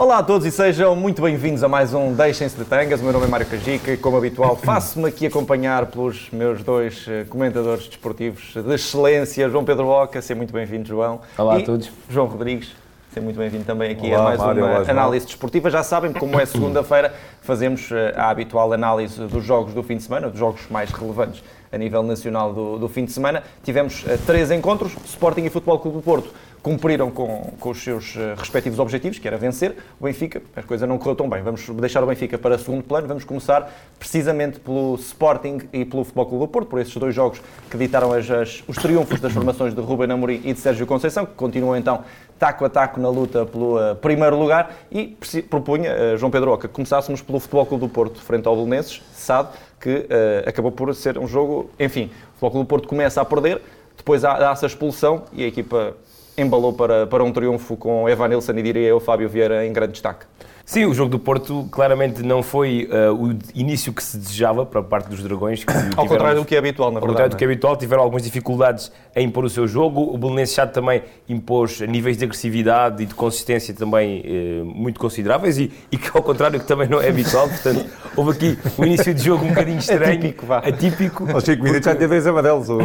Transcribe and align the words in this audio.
Olá 0.00 0.16
a 0.16 0.22
todos 0.22 0.46
e 0.46 0.50
sejam 0.50 0.96
muito 0.96 1.20
bem-vindos 1.20 1.62
a 1.62 1.68
mais 1.68 1.92
um 1.92 2.14
Deixem-se 2.14 2.56
de 2.56 2.64
Tangas. 2.64 3.02
O 3.02 3.04
meu 3.04 3.12
nome 3.12 3.26
é 3.26 3.28
Mário 3.28 3.44
Cajica 3.44 3.92
e, 3.92 3.98
como 3.98 4.16
habitual, 4.16 4.56
faço-me 4.64 5.06
aqui 5.06 5.26
acompanhar 5.26 5.84
pelos 5.84 6.30
meus 6.30 6.62
dois 6.62 7.04
eh, 7.06 7.26
comentadores 7.28 7.86
desportivos 7.86 8.54
de 8.54 8.74
excelência, 8.74 9.46
João 9.50 9.62
Pedro 9.62 9.88
Oca. 9.88 10.22
Seja 10.22 10.34
muito 10.34 10.54
bem-vindo, 10.54 10.88
João. 10.88 11.20
Olá 11.36 11.58
e 11.58 11.62
a 11.62 11.66
todos. 11.66 11.90
João 12.08 12.26
Rodrigues. 12.28 12.74
Seja 13.12 13.22
muito 13.22 13.36
bem-vindo 13.36 13.64
também 13.64 13.90
aqui 13.90 14.06
Olá, 14.06 14.20
a 14.20 14.22
mais 14.22 14.38
Mário, 14.38 14.64
uma 14.64 14.78
olá, 14.78 14.90
análise 14.90 15.26
desportiva. 15.26 15.68
Já 15.68 15.82
sabem, 15.82 16.14
como 16.14 16.40
é 16.40 16.46
segunda-feira, 16.46 17.12
fazemos 17.42 17.92
eh, 17.92 18.14
a 18.16 18.30
habitual 18.30 18.72
análise 18.72 19.20
dos 19.26 19.44
jogos 19.44 19.74
do 19.74 19.82
fim 19.82 19.98
de 19.98 20.04
semana, 20.04 20.30
dos 20.30 20.38
jogos 20.38 20.62
mais 20.70 20.90
relevantes 20.92 21.44
a 21.70 21.76
nível 21.76 22.02
nacional 22.02 22.54
do, 22.54 22.78
do 22.78 22.88
fim 22.88 23.04
de 23.04 23.12
semana. 23.12 23.42
Tivemos 23.62 24.02
eh, 24.08 24.18
três 24.26 24.50
encontros, 24.50 24.92
Sporting 25.04 25.44
e 25.44 25.50
Futebol 25.50 25.78
Clube 25.78 25.98
do 25.98 26.02
Porto 26.02 26.30
cumpriram 26.62 27.10
com, 27.10 27.52
com 27.58 27.70
os 27.70 27.82
seus 27.82 28.14
eh, 28.16 28.34
respectivos 28.36 28.78
objetivos, 28.78 29.18
que 29.18 29.26
era 29.26 29.38
vencer. 29.38 29.76
O 29.98 30.04
Benfica, 30.04 30.42
a 30.54 30.62
coisa 30.62 30.86
não 30.86 30.98
correu 30.98 31.16
tão 31.16 31.28
bem. 31.28 31.42
Vamos 31.42 31.66
deixar 31.70 32.02
o 32.02 32.06
Benfica 32.06 32.36
para 32.36 32.58
segundo 32.58 32.82
plano. 32.82 33.08
Vamos 33.08 33.24
começar 33.24 33.72
precisamente 33.98 34.60
pelo 34.60 34.94
Sporting 34.96 35.60
e 35.72 35.84
pelo 35.84 36.04
Futebol 36.04 36.26
Clube 36.26 36.44
do 36.44 36.48
Porto, 36.48 36.68
por 36.68 36.80
esses 36.80 36.94
dois 36.96 37.14
jogos 37.14 37.40
que 37.70 37.78
ditaram 37.78 38.12
as, 38.12 38.30
as- 38.30 38.62
os 38.68 38.76
triunfos 38.76 39.20
das 39.20 39.32
formações 39.32 39.74
de 39.74 39.80
Ruben 39.80 40.10
Amorim 40.12 40.40
e 40.44 40.52
de 40.52 40.58
Sérgio 40.60 40.86
Conceição, 40.86 41.24
que 41.24 41.32
continuam 41.34 41.76
então 41.76 42.04
taco 42.38 42.64
a 42.64 42.68
taco 42.68 42.98
na 43.00 43.08
luta 43.08 43.44
pelo 43.46 43.80
eh, 43.80 43.94
primeiro 43.94 44.38
lugar. 44.38 44.74
E 44.92 45.16
propunha, 45.48 45.90
eh, 45.90 46.16
João 46.18 46.30
Pedro 46.30 46.52
Oca, 46.52 46.68
que 46.68 46.74
começássemos 46.74 47.22
pelo 47.22 47.40
Futebol 47.40 47.64
Clube 47.64 47.86
do 47.86 47.88
Porto, 47.88 48.20
frente 48.20 48.46
ao 48.46 48.54
Belenenses, 48.54 49.00
sabe 49.14 49.48
que 49.80 50.06
eh, 50.10 50.44
acabou 50.46 50.70
por 50.72 50.94
ser 50.94 51.16
um 51.18 51.26
jogo, 51.26 51.70
enfim, 51.78 52.04
o 52.06 52.32
Futebol 52.32 52.50
Clube 52.50 52.64
do 52.66 52.68
Porto 52.68 52.88
começa 52.88 53.20
a 53.20 53.24
perder, 53.24 53.62
depois 53.96 54.24
há, 54.24 54.48
há 54.48 54.52
essa 54.52 54.66
expulsão 54.66 55.24
e 55.32 55.44
a 55.44 55.46
equipa 55.46 55.94
embalou 56.40 56.72
para, 56.72 57.06
para 57.06 57.22
um 57.24 57.32
triunfo 57.32 57.76
com 57.76 58.08
Evanilson 58.08 58.52
e 58.52 58.62
diria 58.62 58.88
eu 58.88 59.00
Fábio 59.00 59.28
Vieira 59.28 59.66
em 59.66 59.72
grande 59.72 59.92
destaque. 59.92 60.26
Sim, 60.64 60.84
o 60.84 60.94
jogo 60.94 61.10
do 61.10 61.18
Porto 61.18 61.66
claramente 61.72 62.22
não 62.22 62.44
foi 62.44 62.88
uh, 62.92 63.12
o 63.12 63.36
início 63.56 63.92
que 63.92 64.00
se 64.00 64.16
desejava 64.16 64.64
para 64.64 64.80
parte 64.80 65.08
dos 65.08 65.20
Dragões. 65.20 65.64
Que 65.64 65.72
Ao 65.74 65.80
tiveram- 65.80 66.06
contrário 66.06 66.40
do 66.42 66.44
que 66.44 66.54
é 66.54 66.58
habitual, 66.58 66.92
na 66.92 66.98
Ao 66.98 67.00
contrário 67.00 67.16
verdade. 67.16 67.34
do 67.34 67.38
que 67.38 67.44
é 67.44 67.46
habitual, 67.48 67.76
tiveram 67.76 68.02
algumas 68.04 68.22
dificuldades 68.22 68.92
em 69.16 69.26
impor 69.26 69.44
o 69.44 69.50
seu 69.50 69.66
jogo. 69.66 70.00
O 70.14 70.16
Belenenses 70.16 70.54
já 70.54 70.68
também 70.68 71.02
impôs 71.28 71.80
níveis 71.80 72.16
de 72.18 72.24
agressividade 72.24 73.02
e 73.02 73.06
de 73.06 73.14
consistência 73.14 73.74
também 73.74 74.22
eh, 74.24 74.62
muito 74.64 75.00
consideráveis 75.00 75.58
e, 75.58 75.72
e 75.90 75.96
que, 75.96 76.08
ao 76.16 76.22
contrário, 76.22 76.60
que 76.60 76.66
também 76.66 76.88
não 76.88 77.00
é 77.00 77.08
habitual. 77.08 77.48
Portanto, 77.48 77.86
houve 78.14 78.30
aqui 78.30 78.58
um 78.78 78.84
início 78.84 79.12
de 79.12 79.24
jogo 79.24 79.44
um 79.44 79.48
bocadinho 79.48 79.78
estranho. 79.80 80.18
Atípico, 80.18 80.46
vá. 80.46 80.58
Atípico. 80.58 81.28
Aos 81.32 81.42
5 81.42 81.64
minutos 81.64 81.84
já 81.86 81.94
teve 81.96 82.06
dois 82.08 82.26
amarelos, 82.28 82.68
o. 82.68 82.78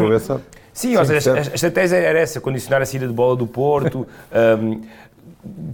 Sim, 0.76 0.98
ou 0.98 1.06
seja, 1.06 1.34
a, 1.34 1.38
a 1.38 1.40
estratégia 1.40 1.96
era 1.96 2.20
essa, 2.20 2.42
condicionar 2.42 2.82
a 2.82 2.86
saída 2.86 3.08
de 3.08 3.14
bola 3.14 3.34
do 3.34 3.48
Porto, 3.48 4.06
hum, 4.62 4.82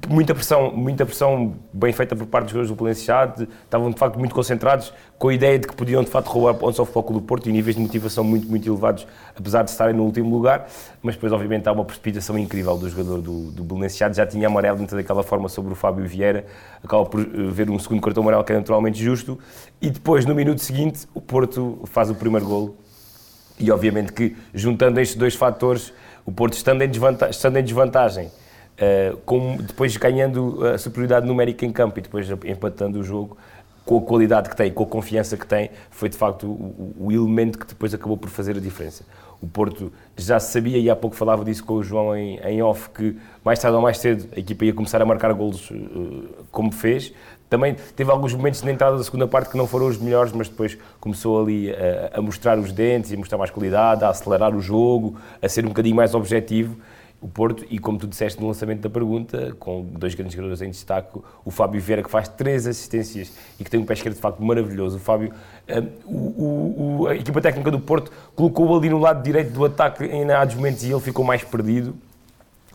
muita 0.08 0.36
pressão, 0.36 0.72
muita 0.72 1.08
pressão 1.08 1.56
bem 1.74 1.92
feita 1.92 2.16
por 2.16 2.28
parte 2.28 2.54
dos 2.54 2.68
jogadores 2.68 3.00
do 3.00 3.04
já, 3.04 3.34
estavam 3.64 3.90
de 3.90 3.98
facto 3.98 4.20
muito 4.20 4.36
concentrados 4.36 4.94
com 5.18 5.30
a 5.30 5.34
ideia 5.34 5.58
de 5.58 5.68
que 5.68 5.76
podiam 5.76 6.04
de 6.04 6.10
facto 6.12 6.28
roubar 6.28 6.54
pontos 6.54 6.80
ao 6.80 6.86
Clube 6.86 7.14
do 7.14 7.22
Porto 7.22 7.50
e 7.50 7.52
níveis 7.52 7.76
de 7.76 7.82
motivação 7.82 8.24
muito, 8.24 8.48
muito 8.48 8.70
elevados, 8.70 9.08
apesar 9.36 9.64
de 9.64 9.72
estarem 9.72 9.96
no 9.96 10.04
último 10.04 10.30
lugar, 10.30 10.68
mas 11.02 11.16
depois 11.16 11.34
obviamente 11.34 11.68
há 11.68 11.72
uma 11.72 11.84
precipitação 11.84 12.38
incrível 12.38 12.78
do 12.78 12.88
jogador 12.88 13.22
do, 13.22 13.50
do 13.50 13.88
já 14.14 14.26
tinha 14.28 14.46
amarelo 14.46 14.78
dentro 14.78 14.96
daquela 14.96 15.24
forma 15.24 15.50
sobre 15.50 15.74
o 15.74 15.76
Fábio 15.76 16.06
Vieira, 16.06 16.46
acaba 16.84 17.06
por 17.08 17.22
eh, 17.22 17.26
ver 17.50 17.72
um 17.72 17.80
segundo 17.80 18.02
cartão 18.02 18.22
amarelo 18.22 18.44
que 18.44 18.54
é 18.54 18.56
naturalmente 18.56 19.02
justo, 19.04 19.40
e 19.82 19.90
depois 19.90 20.28
no 20.28 20.36
minuto 20.36 20.62
seguinte 20.62 21.08
o 21.16 21.20
Porto 21.20 21.80
faz 21.86 22.12
o 22.12 22.14
primeiro 22.14 22.46
golo, 22.46 22.78
e 23.62 23.72
obviamente 23.72 24.12
que, 24.14 24.36
juntando 24.54 25.00
estes 25.00 25.18
dois 25.18 25.36
fatores, 25.36 25.94
o 26.26 26.32
Porto 26.32 26.54
estando 26.54 26.82
em 26.82 26.90
desvantagem, 26.90 27.32
estando 27.32 27.58
em 27.58 27.64
desvantagem 27.64 28.32
eh, 28.78 29.16
com- 29.26 29.58
depois 29.58 29.96
ganhando 29.98 30.66
a 30.66 30.78
superioridade 30.78 31.26
numérica 31.28 31.66
em 31.66 31.72
campo 31.72 32.00
e 32.00 32.02
depois 32.02 32.28
empatando 32.46 33.00
o 33.00 33.04
jogo, 33.04 33.38
com 33.86 33.98
a 33.98 34.02
qualidade 34.02 34.50
que 34.50 34.56
tem, 34.56 34.72
com 34.72 34.84
a 34.84 34.88
confiança 34.88 35.36
que 35.36 35.46
tem, 35.46 35.70
foi 35.90 36.08
de 36.10 36.16
facto 36.18 36.46
o, 36.48 36.96
o- 37.00 37.12
elemento 37.12 37.58
que 37.58 37.66
depois 37.66 37.94
acabou 37.94 38.16
por 38.18 38.30
fazer 38.30 38.56
a 38.58 38.60
diferença. 38.60 39.04
O 39.42 39.48
Porto 39.48 39.92
já 40.16 40.40
sabia, 40.40 40.78
e 40.78 40.88
há 40.90 40.96
pouco 40.96 41.16
falava 41.16 41.44
disso 41.44 41.64
com 41.64 41.74
o 41.74 41.84
João 41.84 42.16
em, 42.16 42.38
em 42.42 42.62
off, 42.62 42.90
que 42.92 43.18
mais 43.44 43.58
tarde 43.60 43.76
ou 43.76 43.82
mais 43.82 43.98
cedo 43.98 44.28
a 44.36 44.40
equipa 44.40 44.66
ia 44.66 44.74
começar 44.74 45.02
a 45.02 45.06
marcar 45.06 45.34
golos 45.34 45.70
eh, 45.72 46.44
como 46.52 46.72
fez. 46.72 47.12
Também 47.52 47.76
teve 47.98 48.10
alguns 48.10 48.34
momentos 48.34 48.64
na 48.64 48.72
entrada 48.72 48.98
da 48.98 49.04
segunda 49.04 49.28
parte 49.28 49.50
que 49.52 49.58
não 49.58 49.68
foram 49.68 49.88
os 49.88 49.98
melhores, 49.98 50.32
mas 50.32 50.48
depois 50.48 50.78
começou 51.02 51.42
ali 51.44 51.70
a, 51.70 52.18
a 52.18 52.22
mostrar 52.22 52.58
os 52.58 52.72
dentes, 52.72 53.12
a 53.12 53.18
mostrar 53.18 53.38
mais 53.38 53.52
qualidade, 53.52 54.06
a 54.06 54.10
acelerar 54.10 54.56
o 54.56 54.62
jogo, 54.62 55.18
a 55.42 55.50
ser 55.50 55.66
um 55.66 55.68
bocadinho 55.68 55.94
mais 55.98 56.16
objetivo. 56.16 56.78
O 57.20 57.28
Porto, 57.28 57.66
e 57.70 57.78
como 57.78 57.98
tu 57.98 58.08
disseste 58.08 58.40
no 58.40 58.48
lançamento 58.48 58.80
da 58.80 58.90
pergunta, 58.90 59.54
com 59.60 59.84
dois 59.84 60.16
grandes 60.16 60.34
jogadores 60.34 60.62
em 60.62 60.70
destaque, 60.70 61.20
o 61.44 61.52
Fábio 61.52 61.82
Vieira, 61.82 62.02
que 62.02 62.10
faz 62.10 62.30
três 62.30 62.66
assistências 62.66 63.34
e 63.60 63.66
que 63.66 63.70
tem 63.70 63.82
um 63.82 63.86
pé 63.86 63.96
esquerdo 63.96 64.16
de 64.16 64.22
facto 64.22 64.42
maravilhoso. 64.42 64.96
O 64.96 65.00
Fábio, 65.02 65.34
eh, 65.68 65.84
o, 66.06 67.02
o- 67.02 67.08
a 67.08 67.16
equipa 67.16 67.42
técnica 67.42 67.70
do 67.70 67.82
Porto 67.82 68.14
colocou-o 68.34 68.78
ali 68.78 68.90
no 68.90 68.98
lado 68.98 69.22
direito 69.22 69.52
do 69.52 69.66
ataque 69.66 70.06
em 70.06 70.26
dados 70.26 70.56
momentos 70.56 70.86
e 70.86 70.90
ele 70.90 71.02
ficou 71.02 71.26
mais 71.26 71.44
perdido 71.44 71.94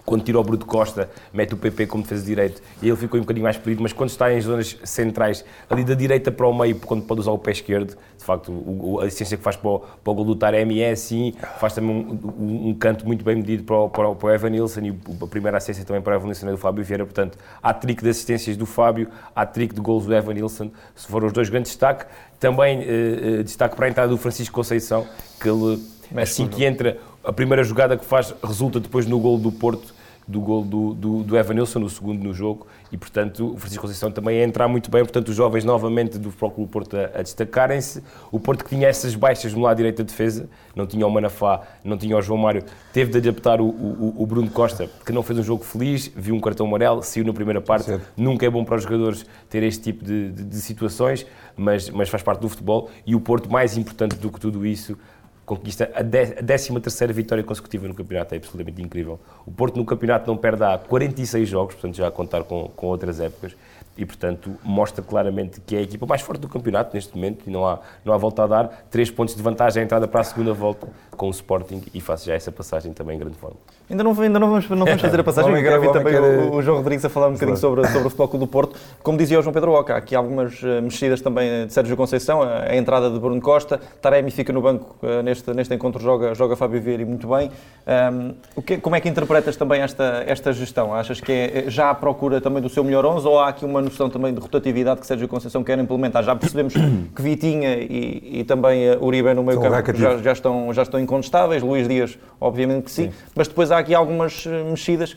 quando 0.07 0.23
tira 0.23 0.39
o 0.39 0.43
Bruto 0.43 0.65
Costa, 0.65 1.11
mete 1.35 1.53
o 1.53 1.57
PP 1.59 1.87
como 1.89 2.03
defesa 2.03 2.23
de 2.23 2.29
direito 2.29 2.63
e 2.81 2.87
ele 2.89 2.97
ficou 2.97 3.19
um 3.19 3.23
bocadinho 3.25 3.43
mais 3.45 3.57
perdido, 3.59 3.83
mas 3.83 3.93
quando 3.93 4.09
está 4.11 4.33
em 4.33 4.41
zonas 4.41 4.79
centrais, 4.85 5.45
ali 5.69 5.85
da 5.85 5.95
direita 5.95 6.31
para 6.31 6.47
o 6.47 6.57
meio, 6.57 6.77
quando 6.77 7.03
pode 7.03 7.21
usar 7.21 7.33
o 7.33 7.39
pé 7.39 7.51
esquerdo, 7.51 7.97
de 8.17 8.25
facto, 8.25 8.51
o, 8.53 9.01
a 9.01 9.05
assistência 9.05 9.37
que 9.37 9.43
faz 9.43 9.57
para 9.57 9.69
o, 9.69 9.81
para 9.81 10.11
o 10.11 10.15
gol 10.15 10.25
do 10.25 10.37
Taremi 10.37 10.81
é 10.81 10.93
assim, 10.93 11.35
faz 11.59 11.73
também 11.75 11.91
um, 11.91 12.31
um- 12.43 12.69
um 12.71 12.75
canto 12.75 13.05
muito 13.07 13.25
bem 13.25 13.37
medido 13.37 13.65
para 13.65 13.77
o, 13.77 13.91
para 13.91 14.09
o, 14.09 14.15
para 14.17 14.27
o 14.29 14.31
Evan 14.33 14.51
Nilsson 14.51 14.81
e 14.81 14.95
a 15.23 15.27
primeira 15.27 15.57
assistência 15.59 15.85
também 15.85 16.01
para 16.01 16.13
o 16.15 16.17
Evan 16.17 16.27
Nilsson 16.27 16.49
é 16.49 16.53
do 16.53 16.59
Fábio 16.59 16.85
Vieira, 16.85 17.05
portanto, 17.05 17.37
há 17.63 17.75
trick 17.75 18.03
de 18.03 18.09
assistências 18.09 18.57
do 18.57 18.65
Fábio, 18.65 19.09
há 19.35 19.45
trick 19.45 19.75
de 19.75 19.81
gols 19.81 20.07
do 20.07 20.15
Evan 20.15 20.35
Nilsson, 20.35 20.71
se 20.95 21.07
foram 21.09 21.27
os 21.27 21.33
dois 21.33 21.49
grandes 21.49 21.73
destaques. 21.73 22.07
Também 22.39 22.81
eh, 22.83 23.39
eh, 23.41 23.43
destaque 23.43 23.75
para 23.75 23.87
a 23.87 23.89
entrada 23.89 24.11
do 24.11 24.19
Francisco 24.19 24.55
Conceição, 24.55 25.07
que 25.41 25.49
ele, 25.49 25.83
assim 26.15 26.47
que 26.47 26.65
entra, 26.65 26.99
a 27.25 27.33
primeira 27.33 27.65
jogada 27.65 27.97
que 27.97 28.05
faz 28.05 28.33
resulta 28.45 28.79
depois 28.79 29.07
no 29.07 29.19
gol 29.19 29.39
do 29.39 29.51
Porto, 29.51 29.95
do 30.29 30.41
gol 30.41 30.65
do, 30.65 30.93
do, 30.95 31.23
do 31.23 31.37
Evan 31.37 31.55
Nilsson, 31.55 31.81
o 31.83 31.89
segundo 31.91 32.23
no 32.23 32.35
jogo, 32.35 32.67
e 32.91 32.97
portanto 32.97 33.53
o 33.55 33.57
Francisco 33.57 33.83
Conceição 33.83 34.11
também 34.11 34.41
a 34.41 34.45
entrar 34.45 34.67
muito 34.69 34.91
bem, 34.91 35.03
portanto 35.03 35.29
os 35.29 35.37
jovens 35.37 35.65
novamente 35.65 36.19
do 36.19 36.31
do 36.31 36.67
Porto 36.67 36.97
a, 36.97 37.21
a 37.21 37.23
destacarem-se, 37.23 38.03
o 38.33 38.41
Porto 38.41 38.65
que 38.65 38.71
tinha 38.71 38.89
essas 38.89 39.15
baixas 39.15 39.55
no 39.55 39.61
lado 39.61 39.77
direito 39.77 39.99
da 39.99 40.05
defesa, 40.05 40.49
não 40.75 40.87
tinha 40.87 41.07
o 41.07 41.11
Manafá, 41.11 41.63
não 41.85 41.97
tinha 41.97 42.17
o 42.17 42.23
João 42.23 42.39
Mário, 42.39 42.65
teve 42.93 43.11
de 43.13 43.19
adaptar 43.29 43.61
o, 43.61 43.67
o, 43.67 44.15
o 44.19 44.27
Bruno 44.27 44.51
Costa, 44.51 44.91
que 45.05 45.13
não 45.13 45.23
fez 45.23 45.39
um 45.39 45.43
jogo 45.43 45.63
feliz, 45.65 46.11
viu 46.17 46.35
um 46.35 46.41
cartão 46.41 46.67
amarelo, 46.67 47.03
saiu 47.03 47.25
na 47.25 47.33
primeira 47.33 47.61
parte, 47.61 47.87
Certo. 47.87 48.05
nunca 48.17 48.45
é 48.45 48.51
bom 48.51 48.65
para 48.65 48.77
os 48.77 48.83
jogadores 48.83 49.25
ter 49.49 49.63
este 49.63 49.83
tipo 49.85 50.05
de, 50.05 50.31
de- 50.33 50.45
de 50.45 50.57
situações, 50.61 51.25
mas, 51.57 51.89
mas 51.91 52.09
faz 52.09 52.23
parte 52.23 52.41
do 52.41 52.49
futebol, 52.49 52.91
e 53.07 53.15
o 53.15 53.21
Porto, 53.21 53.51
mais 53.51 53.77
importante 53.77 54.17
do 54.17 54.31
que 54.31 54.39
tudo 54.41 54.67
isso, 54.67 54.99
conquista 55.47 55.91
a 55.95 56.03
13 56.03 56.81
terceira 56.81 57.13
vitória 57.13 57.45
consecutiva 57.45 57.87
no 57.87 57.95
campeonato, 57.95 58.35
é 58.35 58.37
absolutamente 58.37 58.83
incrível. 58.83 59.19
O 59.47 59.53
Porto 59.53 59.77
no 59.77 59.85
campeonato 59.85 60.27
não 60.27 60.37
perde 60.37 60.65
há 60.65 60.77
46 60.77 61.49
jogos, 61.49 61.75
portanto 61.77 61.97
já 61.97 62.09
a 62.09 62.11
contar 62.11 62.43
com, 62.43 62.69
com 62.75 62.89
outras 62.89 63.21
épocas, 63.21 63.57
e 63.97 64.05
portanto 64.05 64.53
mostra 64.65 65.03
claramente 65.03 65.61
que 65.61 65.75
é 65.77 65.79
a 65.79 65.83
equipa 65.83 66.07
mais 66.07 66.21
forte 66.23 66.41
do 66.41 66.49
campeonato 66.49 66.95
neste 66.95 67.15
momento, 67.15 67.45
e 67.47 67.51
não 67.51 67.67
há, 67.67 67.79
não 68.05 68.13
há 68.13 68.17
volta 68.17 68.45
a 68.45 68.47
dar, 68.47 68.87
três 68.91 69.11
pontos 69.11 69.35
de 69.35 69.43
vantagem 69.43 69.83
à 69.83 69.85
entrada 69.85 70.07
para 70.09 70.21
a 70.21 70.25
segunda 70.25 70.53
volta 70.53 70.89
com 71.17 71.29
o 71.29 71.31
Sporting, 71.31 71.83
e 71.95 72.01
faço 72.01 72.27
já 72.27 72.35
essa 72.35 72.53
passagem 72.53 72.93
também 72.93 73.17
em 73.17 73.19
grande 73.21 73.37
forma. 73.37 73.57
Ainda 73.89 74.03
não, 74.05 74.21
ainda 74.21 74.39
não 74.39 74.49
vamos, 74.51 74.69
não 74.69 74.85
vamos 74.85 75.01
fazer 75.01 75.21
a 75.21 75.25
passagem, 75.25 75.51
Homem 75.51 75.63
quero 75.63 75.81
quer- 75.81 75.89
ouvir 75.89 75.99
também 75.99 76.13
quer- 76.13 76.51
o, 76.53 76.57
o 76.57 76.63
João 76.63 76.79
Rodrigues 76.79 77.05
a 77.05 77.09
falar 77.09 77.29
um 77.29 77.33
bocadinho 77.35 77.57
sobre, 77.57 77.85
sobre 77.87 78.01
o 78.07 78.11
Futebol 78.11 78.29
Clube 78.29 78.45
do 78.47 78.51
Porto. 78.51 78.77
Como 79.03 79.17
dizia 79.17 79.39
o 79.39 79.43
João 79.43 79.53
Pedro 79.55 79.73
Oca, 79.73 79.95
há 79.95 79.97
aqui 79.99 80.15
algumas 80.15 80.61
eh, 80.63 80.81
mexidas 80.81 81.21
também 81.21 81.67
de 81.67 81.73
Sérgio 81.73 81.97
Conceição, 81.97 82.43
a, 82.43 82.65
a 82.65 82.77
entrada 82.77 83.09
de 83.11 83.19
Bruno 83.19 83.41
Costa, 83.41 83.79
Taremi 84.03 84.31
fica 84.31 84.53
no 84.53 84.61
banco 84.61 84.97
eh, 85.03 85.23
neste, 85.23 85.51
neste 85.55 85.73
encontro, 85.75 86.03
joga, 86.03 86.35
joga 86.35 86.55
Fábio 86.57 86.81
Vieira 86.83 87.03
e 87.03 87.07
muito 87.07 87.27
bem. 87.29 87.51
Ahm, 87.87 88.33
o 88.57 88.63
que, 88.63 88.77
como 88.79 88.97
é 88.97 89.01
que 89.01 89.09
interpretas 89.09 89.57
também 89.57 89.81
esta, 89.81 90.25
esta 90.27 90.53
gestão? 90.53 90.93
Achas 90.93 91.21
que 91.21 91.33
é 91.33 91.59
eh, 91.67 91.71
já 91.71 91.89
à 91.91 91.95
procura 91.95 92.41
também 92.41 92.61
do 92.63 92.69
seu 92.69 92.83
melhor 92.85 93.07
11 93.07 93.27
ou 93.27 93.39
há 93.39 93.49
aqui 93.49 93.65
uma 93.65 93.81
noção 93.87 94.11
também 94.11 94.33
de 94.33 94.41
rotatividade 94.41 95.01
que 95.01 95.07
Sérgio 95.07 95.27
Conceição 95.27 95.65
quer 95.65 95.79
implementar? 95.79 96.23
Já 96.23 96.37
percebemos 96.37 96.75
que 97.15 97.23
Vitinha 97.23 97.77
e, 97.77 98.41
e 98.41 98.45
também 98.45 98.85
eh, 98.85 98.99
Uribe 99.01 99.33
no 99.35 99.43
meio 99.43 99.61
campo 99.61 99.97
já, 99.97 100.19
já 100.19 100.33
estão, 100.33 100.73
já 100.73 100.83
estão 100.83 101.01
incontestáveis, 101.01 101.63
Luís 101.63 101.89
Dias, 101.89 102.19
obviamente 102.41 102.85
que 102.85 102.91
sim, 102.91 103.11
mas 103.35 103.49
depois 103.49 103.71
há 103.71 103.79
aqui 103.79 103.95
algumas 103.95 104.45
eh, 104.47 104.63
mexidas 104.65 105.17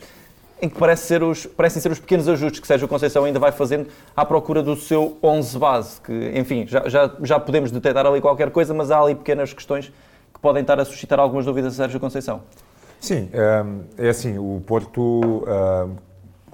em 0.62 0.68
que 0.68 0.78
parece 0.78 1.06
ser 1.06 1.22
os, 1.22 1.46
parecem 1.46 1.80
ser 1.80 1.90
os 1.90 1.98
pequenos 1.98 2.28
ajustes 2.28 2.60
que 2.60 2.66
Sérgio 2.66 2.86
Conceição 2.86 3.24
ainda 3.24 3.38
vai 3.38 3.50
fazendo 3.50 3.88
à 4.14 4.24
procura 4.24 4.62
do 4.62 4.76
seu 4.76 5.16
11 5.22 5.58
base, 5.58 6.00
que, 6.00 6.32
enfim, 6.34 6.66
já, 6.66 6.88
já, 6.88 7.10
já 7.22 7.40
podemos 7.40 7.70
detectar 7.70 8.06
ali 8.06 8.20
qualquer 8.20 8.50
coisa, 8.50 8.74
mas 8.74 8.90
há 8.90 9.00
ali 9.00 9.14
pequenas 9.14 9.52
questões 9.52 9.92
que 10.32 10.40
podem 10.40 10.60
estar 10.62 10.78
a 10.78 10.84
suscitar 10.84 11.18
algumas 11.18 11.44
dúvidas 11.44 11.74
a 11.74 11.76
Sérgio 11.76 11.98
Conceição. 11.98 12.42
Sim, 13.00 13.30
hum, 13.32 13.80
é 13.96 14.10
assim, 14.10 14.36
o 14.36 14.62
Porto, 14.66 15.44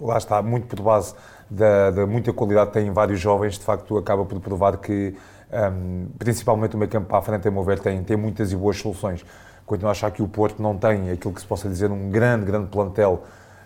lá 0.00 0.18
está, 0.18 0.40
muito 0.42 0.66
por 0.66 0.80
base 0.80 1.14
da, 1.50 1.90
da 1.90 2.06
muita 2.06 2.32
qualidade 2.32 2.70
que 2.70 2.80
tem 2.80 2.90
vários 2.90 3.20
jovens, 3.20 3.58
de 3.58 3.64
facto 3.64 3.96
acaba 3.96 4.24
por 4.24 4.40
provar 4.40 4.76
que, 4.78 5.14
hum, 5.52 6.06
principalmente 6.18 6.74
o 6.74 6.78
meio 6.78 6.90
campo 6.90 7.08
para 7.08 7.18
a 7.18 7.22
frente, 7.22 7.46
a 7.46 7.50
meu 7.50 7.62
ver, 7.62 7.78
tem, 7.78 8.02
tem 8.02 8.16
muitas 8.16 8.52
e 8.52 8.56
boas 8.56 8.78
soluções. 8.78 9.24
Continuo 9.64 9.88
a 9.88 9.92
achar 9.92 10.10
que 10.10 10.22
o 10.22 10.28
Porto 10.28 10.62
não 10.62 10.76
tem 10.76 11.10
aquilo 11.10 11.34
que 11.34 11.40
se 11.40 11.46
possa 11.46 11.68
dizer 11.68 11.90
um 11.90 12.10
grande, 12.10 12.44
grande 12.44 12.68
plantel 12.68 13.22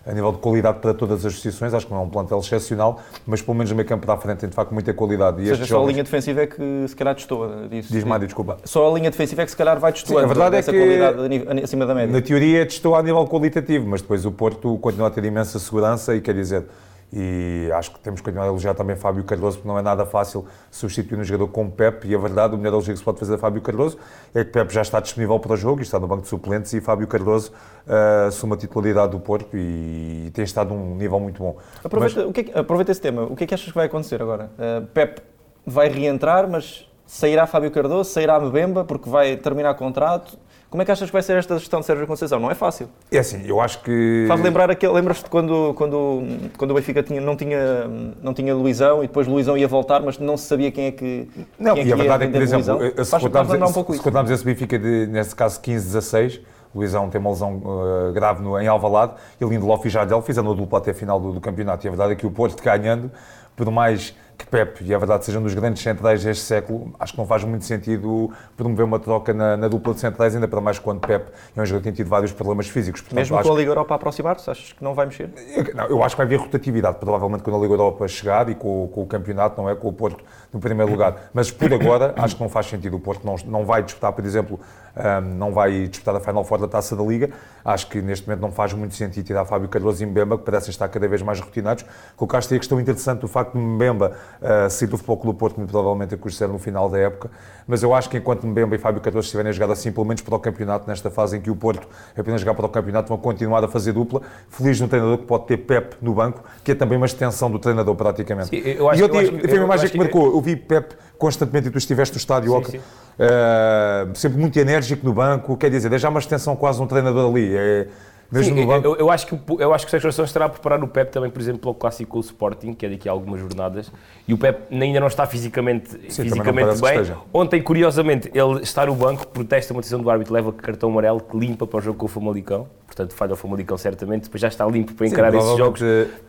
a 0.07 0.13
nível 0.13 0.33
de 0.33 0.39
qualidade 0.39 0.79
para 0.79 0.95
todas 0.95 1.25
as 1.27 1.35
posições, 1.35 1.75
acho 1.75 1.87
que 1.87 1.93
não 1.93 2.01
é 2.01 2.05
um 2.05 2.09
plantel 2.09 2.39
excepcional, 2.39 3.01
mas 3.27 3.43
pelo 3.43 3.55
menos 3.55 3.71
no 3.71 3.77
meio 3.77 3.87
campo 3.87 4.07
para 4.07 4.15
a 4.15 4.17
frente 4.17 4.39
tem 4.39 4.49
de 4.49 4.55
facto 4.55 4.73
muita 4.73 4.95
qualidade. 4.95 5.43
E 5.43 5.51
Ou 5.51 5.55
seja, 5.55 5.67
só 5.67 5.75
jogos... 5.75 5.89
a 5.89 5.93
linha 5.93 6.03
defensiva 6.03 6.41
é 6.41 6.47
que 6.47 6.89
se 6.89 6.97
calhar 6.97 7.15
destoa 7.15 7.69
disso. 7.69 7.93
Diz 7.93 8.03
Mário, 8.03 8.27
desculpa. 8.27 8.59
Só 8.65 8.91
a 8.91 8.95
linha 8.95 9.11
defensiva 9.11 9.43
é 9.43 9.45
que 9.45 9.51
se 9.51 9.57
calhar 9.57 9.79
vai 9.79 9.93
destoando 9.93 10.25
a 10.25 10.27
verdade 10.27 10.57
é 10.57 10.63
que, 10.63 10.73
qualidade 10.73 11.63
acima 11.63 11.85
da 11.85 11.95
média. 11.95 12.13
Na 12.13 12.23
teoria 12.23 12.65
destoa 12.65 12.99
a 12.99 13.03
nível 13.03 13.27
qualitativo, 13.27 13.87
mas 13.87 14.01
depois 14.01 14.25
o 14.25 14.33
Porto 14.33 14.79
continua 14.79 15.09
a 15.09 15.11
ter 15.11 15.25
imensa 15.25 15.59
segurança 15.59 16.17
e 16.17 16.21
quer 16.21 16.35
dizer, 16.35 16.65
e 17.13 17.71
acho 17.73 17.93
que 17.93 18.01
temos 18.01 18.21
que 18.21 18.25
continuar 18.25 18.45
a 18.45 18.49
elogiar 18.49 18.75
também 18.75 18.95
Fábio 18.97 19.25
Cardoso, 19.25 19.59
porque 19.59 19.69
não 19.69 19.79
é 19.79 19.83
nada 19.83 20.07
fácil 20.07 20.47
substituir 20.71 21.19
um 21.19 21.25
jogador 21.25 21.49
como 21.49 21.71
Pep, 21.71 22.07
e 22.07 22.15
a 22.15 22.19
verdade, 22.19 22.55
o 22.55 22.59
melhor 22.59 22.75
elogio 22.75 22.93
que 22.93 22.99
se 22.99 23.05
pode 23.05 23.19
fazer 23.19 23.35
a 23.35 23.39
Fábio 23.39 23.61
Cardoso 23.61 23.99
é 24.35 24.45
que 24.45 24.51
Pep 24.51 24.73
já 24.73 24.83
está 24.83 25.01
disponível 25.01 25.39
para 25.39 25.53
o 25.53 25.57
jogo 25.57 25.81
e 25.81 25.83
está 25.83 25.99
no 25.99 26.07
banco 26.07 26.23
de 26.23 26.29
suplentes, 26.29 26.73
e 26.73 26.81
Fábio 26.81 27.07
Cardoso 27.07 27.53
uh, 27.87 28.29
assume 28.29 28.55
a 28.55 28.57
titularidade 28.57 29.13
do 29.13 29.21
Porto 29.21 29.57
e 29.57 30.31
tem 30.33 30.45
estado 30.45 30.73
num 30.75 30.95
nível 30.95 31.19
muito 31.19 31.43
bom. 31.43 31.57
Aproveita, 31.83 32.25
mas... 32.25 32.33
que 32.33 32.53
é, 32.53 32.59
aproveita 32.59 32.93
esse 32.93 33.01
tema, 33.01 33.23
o 33.25 33.35
que 33.35 33.45
é 33.45 33.47
que 33.47 33.55
achas 33.55 33.69
que 33.69 33.75
vai 33.75 33.87
acontecer 33.87 34.23
agora? 34.23 34.51
Uh, 34.59 34.87
Pep 34.87 35.21
vai 35.67 35.89
reentrar, 35.89 36.49
mas 36.49 36.89
sairá 37.07 37.47
Fábio 37.47 37.71
Cardoso, 37.71 38.11
sairá 38.11 38.39
Mbemba, 38.39 38.85
porque 38.85 39.11
vai 39.11 39.37
terminar 39.37 39.75
contrato 39.75 40.39
como 40.71 40.83
é 40.83 40.85
que 40.85 40.93
achas 40.93 41.09
que 41.09 41.13
vai 41.13 41.21
ser 41.21 41.37
esta 41.37 41.59
gestão 41.59 41.81
de 41.81 41.87
Sérgio 41.87 42.07
Conceição? 42.07 42.39
Não 42.39 42.49
é 42.49 42.55
fácil. 42.55 42.89
É 43.11 43.19
assim, 43.19 43.43
eu 43.45 43.61
acho 43.61 43.83
que... 43.83 44.25
Faz 44.29 44.41
lembrar 44.41 44.71
aquele... 44.71 44.93
Lembras-te 44.93 45.29
quando, 45.29 45.75
quando, 45.75 46.23
quando 46.57 46.71
o 46.71 46.75
Benfica 46.75 47.03
tinha, 47.03 47.21
não, 47.21 47.35
tinha, 47.35 47.89
não 48.23 48.33
tinha 48.33 48.55
Luizão 48.55 49.03
e 49.03 49.09
depois 49.09 49.27
Luizão 49.27 49.59
ia 49.59 49.67
voltar, 49.67 50.01
mas 50.01 50.17
não 50.21 50.37
se 50.37 50.47
sabia 50.47 50.71
quem 50.71 50.87
é 50.87 50.93
que 50.93 51.29
Não, 51.59 51.77
é 51.77 51.83
e 51.83 51.93
a 51.93 51.97
verdade 51.97 52.25
é 52.25 52.27
que, 52.29 52.33
por 52.35 52.43
exemplo, 52.43 53.05
se 53.05 53.19
contarmos, 53.19 53.77
um 53.77 53.93
se 53.93 54.01
contarmos 54.01 54.31
esse 54.31 54.45
Benfica 54.45 54.79
de, 54.79 55.09
nesse 55.09 55.35
caso, 55.35 55.61
15-16, 55.61 56.41
Luizão 56.73 57.11
tem 57.11 57.21
uma 57.21 57.31
lesão 57.31 57.57
uh, 57.57 58.13
grave 58.13 58.41
no, 58.41 58.57
em 58.57 58.69
Alvalade 58.69 59.15
e 59.41 59.45
Lindelof 59.45 59.85
e 59.85 59.91
Jardel 59.91 60.23
fizeram 60.23 60.53
a 60.53 60.55
dupla 60.55 60.79
até 60.79 60.93
a 60.93 60.95
final 60.95 61.19
do, 61.19 61.33
do 61.33 61.41
campeonato. 61.41 61.85
E 61.85 61.89
a 61.89 61.91
verdade 61.91 62.13
é 62.13 62.15
que 62.15 62.25
o 62.25 62.31
Porto 62.31 62.63
ganhando, 62.63 63.11
por 63.57 63.69
mais 63.73 64.15
que 64.41 64.47
Pep, 64.47 64.83
e 64.83 64.95
é 64.95 64.99
verdade, 64.99 65.25
seja 65.25 65.39
um 65.39 65.43
dos 65.43 65.55
grandes 65.55 65.83
centrais 65.83 66.25
deste 66.25 66.45
século, 66.45 66.93
acho 66.99 67.13
que 67.13 67.19
não 67.19 67.27
faz 67.27 67.45
muito 67.45 67.65
sentido 67.65 68.31
promover 68.57 68.85
uma 68.85 68.99
troca 68.99 69.35
na, 69.35 69.57
na 69.57 69.69
dupla 69.69 69.93
de 69.95 70.01
centrais, 70.01 70.35
ainda 70.35 70.49
para 70.49 70.61
mais 70.61 70.79
quando 70.79 71.01
Pep 71.01 71.31
é 71.55 71.61
um 71.61 71.65
jogador 71.65 71.83
que 71.83 71.85
tem 71.85 71.93
tido 71.93 72.09
vários 72.09 72.33
problemas 72.33 72.69
físicos. 72.69 73.01
Portanto, 73.03 73.19
Mesmo 73.19 73.43
com 73.43 73.53
a 73.53 73.57
Liga 73.57 73.71
Europa 73.71 73.95
a 73.95 73.97
aproximar-se, 73.97 74.51
achas 74.51 74.73
que 74.73 74.83
não 74.83 74.95
vai 74.95 75.07
mexer? 75.07 75.31
Eu, 75.55 75.75
não, 75.75 75.87
eu 75.87 76.03
acho 76.03 76.15
que 76.15 76.19
vai 76.19 76.27
haver 76.27 76.41
rotatividade, 76.41 76.99
provavelmente 76.99 77.43
quando 77.43 77.57
a 77.57 77.59
Liga 77.61 77.75
Europa 77.75 78.09
chegar 78.09 78.49
e 78.49 78.55
com, 78.55 78.89
com 78.89 79.03
o 79.03 79.07
campeonato, 79.07 79.61
não 79.61 79.69
é? 79.69 79.75
Com 79.75 79.89
o 79.89 79.93
Porto 79.93 80.25
no 80.53 80.59
primeiro 80.59 80.91
lugar. 80.91 81.31
Mas 81.35 81.51
por 81.51 81.73
agora, 81.73 82.15
acho 82.17 82.37
que 82.37 82.43
não 82.43 82.49
faz 82.49 82.67
sentido. 82.67 82.97
O 82.97 83.01
Porto 83.01 83.25
não, 83.25 83.37
não 83.47 83.65
vai 83.65 83.83
disputar, 83.83 84.13
por 84.13 84.25
exemplo, 84.25 84.59
um, 84.97 85.21
não 85.37 85.53
vai 85.53 85.87
disputar 85.89 86.15
a 86.15 86.21
Final 86.21 86.45
Four 86.45 86.59
da 86.59 86.69
Taça 86.69 86.97
da 86.97 87.03
Liga. 87.03 87.31
Acho 87.65 87.89
que 87.89 88.01
neste 88.01 88.27
momento 88.27 88.41
não 88.41 88.53
faz 88.53 88.73
muito 88.73 88.95
sentido 88.95 89.25
tirar 89.25 89.45
Fábio 89.45 89.69
Cardoso 89.69 90.03
e 90.03 90.07
Mbemba, 90.07 90.39
que 90.39 90.45
parecem 90.45 90.71
estar 90.71 90.89
cada 90.89 91.07
vez 91.07 91.23
mais 91.23 91.41
rotinados. 91.41 91.85
Colocaste 92.17 92.53
aí 92.53 92.57
a 92.57 92.61
questão 92.61 92.81
interessante 92.81 93.21
do 93.21 93.29
facto 93.29 93.53
de 93.53 93.59
Mbemba 93.59 94.13
uh, 94.41 94.71
sair 94.71 94.89
do 94.89 94.97
Futebol 94.97 95.17
Clube 95.19 95.37
do 95.37 95.39
Porto, 95.39 95.57
muito 95.59 95.71
provavelmente 95.71 96.15
a 96.15 96.49
no 96.49 96.59
final 96.59 96.89
da 96.89 96.99
época. 96.99 97.31
Mas 97.67 97.83
eu 97.83 97.95
acho 97.95 98.09
que 98.09 98.17
enquanto 98.17 98.47
Mbemba 98.47 98.75
e 98.75 98.79
Fábio 98.79 99.01
Cardoso 99.01 99.27
estiverem 99.27 99.51
a 99.51 99.53
jogar 99.53 99.73
assim, 99.73 99.93
pelo 99.93 100.07
menos 100.07 100.23
para 100.23 100.35
o 100.35 100.41
campeonato, 100.41 100.89
nesta 100.89 101.11
fase 101.11 101.37
em 101.37 101.41
que 101.41 101.51
o 101.51 101.57
Porto 101.57 101.87
é 102.17 102.21
apenas 102.21 102.41
jogar 102.41 102.55
para 102.55 102.67
o 102.67 102.69
campeonato, 102.69 103.09
vão 103.09 103.19
continuar 103.19 103.63
a 103.63 103.69
fazer 103.69 103.93
dupla. 103.93 104.23
Feliz 104.49 104.81
no 104.81 104.89
treinador 104.89 105.19
que 105.19 105.25
pode 105.25 105.47
ter 105.47 105.59
Pep 105.59 105.97
no 106.01 106.15
banco, 106.15 106.43
que 106.65 106.73
é 106.73 106.75
também 106.75 106.97
uma 106.97 107.07
extensão 107.07 107.51
do 107.51 107.59
treinador 107.59 107.95
praticamente. 107.95 108.49
Sim, 108.49 108.57
eu 108.57 108.89
acho, 108.89 109.01
e 109.01 109.03
eu, 109.03 109.09
eu, 109.09 109.39
eu, 109.39 109.49
foi 109.49 109.59
uma 109.59 109.67
imagem 109.67 109.87
que, 109.87 109.93
que 109.93 109.99
marcou. 109.99 110.35
Eu 110.35 110.41
vi 110.41 110.57
Pep 110.57 110.95
constantemente, 111.21 111.69
e 111.69 111.71
tu 111.71 111.77
estiveste 111.77 112.15
no 112.15 112.19
estádio, 112.19 112.53
sim, 112.65 112.73
sim. 112.73 112.79
Uh, 112.79 114.17
sempre 114.17 114.39
muito 114.39 114.59
enérgico 114.59 115.05
no 115.05 115.13
banco, 115.13 115.55
quer 115.55 115.71
dizer, 115.71 115.91
deixar 115.91 116.09
uma 116.09 116.19
extensão 116.19 116.57
quase 116.57 116.81
um 116.81 116.87
treinador 116.87 117.31
ali. 117.31 117.55
É, 117.55 117.87
mesmo 118.31 118.57
Sim, 118.57 118.69
eu, 118.85 118.97
eu, 118.97 119.11
acho 119.11 119.27
que, 119.27 119.35
eu 119.59 119.75
acho 119.75 119.85
que 119.85 119.89
o 119.89 119.91
Sérgio 119.91 120.09
Conceição 120.09 120.25
estará 120.25 120.45
a 120.45 120.49
preparar 120.49 120.83
o 120.85 120.87
Pep 120.87 121.11
também, 121.11 121.31
por 121.31 121.41
exemplo, 121.41 121.61
para 121.61 121.71
o 121.71 121.75
clássico 121.75 122.13
com 122.13 122.19
o 122.19 122.21
Sporting, 122.21 122.75
que 122.75 122.87
é 122.87 122.89
daqui 122.89 123.09
a 123.09 123.13
algumas 123.13 123.41
jornadas, 123.41 123.91
e 124.27 124.33
o 124.33 124.39
Pep 124.39 124.73
ainda 124.73 125.01
não 125.01 125.09
está 125.09 125.27
fisicamente, 125.27 125.91
Sim, 126.09 126.23
fisicamente 126.23 126.81
bem. 126.81 127.17
Ontem, 127.33 127.61
curiosamente, 127.61 128.31
ele 128.33 128.63
está 128.63 128.87
no 128.87 128.95
banco, 128.95 129.27
protesta 129.27 129.73
uma 129.73 129.81
decisão 129.81 130.01
do 130.01 130.09
árbitro, 130.09 130.33
leva 130.33 130.53
cartão 130.53 130.91
amarelo, 130.91 131.21
que 131.21 131.37
limpa 131.37 131.67
para 131.67 131.79
o 131.79 131.81
jogo 131.81 131.99
com 131.99 132.07
o 132.07 132.09
Famalicão, 132.09 132.69
portanto 132.87 133.15
falha 133.15 133.33
o 133.33 133.37
Famalicão 133.37 133.77
certamente, 133.77 134.25
depois 134.25 134.41
já 134.41 134.49
está 134.49 134.65
limpo 134.65 134.95
para 134.95 135.09
encarar 135.09 135.33
Sim, 135.33 135.39
esses 135.39 135.57
jogos. 135.57 135.81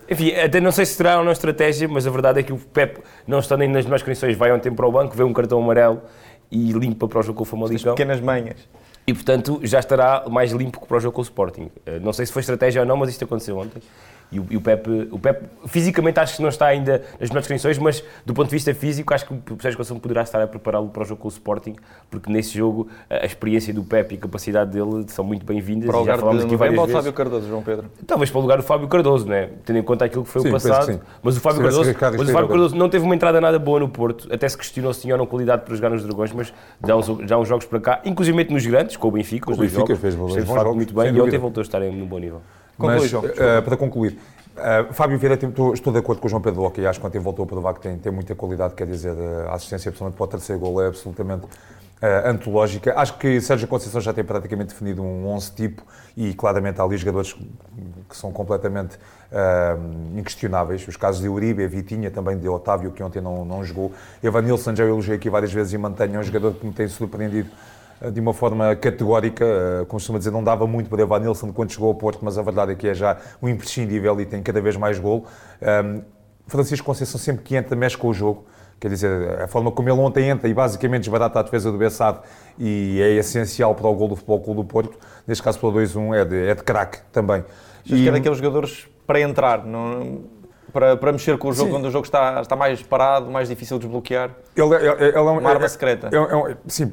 Enfim, 0.09 0.33
até 0.33 0.59
não 0.59 0.71
sei 0.71 0.87
se 0.87 0.95
será 0.95 1.19
ou 1.19 1.23
não 1.23 1.31
estratégia, 1.31 1.87
mas 1.87 2.07
a 2.07 2.09
verdade 2.09 2.39
é 2.39 2.43
que 2.43 2.51
o 2.51 2.57
Pep, 2.57 2.99
não 3.27 3.37
estando 3.37 3.61
ainda 3.61 3.75
nas 3.75 3.85
melhores 3.85 4.03
condições, 4.03 4.35
vai 4.35 4.51
ontem 4.51 4.71
para 4.71 4.87
o 4.87 4.91
banco, 4.91 5.15
vê 5.15 5.23
um 5.23 5.33
cartão 5.33 5.61
amarelo 5.61 6.01
e 6.51 6.71
limpa 6.71 7.07
para 7.07 7.19
o 7.19 7.21
jogo 7.21 7.37
com 7.37 7.43
o 7.43 7.45
Famalicão. 7.45 7.93
As 7.93 7.95
pequenas 7.95 8.19
manhas 8.19 8.57
e, 9.11 9.13
portanto, 9.13 9.59
já 9.63 9.79
estará 9.79 10.23
mais 10.29 10.53
limpo 10.53 10.79
que 10.79 10.87
para 10.87 10.95
o 10.95 10.99
jogo 11.01 11.15
com 11.15 11.21
o 11.21 11.23
Sporting. 11.23 11.69
Eh, 11.85 11.99
não 11.99 12.13
sei 12.13 12.25
se 12.25 12.31
foi 12.31 12.39
estratégia 12.39 12.81
ou 12.81 12.87
não, 12.87 12.95
mas 12.95 13.09
isto 13.09 13.25
aconteceu 13.25 13.57
ontem. 13.57 13.81
E 14.31 14.39
o, 14.39 14.47
e 14.49 14.55
o 14.55 14.61
Pepe, 14.61 15.09
o 15.11 15.19
Pepe, 15.19 15.45
fisicamente 15.67 16.19
acho 16.19 16.37
que 16.37 16.41
não 16.41 16.49
está 16.49 16.67
ainda 16.67 17.03
nas 17.19 17.29
melhores 17.29 17.47
condições, 17.47 17.77
mas 17.77 18.03
do 18.25 18.33
ponto 18.33 18.47
de 18.47 18.55
vista 18.55 18.73
físico 18.73 19.13
acho 19.13 19.25
que 19.25 19.33
o 19.33 19.61
Sérgio 19.61 19.77
Conceição 19.77 19.99
poderá 19.99 20.21
estar 20.21 20.41
a 20.41 20.47
prepará-lo 20.47 20.87
para 20.87 21.03
o 21.03 21.05
jogo 21.05 21.21
com 21.21 21.27
o 21.27 21.31
Sporting, 21.31 21.75
porque 22.09 22.31
nesse 22.31 22.57
jogo 22.57 22.87
a 23.09 23.25
experiência 23.25 23.73
do 23.73 23.83
Pepe 23.83 24.15
e 24.15 24.17
a 24.17 24.21
capacidade 24.21 24.71
dele 24.71 25.05
são 25.07 25.25
muito 25.25 25.45
bem-vindas. 25.45 25.87
Para 25.87 25.97
o 25.97 25.99
lugar 25.99 26.17
de 26.17 26.55
várias 26.55 26.79
vezes. 26.79 26.91
Fábio 26.93 27.13
Cardoso, 27.13 27.47
João 27.47 27.61
Pedro? 27.61 27.91
Talvez 28.07 28.29
para 28.29 28.39
o 28.39 28.41
lugar 28.41 28.57
do 28.57 28.63
Fábio 28.63 28.87
Cardoso, 28.87 29.27
né? 29.27 29.49
tendo 29.65 29.79
em 29.79 29.83
conta 29.83 30.05
aquilo 30.05 30.23
que 30.23 30.29
foi 30.29 30.41
sim, 30.43 30.47
o 30.47 30.51
passado. 30.51 31.01
Mas 31.21 31.35
o 31.35 31.41
Fábio, 31.41 31.61
Cardoso, 31.61 31.93
mas 32.17 32.29
o 32.29 32.31
Fábio 32.31 32.47
Cardoso 32.47 32.75
não 32.75 32.89
teve 32.89 33.03
uma 33.03 33.15
entrada 33.15 33.41
nada 33.41 33.59
boa 33.59 33.81
no 33.81 33.89
Porto, 33.89 34.27
até 34.31 34.47
se 34.47 34.57
questionou 34.57 34.93
se 34.93 35.01
tinha 35.01 35.13
ou 35.13 35.17
não 35.17 35.25
qualidade 35.25 35.63
para 35.63 35.75
jogar 35.75 35.89
nos 35.89 36.03
Dragões, 36.03 36.31
mas 36.31 36.53
já 36.85 36.95
uns, 36.95 37.07
já 37.27 37.37
uns 37.37 37.47
jogos 37.47 37.65
para 37.65 37.79
cá, 37.79 38.01
inclusive 38.05 38.41
nos 38.45 38.65
grandes, 38.65 38.95
com 38.95 39.07
o 39.07 39.11
Benfica, 39.11 39.51
os 39.51 39.57
dois 39.57 39.71
Benfica 39.71 39.95
jogos, 39.95 40.01
fez, 40.01 40.33
fez 40.33 40.47
facto 40.47 40.73
muito 40.73 40.93
bem 40.93 41.13
e 41.13 41.21
ontem 41.21 41.37
voltou 41.37 41.61
a 41.61 41.63
estar 41.63 41.81
em 41.81 42.01
um 42.01 42.05
bom 42.05 42.17
nível. 42.17 42.41
Mas, 42.87 43.13
uh, 43.13 43.61
para 43.63 43.77
concluir, 43.77 44.17
Uh, 44.51 44.93
Fábio 44.93 45.17
Vieira, 45.17 45.35
estou, 45.35 45.73
estou, 45.73 45.93
de 45.93 45.99
acordo 45.99 46.19
com 46.19 46.27
o 46.27 46.29
João 46.29 46.41
Pedro 46.41 46.61
Locke 46.61 46.81
e 46.81 46.85
acho 46.85 46.99
que 46.99 47.07
ontem 47.07 47.19
voltou 47.19 47.45
a 47.45 47.47
provar 47.47 47.73
que 47.73 47.79
tem, 47.79 47.97
tem 47.97 48.11
muita 48.11 48.35
qualidade, 48.35 48.73
quer 48.73 48.85
dizer, 48.85 49.15
a 49.47 49.53
assistência 49.53 49.89
absolutamente 49.89 50.17
para 50.17 50.23
o 50.25 50.27
terceiro 50.27 50.59
gol 50.59 50.83
é 50.83 50.87
absolutamente 50.87 51.45
uh, 51.45 52.27
antológica. 52.27 52.93
Acho 52.97 53.17
que 53.17 53.39
Sérgio 53.39 53.67
Conceição 53.67 54.01
já 54.01 54.11
tem 54.11 54.23
praticamente 54.23 54.69
definido 54.69 55.01
um 55.01 55.27
11 55.27 55.51
tipo 55.53 55.83
e 56.17 56.33
claramente 56.33 56.81
há 56.81 56.83
ali 56.83 56.97
jogadores 56.97 57.33
que 57.33 58.17
são 58.17 58.31
completamente 58.31 58.97
uh, 59.31 60.19
inquestionáveis. 60.19 60.85
Os 60.87 60.97
casos 60.97 61.21
de 61.21 61.29
Uribe, 61.29 61.65
Vitinha, 61.67 62.11
também 62.11 62.37
de 62.37 62.49
Otávio, 62.49 62.91
que 62.91 63.01
ontem 63.01 63.21
não, 63.21 63.45
não 63.45 63.63
jogou. 63.63 63.93
Evanilson 64.21 64.75
já 64.75 64.83
eu 64.83 64.89
elogiei 64.89 65.15
aqui 65.15 65.29
várias 65.29 65.53
vezes 65.53 65.71
e 65.73 65.77
mantenho, 65.77 66.17
é 66.17 66.19
um 66.19 66.23
jogador 66.23 66.53
que 66.53 66.65
me 66.65 66.73
tem 66.73 66.87
surpreendido 66.87 67.49
de 68.09 68.19
uma 68.19 68.33
forma 68.33 68.75
categórica, 68.75 69.45
eh, 69.45 69.85
costuma 69.87 70.17
dizer, 70.17 70.31
não 70.31 70.43
dava 70.43 70.65
muito 70.65 70.89
para 70.89 71.01
Evan 71.03 71.19
Nilsson 71.19 71.53
quando 71.53 71.71
chegou 71.71 71.89
ao 71.89 71.95
Porto, 71.95 72.19
mas 72.23 72.37
a 72.37 72.41
verdade 72.41 72.71
é 72.71 72.75
que 72.75 72.87
é 72.87 72.93
já 72.93 73.17
um 73.41 73.47
imprescindível 73.47 74.19
e 74.19 74.25
tem 74.25 74.41
cada 74.41 74.59
vez 74.59 74.75
mais 74.75 74.97
gol. 74.97 75.25
Um, 75.61 76.01
Francisco 76.47 76.85
Conceição 76.85 77.19
sempre 77.19 77.43
que 77.43 77.55
entra 77.55 77.75
mexe 77.75 77.95
com 77.95 78.07
o 78.07 78.13
jogo, 78.13 78.45
quer 78.79 78.89
dizer, 78.89 79.41
a 79.41 79.47
forma 79.47 79.71
como 79.71 79.87
ele 79.87 79.99
ontem 79.99 80.29
entra 80.29 80.49
e 80.49 80.53
basicamente 80.53 81.01
desbarata 81.01 81.39
a 81.39 81.43
defesa 81.43 81.71
do 81.71 81.77
Bessado 81.77 82.21
e 82.57 82.99
é 83.01 83.11
essencial 83.11 83.75
para 83.75 83.87
o 83.87 83.93
gol 83.93 84.07
do 84.07 84.15
Futebol 84.15 84.41
Clube 84.41 84.61
do 84.61 84.65
Porto, 84.65 84.97
neste 85.27 85.43
caso 85.43 85.59
para 85.59 85.69
o 85.69 85.73
2-1 85.73 86.15
é 86.15 86.25
de, 86.25 86.47
é 86.47 86.55
de 86.55 86.63
craque 86.63 86.99
também. 87.11 87.45
Acho 87.85 87.95
e... 87.95 88.03
que 88.03 88.09
é 88.09 88.11
daqueles 88.11 88.37
jogadores 88.39 88.87
para 89.05 89.21
entrar, 89.21 89.65
não 89.65 90.40
para, 90.71 90.97
para 90.97 91.11
mexer 91.11 91.37
com 91.37 91.49
o 91.49 91.53
jogo 91.53 91.69
sim. 91.69 91.75
quando 91.75 91.85
o 91.85 91.91
jogo 91.91 92.05
está, 92.05 92.41
está 92.41 92.55
mais 92.55 92.81
parado, 92.81 93.29
mais 93.29 93.49
difícil 93.49 93.77
de 93.77 93.83
desbloquear? 93.83 94.31
Ele, 94.55 94.75
ele, 94.75 94.87
ele 94.87 95.17
é 95.17 95.21
um, 95.21 95.39
uma 95.39 95.49
arma 95.49 95.65
é, 95.65 95.67
secreta. 95.67 96.09
É, 96.11 96.17
é, 96.17 96.57
sim, 96.67 96.91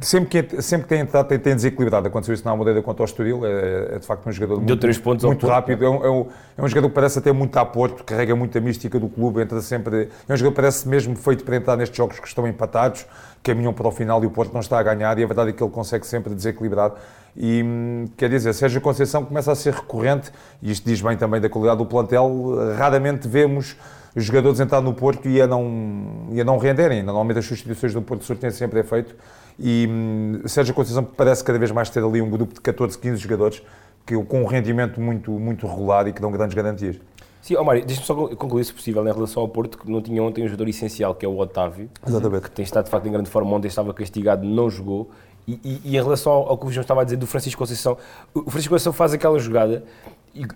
sempre 0.00 0.42
que, 0.42 0.62
sempre 0.62 0.84
que 0.84 0.88
tem 0.88 1.00
entrado 1.00 1.26
tem, 1.26 1.38
tem 1.38 1.54
desequilibrado. 1.54 2.08
Aconteceu 2.08 2.34
isso 2.34 2.44
na 2.44 2.50
Almodeira 2.50 2.82
contra 2.82 3.02
o 3.02 3.04
Estoril. 3.04 3.44
É, 3.44 3.94
é, 3.94 3.98
de 3.98 4.06
facto 4.06 4.26
um 4.28 4.32
jogador 4.32 4.56
Deu 4.56 4.66
muito, 4.68 4.80
três 4.80 4.98
pontos 4.98 5.24
muito 5.24 5.46
rápido. 5.46 5.84
É 5.84 5.88
um, 5.88 6.04
é, 6.04 6.10
um, 6.10 6.28
é 6.58 6.62
um 6.62 6.68
jogador 6.68 6.88
que 6.88 6.94
parece 6.94 7.18
até 7.18 7.32
muito 7.32 7.56
a 7.56 7.64
Porto, 7.64 8.04
carrega 8.04 8.34
muita 8.36 8.60
mística 8.60 8.98
do 8.98 9.08
clube, 9.08 9.40
entra 9.40 9.60
sempre. 9.60 10.08
É 10.28 10.32
um 10.32 10.36
jogador 10.36 10.50
que 10.50 10.56
parece 10.56 10.88
mesmo 10.88 11.16
feito 11.16 11.44
para 11.44 11.56
entrar 11.56 11.76
nestes 11.76 11.96
jogos 11.96 12.18
que 12.18 12.28
estão 12.28 12.46
empatados, 12.46 13.06
caminham 13.44 13.72
para 13.74 13.86
o 13.86 13.92
final 13.92 14.24
e 14.24 14.26
o 14.26 14.30
Porto 14.30 14.52
não 14.52 14.60
está 14.60 14.78
a 14.78 14.82
ganhar. 14.82 15.16
E 15.18 15.22
a 15.22 15.26
verdade 15.26 15.50
é 15.50 15.52
que 15.52 15.62
ele 15.62 15.70
consegue 15.70 16.06
sempre 16.06 16.34
desequilibrar. 16.34 16.94
E 17.36 17.62
hum, 17.62 18.06
quer 18.16 18.28
dizer, 18.28 18.52
Sérgio 18.54 18.80
Conceição 18.80 19.24
começa 19.24 19.52
a 19.52 19.54
ser 19.54 19.74
recorrente, 19.74 20.32
e 20.62 20.70
isto 20.70 20.88
diz 20.88 21.00
bem 21.00 21.16
também 21.16 21.40
da 21.40 21.48
qualidade 21.48 21.78
do 21.78 21.86
plantel. 21.86 22.56
Raramente 22.76 23.28
vemos 23.28 23.76
os 24.16 24.24
jogadores 24.24 24.60
entrar 24.60 24.80
no 24.80 24.94
Porto 24.94 25.28
e 25.28 25.40
a 25.40 25.46
não, 25.46 26.28
e 26.32 26.40
a 26.40 26.44
não 26.44 26.56
renderem. 26.56 27.02
Normalmente 27.02 27.38
as 27.38 27.44
substituições 27.44 27.92
do 27.92 28.00
Porto 28.00 28.24
Sul 28.24 28.36
têm 28.36 28.50
sempre 28.50 28.80
é 28.80 28.82
feito. 28.82 29.14
E 29.58 29.86
hum, 29.88 30.42
Sérgio 30.46 30.74
Conceição 30.74 31.04
parece 31.04 31.44
cada 31.44 31.58
vez 31.58 31.70
mais 31.70 31.90
ter 31.90 32.02
ali 32.02 32.22
um 32.22 32.30
grupo 32.30 32.54
de 32.54 32.60
14, 32.60 32.98
15 32.98 33.20
jogadores 33.20 33.62
que, 34.06 34.16
com 34.24 34.42
um 34.42 34.46
rendimento 34.46 35.00
muito, 35.00 35.30
muito 35.32 35.66
regular 35.66 36.06
e 36.06 36.12
que 36.12 36.20
dão 36.20 36.30
grandes 36.30 36.54
garantias. 36.54 36.96
Sim, 37.44 37.56
Mário, 37.62 37.84
deixa-me 37.84 38.06
só 38.06 38.14
concluir, 38.14 38.64
se 38.64 38.72
possível, 38.72 39.06
em 39.06 39.12
relação 39.12 39.42
ao 39.42 39.48
Porto, 39.48 39.76
que 39.76 39.90
não 39.90 40.00
tinha 40.00 40.22
ontem 40.22 40.42
um 40.42 40.48
jogador 40.48 40.66
essencial, 40.66 41.14
que 41.14 41.26
é 41.26 41.28
o 41.28 41.38
Otávio, 41.38 41.90
Exatamente. 42.06 42.44
que 42.44 42.50
tem 42.50 42.62
estado 42.62 42.86
de 42.86 42.90
facto 42.90 43.06
em 43.06 43.12
grande 43.12 43.28
forma, 43.28 43.54
ontem 43.54 43.68
estava 43.68 43.92
castigado, 43.92 44.46
não 44.46 44.70
jogou, 44.70 45.10
E, 45.46 45.60
e, 45.62 45.80
e, 45.84 45.88
em 45.90 46.02
relação 46.02 46.32
ao, 46.32 46.48
ao, 46.48 46.56
que 46.56 46.64
o 46.64 46.72
João 46.72 46.80
estava 46.80 47.02
a 47.02 47.04
dizer 47.04 47.18
do 47.18 47.26
Francisco 47.26 47.58
Conceição, 47.58 47.98
o 48.32 48.50
Francisco 48.50 48.70
Conceição 48.70 48.94
faz 48.94 49.12
aquela 49.12 49.38
jogada 49.38 49.84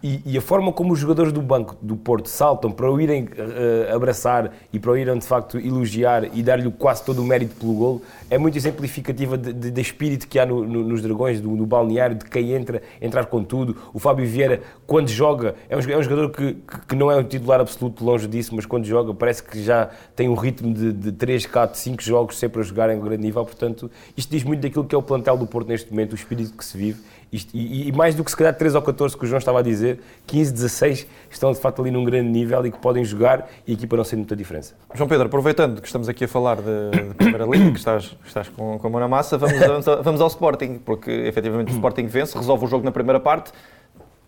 e, 0.03 0.23
e, 0.27 0.39
a 0.39 0.41
forma 0.41 0.73
como 0.73 0.93
os 0.93 0.99
jogadores 0.99 1.33
do 1.33 1.41
banco 1.41 1.77
do 1.81 1.97
Porto 1.97 2.29
saltam 2.29 2.71
para 2.71 2.91
o 2.91 3.01
irem 3.01 3.25
uh, 3.25 3.95
abraçar 3.95 4.53
e 4.73 4.79
para 4.79 4.91
o 4.91 4.97
irem 4.97 5.17
de 5.17 5.25
facto 5.25 5.57
elogiar 5.57 6.37
e 6.37 6.43
dar-lhe 6.43 6.69
quase 6.73 7.05
todo 7.05 7.23
o 7.23 7.25
mérito 7.25 7.55
pelo 7.55 7.75
golo 7.75 8.03
é 8.29 8.37
muito 8.37 8.59
exemplificativa 8.59 9.39
de 9.39 9.81
espírito 9.81 10.27
que 10.27 10.39
há 10.39 10.45
no, 10.45 10.65
no, 10.65 10.83
nos 10.83 11.01
Dragões, 11.01 11.41
do, 11.41 11.51
no 11.51 11.65
balneário, 11.65 12.17
de 12.17 12.25
quem 12.25 12.53
entra, 12.53 12.83
entrar 13.01 13.27
com 13.27 13.43
tudo. 13.45 13.77
O 13.95 13.99
Fábio 13.99 14.27
Vieira, 14.27 14.61
quando 14.87 15.09
joga, 15.09 15.55
é 15.69 15.77
um, 15.77 15.81
é 15.81 15.97
um 15.97 16.03
jogador 16.03 16.31
que, 16.31 16.55
que, 16.55 16.87
que, 16.89 16.97
não 16.97 17.11
é 17.11 17.17
um 17.17 17.23
titular 17.23 17.61
absoluto, 17.61 18.05
longe 18.05 18.27
disso, 18.27 18.55
mas 18.55 18.67
quando 18.67 18.85
joga 18.85 19.15
parece 19.15 19.43
que 19.43 19.63
já 19.63 19.91
tem 20.17 20.29
um 20.29 20.35
ritmo 20.35 20.75
de, 20.75 20.93
de 20.93 21.13
3, 21.13 21.47
4, 21.47 21.79
5 21.79 22.03
jogos 22.03 22.39
sempre 22.39 22.61
a 22.61 22.65
jogar 22.65 22.91
em 22.91 23.01
grande 23.01 23.23
nível. 23.23 23.45
Portanto, 23.45 23.91
isto 24.17 24.31
diz 24.31 24.43
muito 24.43 24.61
daquilo 24.61 24.85
que 24.85 24.95
é 24.95 24.99
o 24.99 25.03
plantel 25.03 25.37
do 25.37 25.47
Porto 25.47 25.69
neste 25.69 25.91
momento, 25.91 26.13
o 26.13 26.17
espírito 26.17 26.53
que 26.53 26.65
se 26.65 26.77
vive 26.77 27.01
isto, 27.31 27.55
e, 27.55 27.89
e, 27.89 27.93
mais 27.93 28.15
do 28.15 28.25
que 28.25 28.31
se 28.31 28.37
calhar 28.37 28.55
3 28.55 28.75
ou 28.75 28.81
14 28.81 29.17
que 29.17 29.25
o 29.25 29.27
João 29.27 29.39
estava 29.39 29.59
a 29.59 29.63
dizer, 29.63 30.01
15, 30.27 30.53
16 30.53 31.07
estão 31.31 31.53
de 31.53 31.61
facto 31.61 31.83
ali 31.83 31.91
num 31.91 32.03
grande 32.03 32.31
nível 32.31 32.65
e 32.65 32.71
que 32.71 32.79
podem 32.79 33.05
jogar 33.05 33.51
e 33.67 33.73
a 33.73 33.75
equipa 33.75 33.97
não 33.97 34.05
sente 34.05 34.19
muita 34.19 34.35
diferença. 34.35 34.75
João 34.95 35.09
Pedro, 35.09 35.27
aproveitando 35.27 35.81
que 35.81 35.87
estamos 35.87 36.09
aqui 36.09 36.25
a 36.25 36.29
falar 36.29 36.57
de, 36.57 36.91
de 37.09 37.15
Primeira 37.15 37.45
Liga, 37.45 37.71
que 37.71 37.79
estás, 37.79 38.17
estás 38.27 38.49
com, 38.49 38.79
com 38.79 38.87
a 38.87 38.91
mão 38.91 39.01
na 39.01 39.09
massa, 39.09 39.37
vamos, 39.37 39.59
vamos, 39.59 39.85
vamos, 40.03 40.21
ao 40.21 40.29
Sporting, 40.29 40.79
porque 40.79 41.11
efetivamente 41.11 41.71
o 41.71 41.75
Sporting 41.75 42.07
vence, 42.07 42.37
resolve 42.37 42.65
o 42.65 42.69
jogo 42.69 42.85
na 42.85 42.93
primeira 42.93 43.21
parte. 43.21 43.53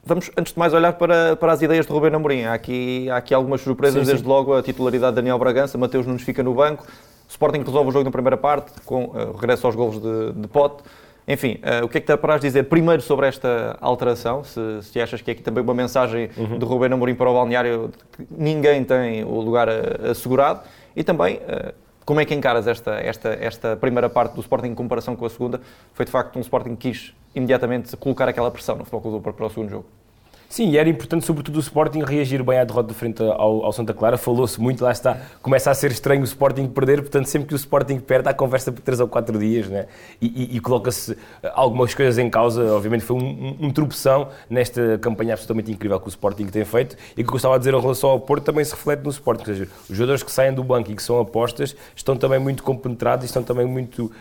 Vamos, 0.04 0.30
antes 0.36 0.52
de 0.52 0.58
mais, 0.58 0.74
olhar 0.74 0.92
para, 0.94 1.36
para 1.36 1.52
as 1.52 1.62
ideias 1.62 1.86
de 1.86 1.92
Rubén 1.92 2.14
Amorim. 2.14 2.44
Há 2.44 2.54
aqui, 2.54 3.08
há 3.10 3.16
aqui 3.16 3.32
algumas 3.32 3.62
surpresas, 3.62 4.06
sim, 4.06 4.10
desde 4.12 4.26
logo 4.26 4.54
a 4.54 4.62
titularidade 4.62 5.12
de 5.12 5.16
Daniel 5.16 5.38
Bragança, 5.38 5.78
Mateus 5.78 6.06
Nunes 6.06 6.22
fica 6.22 6.42
no 6.42 6.54
banco, 6.54 6.86
Sporting 7.28 7.62
resolve 7.62 7.88
o 7.88 7.92
jogo 7.92 8.04
na 8.04 8.10
primeira 8.10 8.36
parte, 8.36 8.72
com 8.84 9.04
uh, 9.04 9.32
regresso 9.32 9.66
aos 9.66 9.76
golos 9.76 10.00
de, 10.00 10.32
de 10.32 10.48
pote. 10.48 10.82
Enfim, 11.32 11.60
uh, 11.62 11.84
o 11.84 11.88
que 11.88 11.98
é 11.98 12.00
que 12.00 12.08
te 12.08 12.12
apraz 12.12 12.40
dizer 12.40 12.64
primeiro 12.64 13.00
sobre 13.00 13.28
esta 13.28 13.78
alteração? 13.80 14.42
Se, 14.42 14.82
se 14.82 15.00
achas 15.00 15.22
que 15.22 15.30
é 15.30 15.32
aqui 15.32 15.42
também 15.42 15.62
uma 15.62 15.72
mensagem 15.72 16.28
uhum. 16.36 16.58
de 16.58 16.64
Rubén 16.64 16.92
Amorim 16.92 17.14
para 17.14 17.30
o 17.30 17.34
balneário 17.34 17.92
de 17.92 18.26
que 18.26 18.34
ninguém 18.36 18.82
tem 18.82 19.22
o 19.22 19.40
lugar 19.40 19.68
assegurado 20.10 20.62
e 20.96 21.04
também 21.04 21.36
uh, 21.36 21.72
como 22.04 22.18
é 22.18 22.24
que 22.24 22.34
encaras 22.34 22.66
esta, 22.66 22.94
esta, 22.94 23.28
esta 23.28 23.76
primeira 23.76 24.10
parte 24.10 24.34
do 24.34 24.40
Sporting 24.40 24.70
em 24.70 24.74
comparação 24.74 25.14
com 25.14 25.24
a 25.24 25.30
segunda? 25.30 25.60
Foi 25.94 26.04
de 26.04 26.10
facto 26.10 26.36
um 26.36 26.40
Sporting 26.40 26.74
que 26.74 26.90
quis 26.90 27.14
imediatamente 27.32 27.96
colocar 27.96 28.28
aquela 28.28 28.50
pressão 28.50 28.74
no 28.74 28.84
Futebol 28.84 29.20
Clube 29.20 29.32
para 29.32 29.46
o 29.46 29.50
segundo 29.50 29.70
jogo. 29.70 29.86
Sim, 30.50 30.70
e 30.70 30.76
era 30.76 30.88
importante, 30.88 31.24
sobretudo, 31.24 31.58
o 31.58 31.60
Sporting 31.60 32.00
reagir 32.00 32.42
bem 32.42 32.58
à 32.58 32.64
derrota 32.64 32.88
de 32.88 32.94
frente 32.94 33.22
ao, 33.22 33.64
ao 33.64 33.72
Santa 33.72 33.94
Clara. 33.94 34.18
Falou-se 34.18 34.60
muito, 34.60 34.82
lá 34.82 34.90
está. 34.90 35.16
Começa 35.40 35.70
a 35.70 35.74
ser 35.74 35.92
estranho 35.92 36.22
o 36.22 36.24
Sporting 36.24 36.66
perder, 36.66 37.00
portanto, 37.02 37.26
sempre 37.26 37.46
que 37.46 37.54
o 37.54 37.56
Sporting 37.56 38.00
perde, 38.00 38.28
há 38.28 38.34
conversa 38.34 38.72
por 38.72 38.80
3 38.80 38.98
ou 38.98 39.06
4 39.06 39.38
dias, 39.38 39.68
né? 39.68 39.86
E, 40.20 40.26
e, 40.26 40.56
e 40.56 40.60
coloca-se 40.60 41.16
algumas 41.54 41.94
coisas 41.94 42.18
em 42.18 42.28
causa. 42.28 42.64
Obviamente, 42.74 43.04
foi 43.04 43.16
um, 43.16 43.20
um, 43.20 43.66
um 43.66 43.70
tropeção 43.70 44.26
nesta 44.50 44.98
campanha 44.98 45.34
absolutamente 45.34 45.70
incrível 45.70 46.00
que 46.00 46.08
o 46.08 46.10
Sporting 46.10 46.46
tem 46.46 46.64
feito. 46.64 46.96
E 47.12 47.22
que 47.22 47.28
eu 47.28 47.30
gostava 47.30 47.54
de 47.54 47.60
dizer 47.60 47.74
em 47.76 47.80
relação 47.80 48.10
ao 48.10 48.18
Porto 48.18 48.42
também 48.42 48.64
se 48.64 48.72
reflete 48.72 49.04
no 49.04 49.10
Sporting. 49.10 49.42
Ou 49.42 49.54
seja, 49.54 49.68
os 49.88 49.96
jogadores 49.96 50.24
que 50.24 50.32
saem 50.32 50.52
do 50.52 50.64
banco 50.64 50.90
e 50.90 50.96
que 50.96 51.02
são 51.04 51.20
apostas 51.20 51.76
estão 51.94 52.16
também 52.16 52.40
muito 52.40 52.64
compenetrados 52.64 53.24
e 53.24 53.26
estão 53.26 53.44
também 53.44 53.66
muito 53.66 54.06
uh, 54.06 54.12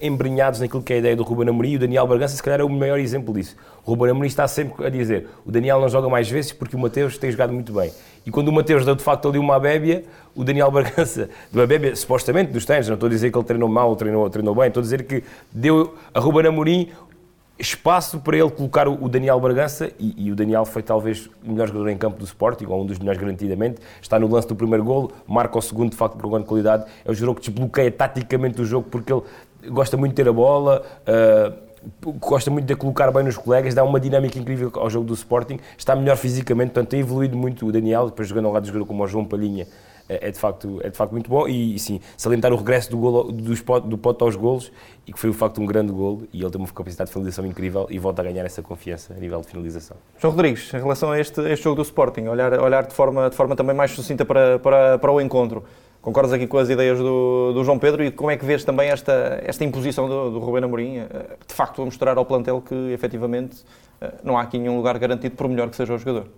embrenhados 0.00 0.58
naquilo 0.58 0.82
que 0.82 0.94
é 0.94 0.96
a 0.96 0.98
ideia 1.00 1.16
do 1.16 1.22
Ruben 1.22 1.50
Amorim. 1.50 1.72
E 1.72 1.76
o 1.76 1.80
Daniel 1.80 2.06
Bragança, 2.06 2.34
se 2.34 2.42
calhar, 2.42 2.60
é 2.60 2.64
o 2.64 2.70
maior 2.70 2.98
exemplo 2.98 3.34
disso. 3.34 3.54
O 3.84 3.90
Ruben 3.90 4.12
Amorim 4.12 4.26
está 4.26 4.48
sempre 4.48 4.86
a 4.86 4.88
dizer 4.88 5.28
o 5.44 5.52
Daniel 5.52 5.65
não 5.74 5.88
joga 5.88 6.08
mais 6.08 6.28
vezes 6.28 6.52
porque 6.52 6.76
o 6.76 6.78
Mateus 6.78 7.18
tem 7.18 7.30
jogado 7.30 7.52
muito 7.52 7.72
bem. 7.72 7.92
E 8.24 8.30
quando 8.30 8.48
o 8.48 8.52
Mateus 8.52 8.84
deu 8.84 8.94
de 8.94 9.02
facto 9.02 9.28
ali 9.28 9.38
uma 9.38 9.58
bébia, 9.60 10.04
o 10.34 10.42
Daniel 10.42 10.70
Bargança, 10.70 11.28
de 11.50 11.58
uma 11.58 11.66
bébia 11.66 11.94
supostamente 11.94 12.52
dos 12.52 12.64
treinos, 12.64 12.88
não 12.88 12.94
estou 12.94 13.06
a 13.06 13.10
dizer 13.10 13.30
que 13.30 13.38
ele 13.38 13.44
treinou 13.44 13.68
mal 13.68 13.88
ou 13.88 13.96
treinou, 13.96 14.28
treinou 14.28 14.54
bem, 14.54 14.68
estou 14.68 14.80
a 14.80 14.82
dizer 14.82 15.04
que 15.04 15.22
deu 15.52 15.94
a 16.12 16.20
Ruben 16.20 16.46
Amorim 16.46 16.88
espaço 17.58 18.18
para 18.18 18.36
ele 18.36 18.50
colocar 18.50 18.86
o 18.86 19.08
Daniel 19.08 19.40
Bargança 19.40 19.90
e, 19.98 20.26
e, 20.26 20.30
o 20.30 20.36
Daniel 20.36 20.66
foi 20.66 20.82
talvez 20.82 21.30
o 21.42 21.50
melhor 21.52 21.68
jogador 21.68 21.88
em 21.88 21.96
campo 21.96 22.18
do 22.18 22.24
Sport, 22.24 22.60
igual 22.60 22.82
um 22.82 22.86
dos 22.86 22.98
melhores 22.98 23.18
garantidamente, 23.18 23.80
está 24.00 24.18
no 24.18 24.28
lance 24.28 24.46
do 24.46 24.54
primeiro 24.54 24.84
golo, 24.84 25.10
marca 25.26 25.56
o 25.56 25.62
segundo 25.62 25.90
de 25.90 25.96
facto 25.96 26.18
por 26.18 26.30
grande 26.30 26.44
qualidade, 26.44 26.84
é 27.04 27.10
o 27.10 27.14
jogador 27.14 27.40
que 27.40 27.50
desbloqueia 27.50 27.90
taticamente 27.90 28.60
o 28.60 28.64
jogo 28.64 28.88
porque 28.90 29.10
ele 29.10 29.22
gosta 29.68 29.96
muito 29.96 30.12
de 30.12 30.16
ter 30.16 30.28
a 30.28 30.32
bola, 30.32 30.82
uh, 31.08 31.65
gosta 32.18 32.50
muito 32.50 32.66
de 32.66 32.74
colocar 32.74 33.10
bem 33.10 33.24
nos 33.24 33.36
colegas, 33.36 33.74
dá 33.74 33.84
uma 33.84 34.00
dinâmica 34.00 34.38
incrível 34.38 34.70
ao 34.74 34.90
jogo 34.90 35.06
do 35.06 35.14
Sporting, 35.14 35.58
está 35.76 35.94
melhor 35.94 36.16
fisicamente, 36.16 36.72
portanto 36.72 36.90
tem 36.90 37.00
evoluído 37.00 37.36
muito 37.36 37.66
o 37.66 37.72
Daniel, 37.72 38.06
depois 38.06 38.28
jogando 38.28 38.46
ao 38.46 38.52
lado 38.52 38.62
de 38.62 38.68
jogador 38.68 38.86
como 38.86 39.02
o 39.02 39.06
João 39.06 39.24
Palhinha, 39.24 39.66
é, 40.08 40.28
é 40.28 40.30
de, 40.30 40.38
facto, 40.38 40.80
é 40.82 40.90
de 40.90 40.96
facto 40.96 41.12
muito 41.12 41.28
bom 41.28 41.48
e, 41.48 41.74
e 41.74 41.78
sim, 41.78 42.00
salientar 42.16 42.52
o 42.52 42.56
regresso 42.56 42.90
do, 42.90 42.98
golo, 42.98 43.32
do, 43.32 43.52
spot, 43.52 43.84
do 43.84 43.98
pote 43.98 44.22
aos 44.22 44.36
golos 44.36 44.70
e 45.06 45.12
que 45.12 45.18
foi 45.18 45.30
de 45.30 45.36
facto 45.36 45.60
um 45.60 45.66
grande 45.66 45.92
golo 45.92 46.26
e 46.32 46.40
ele 46.40 46.50
tem 46.50 46.60
uma 46.60 46.68
capacidade 46.68 47.08
de 47.08 47.12
finalização 47.12 47.44
incrível 47.44 47.86
e 47.90 47.98
volta 47.98 48.22
a 48.22 48.24
ganhar 48.24 48.44
essa 48.44 48.62
confiança 48.62 49.14
a 49.14 49.16
nível 49.16 49.40
de 49.40 49.48
finalização. 49.48 49.96
João 50.18 50.32
Rodrigues, 50.32 50.72
em 50.72 50.78
relação 50.78 51.10
a 51.10 51.18
este, 51.18 51.40
este 51.50 51.64
jogo 51.64 51.76
do 51.76 51.82
Sporting, 51.82 52.26
olhar, 52.28 52.52
olhar 52.60 52.86
de, 52.86 52.94
forma, 52.94 53.28
de 53.28 53.36
forma 53.36 53.56
também 53.56 53.74
mais 53.74 53.90
sucinta 53.90 54.24
para, 54.24 54.58
para, 54.58 54.98
para 54.98 55.12
o 55.12 55.20
encontro, 55.20 55.64
Concordas 56.06 56.32
aqui 56.32 56.46
com 56.46 56.56
as 56.56 56.68
ideias 56.68 57.00
do, 57.00 57.52
do, 57.52 57.64
João 57.64 57.80
Pedro 57.80 58.04
e 58.04 58.12
como 58.12 58.30
é 58.30 58.36
que 58.36 58.44
vês 58.44 58.62
também 58.62 58.90
esta, 58.90 59.42
esta 59.44 59.64
imposição 59.64 60.08
do, 60.08 60.30
do 60.30 60.38
Rubén 60.38 60.62
Amorim, 60.62 60.98
eh, 60.98 61.06
de 61.44 61.52
facto 61.52 61.82
a 61.82 61.84
mostrar 61.84 62.16
ao 62.16 62.24
plantel 62.24 62.62
que 62.62 62.92
efetivamente 62.92 63.64
eh, 64.00 64.14
não 64.22 64.38
há 64.38 64.42
aqui 64.42 64.56
nenhum 64.56 64.76
lugar 64.76 64.96
garantido 65.00 65.34
por 65.34 65.48
melhor 65.48 65.68
que 65.68 65.74
seja 65.74 65.92
o 65.92 65.98
jogador? 65.98 66.28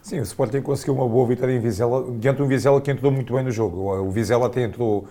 Sim, 0.00 0.20
o 0.20 0.22
Sporting 0.22 0.60
conseguiu 0.60 0.94
uma 0.94 1.08
boa 1.08 1.26
vitória 1.26 1.52
em 1.52 1.58
Vizela, 1.58 2.06
diante 2.20 2.36
de 2.36 2.42
um 2.44 2.46
Vizela 2.46 2.80
que 2.80 2.88
entrou 2.88 3.10
muito 3.10 3.34
bem 3.34 3.42
no 3.42 3.50
jogo. 3.50 3.98
O 4.00 4.12
Vizela 4.12 4.46
até 4.46 4.62
entrou 4.62 5.08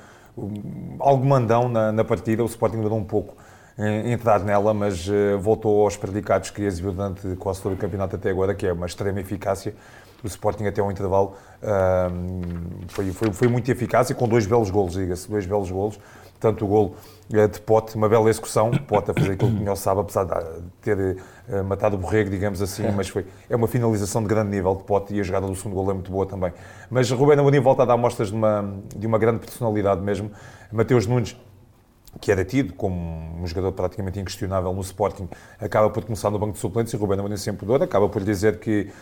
algo 0.97 1.25
mandão 1.25 1.67
na, 1.67 1.91
na 1.91 2.05
partida, 2.05 2.41
o 2.41 2.45
Sporting 2.45 2.77
demorou 2.77 2.97
um 2.97 3.03
pouco 3.03 3.35
entrar 4.05 4.39
nela, 4.39 4.73
mas 4.73 5.09
uh, 5.09 5.37
voltou 5.37 5.83
aos 5.83 5.97
predicados 5.97 6.49
que 6.49 6.61
exibiu 6.61 6.93
durante 6.93 7.35
quase 7.35 7.61
todo 7.61 7.73
o 7.73 7.75
campeonato 7.75 8.15
até 8.15 8.29
agora, 8.29 8.55
que 8.55 8.65
é 8.65 8.71
uma 8.71 8.85
extrema 8.85 9.19
eficácia 9.19 9.75
o 10.23 10.27
Sporting 10.27 10.65
até 10.65 10.81
ao 10.81 10.91
intervalo 10.91 11.35
foi, 12.87 13.11
foi, 13.11 13.33
foi, 13.33 13.47
muito 13.47 13.69
eficaz 13.71 14.09
e 14.09 14.13
com 14.13 14.27
dois 14.27 14.45
belos 14.45 14.69
golos, 14.69 14.93
diga-se, 14.93 15.29
dois 15.29 15.45
belos 15.45 15.71
golos. 15.71 15.99
Tanto 16.39 16.65
o 16.65 16.67
golo 16.67 16.95
eh, 17.33 17.47
de 17.47 17.59
Pote, 17.61 17.95
uma 17.95 18.07
bela 18.09 18.29
execução, 18.29 18.69
Pote 18.71 19.11
a 19.11 19.13
fazer 19.13 19.31
aquilo 19.31 19.51
que 19.51 19.57
melhor 19.57 19.75
sabe, 19.75 20.01
apesar 20.01 20.25
de 20.25 20.33
ter 20.81 21.17
eh, 21.49 21.61
matado 21.61 21.95
o 21.95 21.99
borrego, 21.99 22.29
digamos 22.29 22.61
assim, 22.61 22.83
mas 22.91 23.07
foi, 23.07 23.25
é 23.49 23.55
uma 23.55 23.67
finalização 23.67 24.21
de 24.21 24.27
grande 24.27 24.51
nível 24.51 24.75
de 24.75 24.83
Pote 24.83 25.13
e 25.13 25.19
a 25.19 25.23
jogada 25.23 25.47
do 25.47 25.55
segundo 25.55 25.73
golo 25.73 25.91
é 25.91 25.93
muito 25.93 26.11
boa 26.11 26.25
também. 26.25 26.53
Mas 26.89 27.09
Rubén 27.09 27.39
Amorim 27.39 27.59
volta 27.59 27.83
a 27.83 27.85
dar 27.85 27.97
mostras 27.97 28.29
de 28.29 28.35
uma, 28.35 28.75
de 28.95 29.07
uma 29.07 29.17
grande 29.17 29.39
personalidade 29.39 30.01
mesmo. 30.01 30.31
Mateus 30.71 31.07
Nunes 31.07 31.35
que 32.19 32.31
era 32.31 32.45
tido 32.45 32.73
como 32.73 33.41
um 33.41 33.45
jogador 33.45 33.73
praticamente 33.73 34.19
inquestionável 34.19 34.73
no 34.73 34.81
Sporting, 34.81 35.27
acaba 35.59 35.89
por 35.89 36.05
começar 36.05 36.29
no 36.31 36.39
banco 36.39 36.53
de 36.53 36.59
suplentes 36.59 36.93
e 36.93 36.97
Rubén 36.97 37.19
Amorim 37.19 37.35
sempre 37.37 37.65
dor, 37.65 37.83
acaba 37.83 38.07
por 38.07 38.23
dizer 38.23 38.59
que 38.59 38.89
eh, 38.89 38.93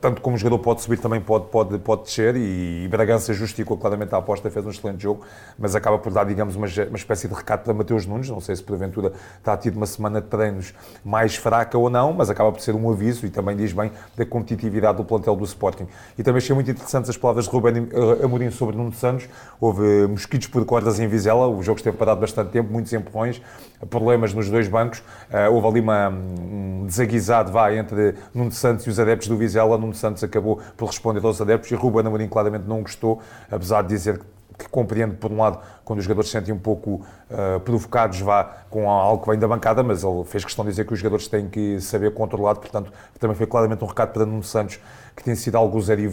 tanto 0.00 0.20
como 0.20 0.36
jogador 0.36 0.58
pode 0.58 0.82
subir, 0.82 0.98
também 0.98 1.20
pode, 1.20 1.46
pode, 1.46 1.78
pode 1.78 2.02
descer 2.02 2.36
e, 2.36 2.86
Bragança 2.88 3.32
justificou 3.32 3.76
claramente 3.76 4.14
a 4.14 4.18
aposta, 4.18 4.50
fez 4.50 4.66
um 4.66 4.70
excelente 4.70 5.02
jogo, 5.02 5.24
mas 5.58 5.74
acaba 5.74 5.98
por 5.98 6.12
dar, 6.12 6.24
digamos, 6.24 6.56
uma, 6.56 6.66
uma 6.66 6.96
espécie 6.96 7.26
de 7.26 7.34
recado 7.34 7.62
para 7.62 7.72
Mateus 7.72 8.04
Nunes, 8.04 8.28
não 8.28 8.40
sei 8.40 8.54
se 8.56 8.62
porventura 8.62 9.12
está 9.38 9.56
tido 9.56 9.76
uma 9.76 9.86
semana 9.86 10.20
de 10.20 10.26
treinos 10.26 10.74
mais 11.04 11.36
fraca 11.36 11.78
ou 11.78 11.88
não, 11.88 12.12
mas 12.12 12.28
acaba 12.28 12.52
por 12.52 12.60
ser 12.60 12.74
um 12.74 12.90
aviso 12.90 13.24
e 13.26 13.30
também 13.30 13.56
diz 13.56 13.72
bem 13.72 13.90
da 14.16 14.26
competitividade 14.26 14.98
do 14.98 15.04
plantel 15.04 15.34
do 15.36 15.44
Sporting. 15.44 15.86
E 16.18 16.22
também 16.22 16.38
achei 16.38 16.54
muito 16.54 16.70
interessantes 16.70 17.08
as 17.08 17.16
palavras 17.16 17.46
de 17.46 17.50
Ruben 17.50 17.88
eh, 17.92 18.24
Amorim 18.24 18.50
sobre 18.50 18.76
Nuno 18.76 18.92
Santos, 18.92 19.28
houve 19.60 20.06
mosquitos 20.06 20.48
por 20.48 20.64
cordas 20.64 21.00
em 21.00 21.08
Vizela, 21.08 21.48
o 21.48 21.62
jogo 21.62 21.78
esteve 21.78 21.96
parado 21.96 22.20
bastante 22.20 22.50
tempo, 22.50 22.72
muitos 22.72 22.92
empurrões, 22.92 23.40
problemas 23.88 24.34
nos 24.34 24.50
dois 24.50 24.68
bancos, 24.68 25.02
houve 25.50 25.66
ali 25.66 25.80
uma, 25.80 26.08
um 26.10 26.84
desaguisado 26.86 27.50
vá, 27.50 27.72
entre 27.72 28.14
Nuno 28.34 28.52
Santos 28.52 28.86
e 28.86 28.90
os 28.90 28.98
adeptos 28.98 29.29
do 29.30 29.36
Vizela, 29.36 29.78
Nuno 29.78 29.94
Santos 29.94 30.22
acabou 30.22 30.60
por 30.76 30.86
responder 30.86 31.24
aos 31.24 31.40
adeptos 31.40 31.70
e 31.70 31.74
Ruben 31.74 32.06
Amorim 32.06 32.28
claramente 32.28 32.66
não 32.66 32.82
gostou, 32.82 33.20
apesar 33.50 33.82
de 33.82 33.88
dizer 33.88 34.20
que 34.58 34.68
compreende, 34.68 35.16
por 35.16 35.32
um 35.32 35.38
lado, 35.38 35.58
quando 35.84 36.00
os 36.00 36.04
jogadores 36.04 36.28
se 36.28 36.36
sentem 36.36 36.52
um 36.52 36.58
pouco 36.58 37.00
uh, 37.30 37.60
provocados, 37.60 38.20
vá 38.20 38.44
com 38.68 38.90
algo 38.90 39.22
que 39.22 39.30
vem 39.30 39.38
da 39.38 39.48
bancada, 39.48 39.82
mas 39.82 40.04
ele 40.04 40.22
fez 40.24 40.44
questão 40.44 40.64
de 40.64 40.70
dizer 40.70 40.84
que 40.84 40.92
os 40.92 40.98
jogadores 40.98 41.28
têm 41.28 41.48
que 41.48 41.80
saber 41.80 42.12
controlar, 42.12 42.56
portanto, 42.56 42.92
também 43.18 43.34
foi 43.34 43.46
claramente 43.46 43.82
um 43.82 43.86
recado 43.86 44.12
para 44.12 44.26
Nuno 44.26 44.42
Santos, 44.42 44.78
que 45.16 45.24
tem 45.24 45.34
sido 45.34 45.56
algo 45.56 45.80
zero 45.80 46.02
e 46.02 46.08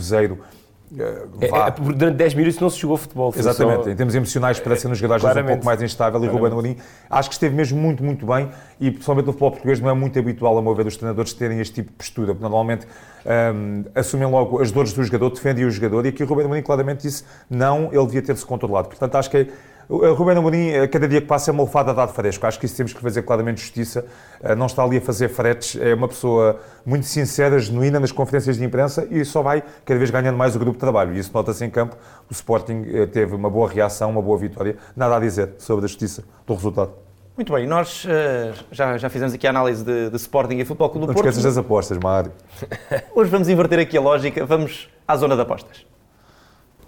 é, 0.95 1.47
é, 1.47 1.71
durante 1.71 2.15
10 2.15 2.33
minutos 2.35 2.59
não 2.59 2.69
se 2.69 2.79
jogou 2.79 2.95
futebol. 2.95 3.33
Exatamente, 3.35 3.83
só... 3.83 3.89
em 3.89 3.95
termos 3.95 4.15
emocionais 4.15 4.59
parece 4.59 4.87
nos 4.87 4.97
jogadores 4.97 5.25
um 5.25 5.45
pouco 5.45 5.65
mais 5.65 5.81
instável 5.81 6.23
e 6.23 6.27
Ruben 6.27 6.51
Amorim 6.51 6.77
acho 7.09 7.29
que 7.29 7.35
esteve 7.35 7.53
mesmo 7.53 7.77
muito, 7.77 8.01
muito 8.03 8.25
bem 8.25 8.49
e 8.79 8.89
pessoalmente 8.91 9.27
no 9.27 9.33
futebol 9.33 9.51
português 9.51 9.81
não 9.81 9.89
é 9.89 9.93
muito 9.93 10.17
habitual 10.17 10.57
a 10.57 10.61
mover 10.61 10.87
os 10.87 10.95
treinadores 10.95 11.33
terem 11.33 11.59
este 11.59 11.75
tipo 11.75 11.91
de 11.91 11.97
postura, 11.97 12.27
porque 12.27 12.41
normalmente 12.41 12.87
um, 13.25 13.83
assumem 13.93 14.29
logo 14.29 14.61
as 14.61 14.71
dores 14.71 14.93
do 14.93 15.03
jogador, 15.03 15.29
defendem 15.31 15.65
o 15.65 15.71
jogador 15.71 16.05
e 16.05 16.09
aqui 16.09 16.23
o 16.23 16.25
Ruben 16.25 16.45
Amorim 16.45 16.61
claramente 16.61 17.01
disse 17.01 17.25
não, 17.49 17.89
ele 17.91 18.05
devia 18.05 18.21
ter-se 18.21 18.45
controlado. 18.45 18.87
Portanto, 18.87 19.15
acho 19.15 19.29
que 19.29 19.37
é 19.37 19.47
o 19.89 20.13
Rubén 20.13 20.37
Amorim, 20.37 20.67
eh, 20.69 20.87
cada 20.87 21.07
dia 21.07 21.21
que 21.21 21.27
passa, 21.27 21.49
é 21.49 21.53
uma 21.53 21.63
lefada 21.63 21.91
a 21.91 21.93
dar 21.93 22.07
fresco. 22.09 22.45
Acho 22.45 22.59
que 22.59 22.65
isso 22.65 22.75
temos 22.75 22.91
que 22.91 22.99
fazer 22.99 23.21
claramente 23.21 23.61
justiça. 23.61 24.05
Eh, 24.41 24.53
não 24.53 24.65
está 24.65 24.83
ali 24.83 24.97
a 24.97 25.01
fazer 25.01 25.29
fretes. 25.29 25.79
É 25.81 25.93
uma 25.93 26.09
pessoa 26.09 26.59
muito 26.85 27.05
sincera, 27.05 27.57
genuína 27.57 27.97
nas 27.97 28.11
conferências 28.11 28.57
de 28.57 28.65
imprensa 28.65 29.07
e 29.09 29.23
só 29.23 29.41
vai 29.41 29.63
cada 29.85 29.97
vez 29.97 30.11
ganhando 30.11 30.37
mais 30.37 30.57
o 30.57 30.59
grupo 30.59 30.73
de 30.73 30.79
trabalho. 30.79 31.15
E 31.15 31.19
isso 31.19 31.31
nota-se 31.33 31.63
em 31.63 31.69
campo. 31.69 31.95
O 32.29 32.33
Sporting 32.33 32.85
eh, 32.85 33.05
teve 33.05 33.33
uma 33.33 33.49
boa 33.49 33.69
reação, 33.69 34.09
uma 34.09 34.21
boa 34.21 34.37
vitória. 34.37 34.75
Nada 34.93 35.15
a 35.15 35.19
dizer 35.21 35.51
sobre 35.57 35.85
a 35.85 35.87
justiça 35.87 36.21
do 36.45 36.53
resultado. 36.53 36.91
Muito 37.37 37.53
bem, 37.53 37.67
nós 37.67 38.03
uh, 38.03 38.65
já, 38.71 38.97
já 38.97 39.09
fizemos 39.09 39.31
aqui 39.31 39.45
a 39.45 39.51
análise 39.51 39.85
de, 39.85 40.09
de 40.09 40.15
Sporting 40.15 40.55
e 40.55 40.65
Futebol 40.65 40.89
Clube 40.89 41.05
do 41.05 41.09
Não 41.09 41.13
Porto. 41.13 41.25
Não 41.25 41.29
esqueças 41.29 41.55
das 41.55 41.63
apostas, 41.63 41.99
Mário. 41.99 42.31
Hoje 43.13 43.29
vamos 43.29 43.47
inverter 43.47 43.77
aqui 43.77 43.95
a 43.95 44.01
lógica, 44.01 44.43
vamos 44.43 44.89
à 45.07 45.15
zona 45.15 45.35
de 45.35 45.43
apostas. 45.43 45.85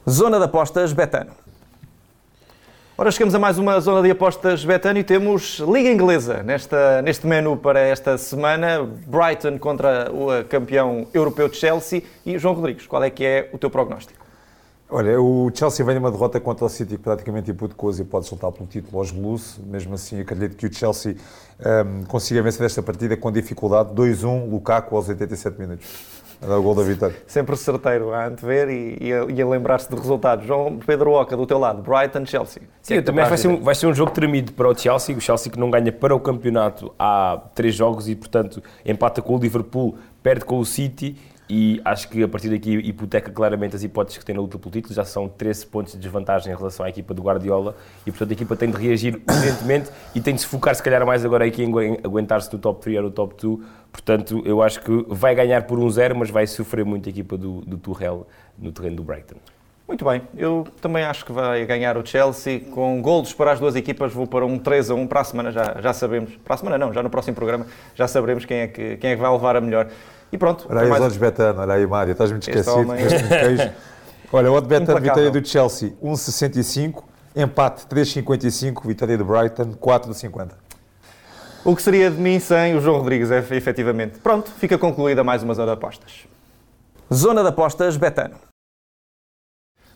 Zona 0.09 0.39
de 0.39 0.45
apostas 0.45 0.91
Betano. 0.91 1.29
Ora, 2.99 3.11
chegamos 3.11 3.33
a 3.33 3.39
mais 3.39 3.57
uma 3.57 3.79
zona 3.79 4.03
de 4.03 4.11
apostas 4.11 4.65
Betano 4.65 4.99
e 4.99 5.05
temos 5.05 5.59
Liga 5.59 5.89
Inglesa 5.89 6.43
nesta, 6.43 7.01
neste 7.01 7.25
menu 7.25 7.55
para 7.55 7.79
esta 7.79 8.17
semana. 8.17 8.83
Brighton 9.07 9.57
contra 9.57 10.11
o 10.11 10.43
campeão 10.43 11.07
europeu 11.13 11.47
de 11.47 11.55
Chelsea. 11.55 12.03
E 12.25 12.37
João 12.37 12.55
Rodrigues, 12.55 12.85
qual 12.87 13.01
é 13.01 13.09
que 13.09 13.23
é 13.23 13.49
o 13.53 13.57
teu 13.57 13.69
prognóstico? 13.69 14.19
Olha, 14.89 15.17
o 15.21 15.49
Chelsea 15.53 15.85
vem 15.85 15.95
numa 15.95 16.11
derrota 16.11 16.41
contra 16.41 16.65
o 16.65 16.69
City 16.69 16.97
que 16.97 17.03
praticamente 17.03 17.51
hipotecou 17.51 17.89
e 17.97 18.03
pode 18.03 18.25
soltar 18.25 18.51
pelo 18.51 18.67
título 18.67 18.97
aos 18.97 19.11
Blues. 19.11 19.57
Mesmo 19.65 19.93
assim, 19.93 20.19
acredito 20.19 20.57
que 20.57 20.65
o 20.65 20.73
Chelsea 20.73 21.15
um, 21.57 22.03
consiga 22.03 22.41
vencer 22.41 22.65
esta 22.65 22.83
partida 22.83 23.15
com 23.15 23.31
dificuldade. 23.31 23.93
2-1, 23.93 24.49
Lukaku 24.49 24.97
aos 24.97 25.07
87 25.07 25.57
minutos. 25.57 25.87
Era 26.41 26.57
o 26.57 26.63
gol 26.63 26.73
da 26.73 26.83
vitória. 26.83 27.15
Sempre 27.27 27.55
certeiro 27.57 28.13
a 28.13 28.27
antever 28.27 28.69
e, 28.69 28.97
e 29.01 29.13
a, 29.13 29.25
e 29.25 29.41
a 29.41 29.47
lembrar-se 29.47 29.89
do 29.89 29.97
resultado. 29.97 30.45
João 30.45 30.77
Pedro 30.77 31.11
Oca, 31.11 31.35
do 31.35 31.45
teu 31.45 31.59
lado, 31.59 31.81
Brighton, 31.81 32.25
Chelsea. 32.25 32.63
Sim, 32.81 32.95
é 32.95 33.01
também 33.01 33.25
vai 33.25 33.37
ser, 33.37 33.47
um, 33.49 33.61
vai 33.61 33.75
ser 33.75 33.87
um 33.87 33.93
jogo 33.93 34.11
tremido 34.11 34.53
para 34.53 34.69
o 34.69 34.77
Chelsea. 34.77 35.15
O 35.15 35.19
Chelsea 35.19 35.51
que 35.51 35.59
não 35.59 35.69
ganha 35.69 35.91
para 35.91 36.15
o 36.15 36.19
campeonato 36.19 36.93
há 36.97 37.41
três 37.53 37.75
jogos 37.75 38.07
e, 38.07 38.15
portanto, 38.15 38.63
empata 38.85 39.21
com 39.21 39.35
o 39.35 39.39
Liverpool, 39.39 39.97
perde 40.23 40.45
com 40.45 40.59
o 40.59 40.65
City 40.65 41.17
e 41.49 41.81
acho 41.83 42.07
que 42.09 42.21
a 42.21 42.27
partir 42.27 42.49
daqui 42.49 42.73
hipoteca 42.77 43.31
claramente 43.31 43.75
as 43.75 43.83
hipóteses 43.83 44.19
que 44.19 44.25
tem 44.25 44.35
na 44.35 44.41
luta 44.41 44.59
pelo 44.59 44.71
título, 44.71 44.93
já 44.93 45.03
são 45.03 45.27
13 45.27 45.65
pontos 45.65 45.93
de 45.93 45.99
desvantagem 45.99 46.53
em 46.53 46.55
relação 46.55 46.85
à 46.85 46.89
equipa 46.89 47.13
do 47.13 47.21
Guardiola 47.23 47.75
e 48.05 48.11
portanto 48.11 48.29
a 48.29 48.33
equipa 48.33 48.55
tem 48.55 48.69
de 48.69 48.77
reagir 48.77 49.19
urgentemente 49.27 49.89
e 50.13 50.21
tem 50.21 50.35
de 50.35 50.41
se 50.41 50.47
focar 50.47 50.75
se 50.75 50.83
calhar 50.83 51.05
mais 51.05 51.25
agora 51.25 51.45
aqui 51.45 51.63
em 51.63 51.97
aguentar-se 52.03 52.53
no 52.53 52.59
top 52.59 52.81
3 52.81 52.97
ou 52.97 53.03
no 53.03 53.11
top 53.11 53.35
2, 53.41 53.59
portanto 53.91 54.43
eu 54.45 54.61
acho 54.61 54.79
que 54.81 55.05
vai 55.09 55.33
ganhar 55.33 55.63
por 55.63 55.79
1-0, 55.79 56.13
mas 56.13 56.29
vai 56.29 56.45
sofrer 56.45 56.85
muito 56.85 57.09
a 57.09 57.09
equipa 57.09 57.35
do, 57.35 57.61
do 57.61 57.79
no 58.57 58.71
terreno 58.71 58.97
do 58.97 59.03
Brighton. 59.03 59.37
Muito 59.89 60.05
bem, 60.05 60.21
eu 60.37 60.67
também 60.79 61.03
acho 61.03 61.25
que 61.25 61.31
vai 61.31 61.65
ganhar 61.65 61.97
o 61.97 62.05
Chelsea 62.05 62.59
com 62.59 63.01
golos 63.01 63.33
para 63.33 63.53
as 63.53 63.59
duas 63.59 63.75
equipas. 63.75 64.13
Vou 64.13 64.27
para 64.27 64.45
um 64.45 64.59
3 64.59 64.91
a 64.91 64.93
1 64.93 65.07
para 65.07 65.21
a 65.21 65.23
semana, 65.23 65.51
já, 65.51 65.77
já 65.81 65.91
sabemos. 65.93 66.35
Para 66.45 66.53
a 66.53 66.57
semana 66.57 66.77
não, 66.77 66.93
já 66.93 67.01
no 67.01 67.09
próximo 67.09 67.35
programa 67.35 67.65
já 67.95 68.07
saberemos 68.07 68.45
quem 68.45 68.57
é 68.57 68.67
que, 68.67 68.97
quem 68.97 69.09
é 69.09 69.15
que 69.15 69.21
vai 69.21 69.31
levar 69.31 69.55
a 69.55 69.61
melhor. 69.61 69.89
E 70.31 70.37
pronto. 70.37 70.65
Olha 70.69 70.81
aí 70.81 70.89
mais... 70.89 71.01
os 71.01 71.05
olhos 71.05 71.17
Betano, 71.17 71.61
olha 71.61 71.73
aí 71.73 71.87
Mário, 71.87 72.11
estás 72.11 72.31
muito 72.31 72.49
esquecido. 72.49 72.87
olha, 74.31 74.51
o 74.51 74.61
Betano, 74.61 75.01
vitória 75.01 75.31
do 75.31 75.45
Chelsea 75.45 75.93
1,65, 76.03 77.03
empate 77.35 77.85
3,55, 77.87 78.85
vitória 78.85 79.17
do 79.17 79.25
Brighton 79.25 79.73
4,50. 79.73 80.51
O 81.65 81.75
que 81.75 81.81
seria 81.81 82.09
de 82.09 82.17
mim 82.17 82.39
sem 82.39 82.75
o 82.75 82.81
João 82.81 82.99
Rodrigues, 82.99 83.31
é, 83.31 83.39
efetivamente. 83.39 84.19
Pronto, 84.19 84.49
fica 84.51 84.77
concluída 84.77 85.23
mais 85.23 85.43
uma 85.43 85.53
zona 85.53 85.67
de 85.67 85.73
apostas. 85.73 86.25
Zona 87.13 87.41
de 87.41 87.49
apostas 87.49 87.97
Betano. 87.97 88.35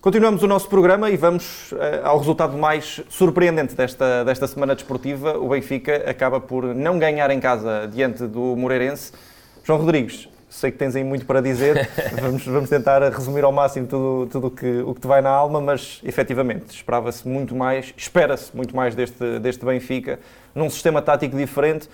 Continuamos 0.01 0.43
o 0.43 0.47
nosso 0.47 0.67
programa 0.67 1.09
e 1.09 1.15
vamos 1.15 1.71
uh, 1.71 1.77
ao 2.03 2.17
resultado 2.17 2.57
mais 2.57 3.01
surpreendente 3.07 3.73
desta, 3.73 4.25
desta 4.25 4.45
semana 4.47 4.75
desportiva. 4.75 5.37
O 5.37 5.47
Benfica 5.47 6.03
acaba 6.09 6.41
por 6.41 6.75
não 6.75 6.99
ganhar 6.99 7.31
em 7.31 7.39
casa 7.39 7.87
diante 7.89 8.27
do 8.27 8.57
Moreirense 8.57 9.13
João 9.63 9.79
Rodrigues, 9.79 10.27
sei 10.49 10.71
que 10.71 10.77
tens 10.77 10.93
aí 10.93 11.05
muito 11.05 11.25
para 11.25 11.41
dizer, 11.41 11.89
vamos, 12.21 12.45
vamos 12.45 12.69
tentar 12.69 13.01
resumir 13.01 13.45
ao 13.45 13.51
máximo 13.51 13.87
tudo, 13.87 14.29
tudo 14.29 14.51
que, 14.51 14.81
o 14.81 14.93
que 14.93 14.99
te 14.99 15.07
vai 15.07 15.21
na 15.21 15.29
alma, 15.29 15.61
mas 15.61 16.01
efetivamente 16.03 16.75
esperava-se 16.75 17.25
muito 17.25 17.55
mais, 17.55 17.93
espera-se 17.95 18.53
muito 18.55 18.75
mais 18.75 18.93
deste, 18.93 19.39
deste 19.39 19.63
Benfica, 19.63 20.19
num 20.53 20.69
sistema 20.69 21.01
tático 21.01 21.37
diferente. 21.37 21.89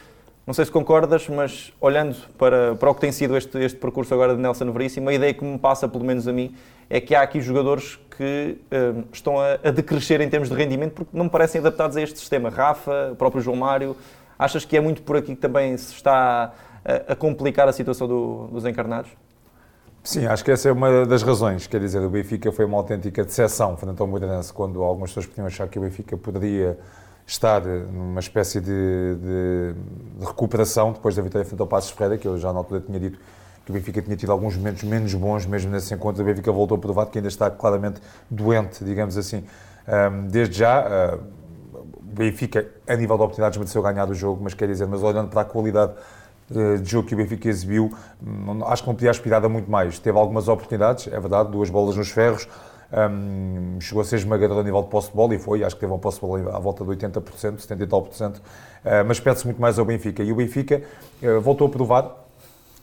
Não 0.47 0.53
sei 0.53 0.65
se 0.65 0.71
concordas, 0.71 1.29
mas 1.29 1.71
olhando 1.79 2.17
para, 2.39 2.73
para 2.73 2.89
o 2.89 2.95
que 2.95 3.01
tem 3.01 3.11
sido 3.11 3.38
este, 3.38 3.55
este 3.59 3.77
percurso 3.77 4.15
agora 4.15 4.35
de 4.35 4.41
Nelson 4.41 4.71
Veríssimo, 4.71 5.07
a 5.09 5.13
ideia 5.13 5.31
que 5.31 5.45
me 5.45 5.59
passa, 5.59 5.88
pelo 5.88 6.03
menos 6.03 6.27
a 6.27 6.33
mim, 6.33 6.55
é 6.89 6.99
que 6.99 7.13
há 7.13 7.21
aqui 7.21 7.39
jogadores 7.39 7.99
que 8.17 8.58
uh, 8.71 9.03
estão 9.13 9.39
a, 9.39 9.60
a 9.63 9.69
decrescer 9.69 10.21
em 10.21 10.27
termos 10.27 10.49
de 10.49 10.55
rendimento 10.55 10.93
porque 10.93 11.15
não 11.15 11.25
me 11.25 11.29
parecem 11.29 11.62
adaptados 11.62 11.95
a 11.95 12.01
este 12.01 12.17
sistema. 12.17 12.49
Rafa, 12.49 13.12
o 13.12 13.15
próprio 13.15 13.43
João 13.43 13.58
Mário, 13.58 13.95
achas 14.39 14.65
que 14.65 14.75
é 14.75 14.82
muito 14.82 15.03
por 15.03 15.17
aqui 15.17 15.36
que 15.36 15.41
também 15.41 15.77
se 15.77 15.93
está 15.93 16.51
a, 16.83 17.15
complicar 17.15 17.67
a 17.67 17.73
situação 17.73 18.07
do, 18.07 18.47
dos 18.47 18.65
encarnados? 18.65 19.11
Sim, 20.03 20.25
acho 20.25 20.43
que 20.43 20.51
essa 20.51 20.69
é 20.69 20.71
uma 20.71 21.05
das 21.05 21.23
razões. 21.23 21.67
Quer 21.67 21.81
dizer, 21.81 21.99
o 21.99 22.09
Benfica 22.09 22.51
foi 22.51 22.65
uma 22.65 22.77
autêntica 22.77 23.23
decepção 23.23 23.75
frente 23.75 24.01
ao 24.01 24.07
quando 24.53 24.81
algumas 24.81 25.09
pessoas 25.11 25.25
podiam 25.25 25.47
achar 25.47 25.67
que 25.67 25.77
o 25.77 25.81
Benfica 25.81 26.17
poderia 26.17 26.79
estar 27.27 27.61
numa 27.61 28.19
espécie 28.19 28.59
de, 28.59 29.15
de, 29.15 29.73
de 30.17 30.25
recuperação 30.25 30.93
depois 30.93 31.15
da 31.15 31.21
vitória 31.21 31.45
frente 31.45 31.59
ao 31.59 31.67
Passos 31.67 31.91
Ferreira, 31.91 32.17
que 32.17 32.27
eu 32.27 32.37
já 32.37 32.51
na 32.51 32.59
altura 32.59 32.81
tinha 32.81 32.99
dito 32.99 33.19
que 33.65 33.71
o 33.71 33.73
Benfica 33.73 34.01
tinha 34.01 34.15
tido 34.15 34.31
alguns 34.31 34.57
momentos 34.57 34.83
menos 34.83 35.13
bons 35.13 35.45
mesmo 35.45 35.69
nesse 35.69 35.93
encontro. 35.93 36.23
O 36.23 36.25
Benfica 36.25 36.51
voltou 36.51 36.75
a 36.75 36.79
provar 36.79 37.05
que 37.05 37.19
ainda 37.19 37.27
está 37.27 37.51
claramente 37.51 38.01
doente, 38.27 38.83
digamos 38.83 39.15
assim. 39.15 39.43
Desde 40.27 40.57
já, 40.57 41.19
o 41.99 42.01
Benfica, 42.01 42.67
a 42.87 42.95
nível 42.95 43.15
de 43.15 43.23
oportunidades, 43.23 43.57
mereceu 43.59 43.83
ganhar 43.83 44.09
o 44.09 44.13
jogo, 44.15 44.43
mas 44.43 44.55
quer 44.55 44.67
dizer, 44.67 44.87
mas 44.87 45.03
olhando 45.03 45.29
para 45.29 45.41
a 45.41 45.45
qualidade 45.45 45.93
de 46.49 46.89
jogo 46.89 47.07
que 47.07 47.13
o 47.13 47.17
Benfica 47.17 47.47
exibiu, 47.47 47.93
acho 48.67 48.83
que 48.83 48.88
não 48.88 48.95
podia 48.95 49.12
aspirar 49.12 49.43
a 49.45 49.49
muito 49.49 49.69
mais. 49.69 49.99
Teve 49.99 50.17
algumas 50.17 50.47
oportunidades, 50.47 51.07
é 51.07 51.19
verdade, 51.19 51.51
duas 51.51 51.69
bolas 51.69 51.95
nos 51.95 52.09
ferros, 52.09 52.47
um, 52.91 53.79
chegou 53.79 54.01
a 54.01 54.05
ser 54.05 54.15
esmagador 54.15 54.59
a 54.59 54.63
nível 54.63 54.81
de 54.81 54.89
posse 54.89 55.09
de 55.09 55.15
bola 55.15 55.35
e 55.35 55.39
foi, 55.39 55.63
acho 55.63 55.75
que 55.75 55.81
teve 55.81 55.93
um 55.93 55.99
posse 55.99 56.19
de 56.19 56.25
bola 56.25 56.55
à 56.55 56.59
volta 56.59 56.83
de 56.83 56.89
80%, 56.89 57.59
70 57.59 57.83
e 57.83 57.88
tal 57.88 58.01
por 58.01 58.13
cento, 58.15 58.38
uh, 58.38 59.05
mas 59.05 59.19
pede-se 59.19 59.45
muito 59.45 59.62
mais 59.62 59.77
ao 59.77 59.85
Benfica. 59.85 60.23
E 60.23 60.31
o 60.31 60.35
Benfica 60.35 60.81
uh, 61.21 61.39
voltou 61.39 61.67
a 61.67 61.69
provar, 61.69 62.25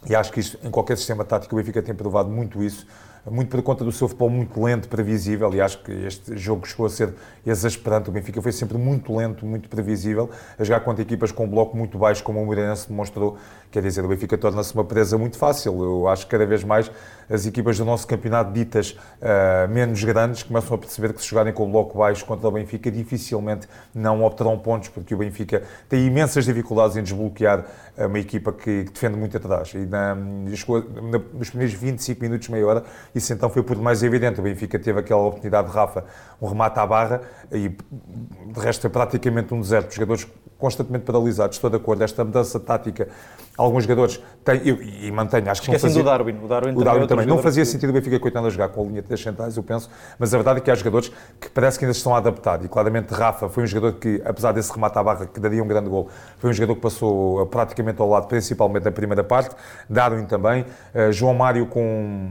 e 0.09 0.15
acho 0.15 0.31
que 0.31 0.39
isso, 0.39 0.59
em 0.63 0.71
qualquer 0.71 0.97
sistema 0.97 1.25
tático, 1.25 1.55
o 1.55 1.59
Benfica 1.59 1.83
tem 1.83 1.95
provado 1.95 2.31
muito 2.31 2.63
isso, 2.63 2.87
muito 3.31 3.49
por 3.49 3.63
conta 3.63 3.85
do 3.85 3.93
seu 3.93 4.09
futebol 4.09 4.31
muito 4.31 4.63
lento, 4.63 4.89
previsível, 4.89 5.53
e 5.55 5.61
acho 5.61 5.83
que 5.83 5.93
este 5.93 6.37
jogo 6.37 6.67
chegou 6.67 6.87
a 6.87 6.91
ser 6.91 7.15
exasperante. 7.45 8.09
O 8.09 8.13
Benfica 8.13 8.41
foi 8.41 8.53
sempre 8.53 8.79
muito 8.79 9.15
lento, 9.15 9.45
muito 9.45 9.69
previsível, 9.69 10.31
a 10.59 10.65
jogar 10.65 10.81
contra 10.81 11.03
equipas 11.03 11.33
com 11.33 11.45
um 11.45 11.49
bloco 11.49 11.77
muito 11.77 11.99
baixo, 11.99 12.23
como 12.23 12.41
o 12.41 12.47
Moreirense 12.47 12.89
demonstrou. 12.89 13.37
Quer 13.71 13.83
dizer, 13.83 14.05
o 14.05 14.09
Benfica 14.09 14.39
torna-se 14.39 14.75
uma 14.75 14.85
presa 14.85 15.19
muito 15.19 15.37
fácil. 15.37 15.83
Eu 15.83 16.09
acho 16.09 16.25
que 16.25 16.31
cada 16.31 16.47
vez 16.47 16.65
mais 16.65 16.91
as 17.29 17.45
equipas 17.45 17.77
do 17.77 17.85
nosso 17.85 18.07
campeonato, 18.07 18.53
ditas 18.53 18.93
uh, 18.93 19.69
menos 19.69 20.03
grandes, 20.05 20.43
começam 20.43 20.75
a 20.75 20.79
perceber 20.79 21.13
que 21.13 21.21
se 21.21 21.29
jogarem 21.29 21.53
com 21.53 21.65
o 21.65 21.71
bloco 21.71 21.99
baixo 21.99 22.25
contra 22.25 22.49
o 22.49 22.51
Benfica, 22.51 22.91
dificilmente 22.91 23.69
não 23.95 24.23
obterão 24.23 24.57
pontos, 24.59 24.89
porque 24.89 25.15
o 25.15 25.19
Benfica 25.19 25.63
tem 25.89 26.07
imensas 26.07 26.45
dificuldades 26.45 26.97
em 26.97 27.03
desbloquear 27.03 27.65
uma 27.97 28.19
equipa 28.19 28.53
que, 28.53 28.85
que 28.85 28.93
defende 28.93 29.17
muito 29.17 29.37
atrás. 29.37 29.73
E 29.75 29.79
na, 29.79 30.15
na, 30.15 31.19
nos 31.35 31.51
primeiros 31.51 31.75
25 31.75 32.23
minutos, 32.23 32.49
meia 32.49 32.67
hora, 32.67 32.85
isso 33.15 33.33
então 33.33 33.51
foi 33.51 33.63
por 33.63 33.77
mais 33.77 34.03
evidente. 34.03 34.39
O 34.39 34.43
Benfica 34.43 34.79
teve 34.79 35.01
aquela 35.01 35.23
oportunidade 35.23 35.69
de 35.69 35.75
Rafa, 35.75 36.05
um 36.41 36.47
remate 36.49 36.79
à 36.79 36.87
barra, 36.87 37.23
e 37.51 37.69
de 37.69 38.61
resto 38.61 38.87
é 38.87 38.91
praticamente 38.91 39.53
um 39.53 39.61
deserto. 39.61 39.89
Os 39.89 39.95
jogadores 39.95 40.27
constantemente 40.59 41.05
paralisados, 41.05 41.57
estou 41.57 41.71
de 41.71 41.77
acordo. 41.77 42.03
Esta 42.03 42.25
mudança 42.25 42.59
tática, 42.59 43.09
alguns 43.57 43.85
jogadores 43.85 44.21
têm, 44.45 44.61
e, 44.65 45.07
e 45.07 45.13
mantenho, 45.13 45.51
acho 45.51 45.63
que 45.63 45.71
Esquecem 45.71 45.89
não 45.89 45.95
fazia, 45.95 46.03
do 46.03 46.07
Darwin. 46.07 46.45
O 46.45 46.49
Darwin, 46.49 46.75
o 46.75 46.85
Darwin 46.85 47.07
também. 47.07 47.27
Não 47.27 47.39
fazia 47.39 47.65
que... 47.65 47.71
sentido 47.71 47.91
o 47.91 47.93
Benfica 47.93 48.19
coitando 48.19 48.47
a 48.47 48.51
jogar 48.51 48.69
com 48.69 48.83
a 48.83 48.85
linha 48.85 49.01
de 49.01 49.07
três 49.07 49.21
centrais, 49.21 49.57
eu 49.57 49.63
penso, 49.63 49.91
mas 50.19 50.33
a 50.35 50.37
verdade 50.37 50.59
é 50.59 50.63
que 50.63 50.71
há 50.71 50.75
jogadores 50.75 51.11
que 51.41 51.49
parece 51.51 51.79
que 51.79 51.85
ainda 51.85 51.97
estão 51.97 52.15
a 52.15 52.19
adaptar. 52.19 52.65
E 52.65 52.69
claramente 52.69 53.13
Rafa 53.13 53.49
foi 53.49 53.65
um 53.65 53.67
jogador 53.67 53.99
que, 53.99 54.21
apesar 54.25 54.53
desse 54.53 54.73
remate 54.73 54.99
à 54.99 55.03
barra, 55.03 55.27
que 55.27 55.41
daria 55.41 55.63
um 55.63 55.67
grande 55.67 55.89
gol, 55.89 56.09
foi 56.39 56.51
um 56.51 56.53
jogador 56.53 56.75
que 56.75 56.81
passou 56.81 57.43
uh, 57.43 57.47
praticamente 57.47 58.01
ao 58.01 58.09
lado, 58.09 58.27
principalmente 58.27 58.85
na 58.85 58.93
primeira 58.93 59.25
parte. 59.25 59.55
Darwin 59.89 60.27
também. 60.27 60.65
Uh, 60.95 61.13
João 61.13 61.35
Mário 61.35 61.67
com. 61.67 62.31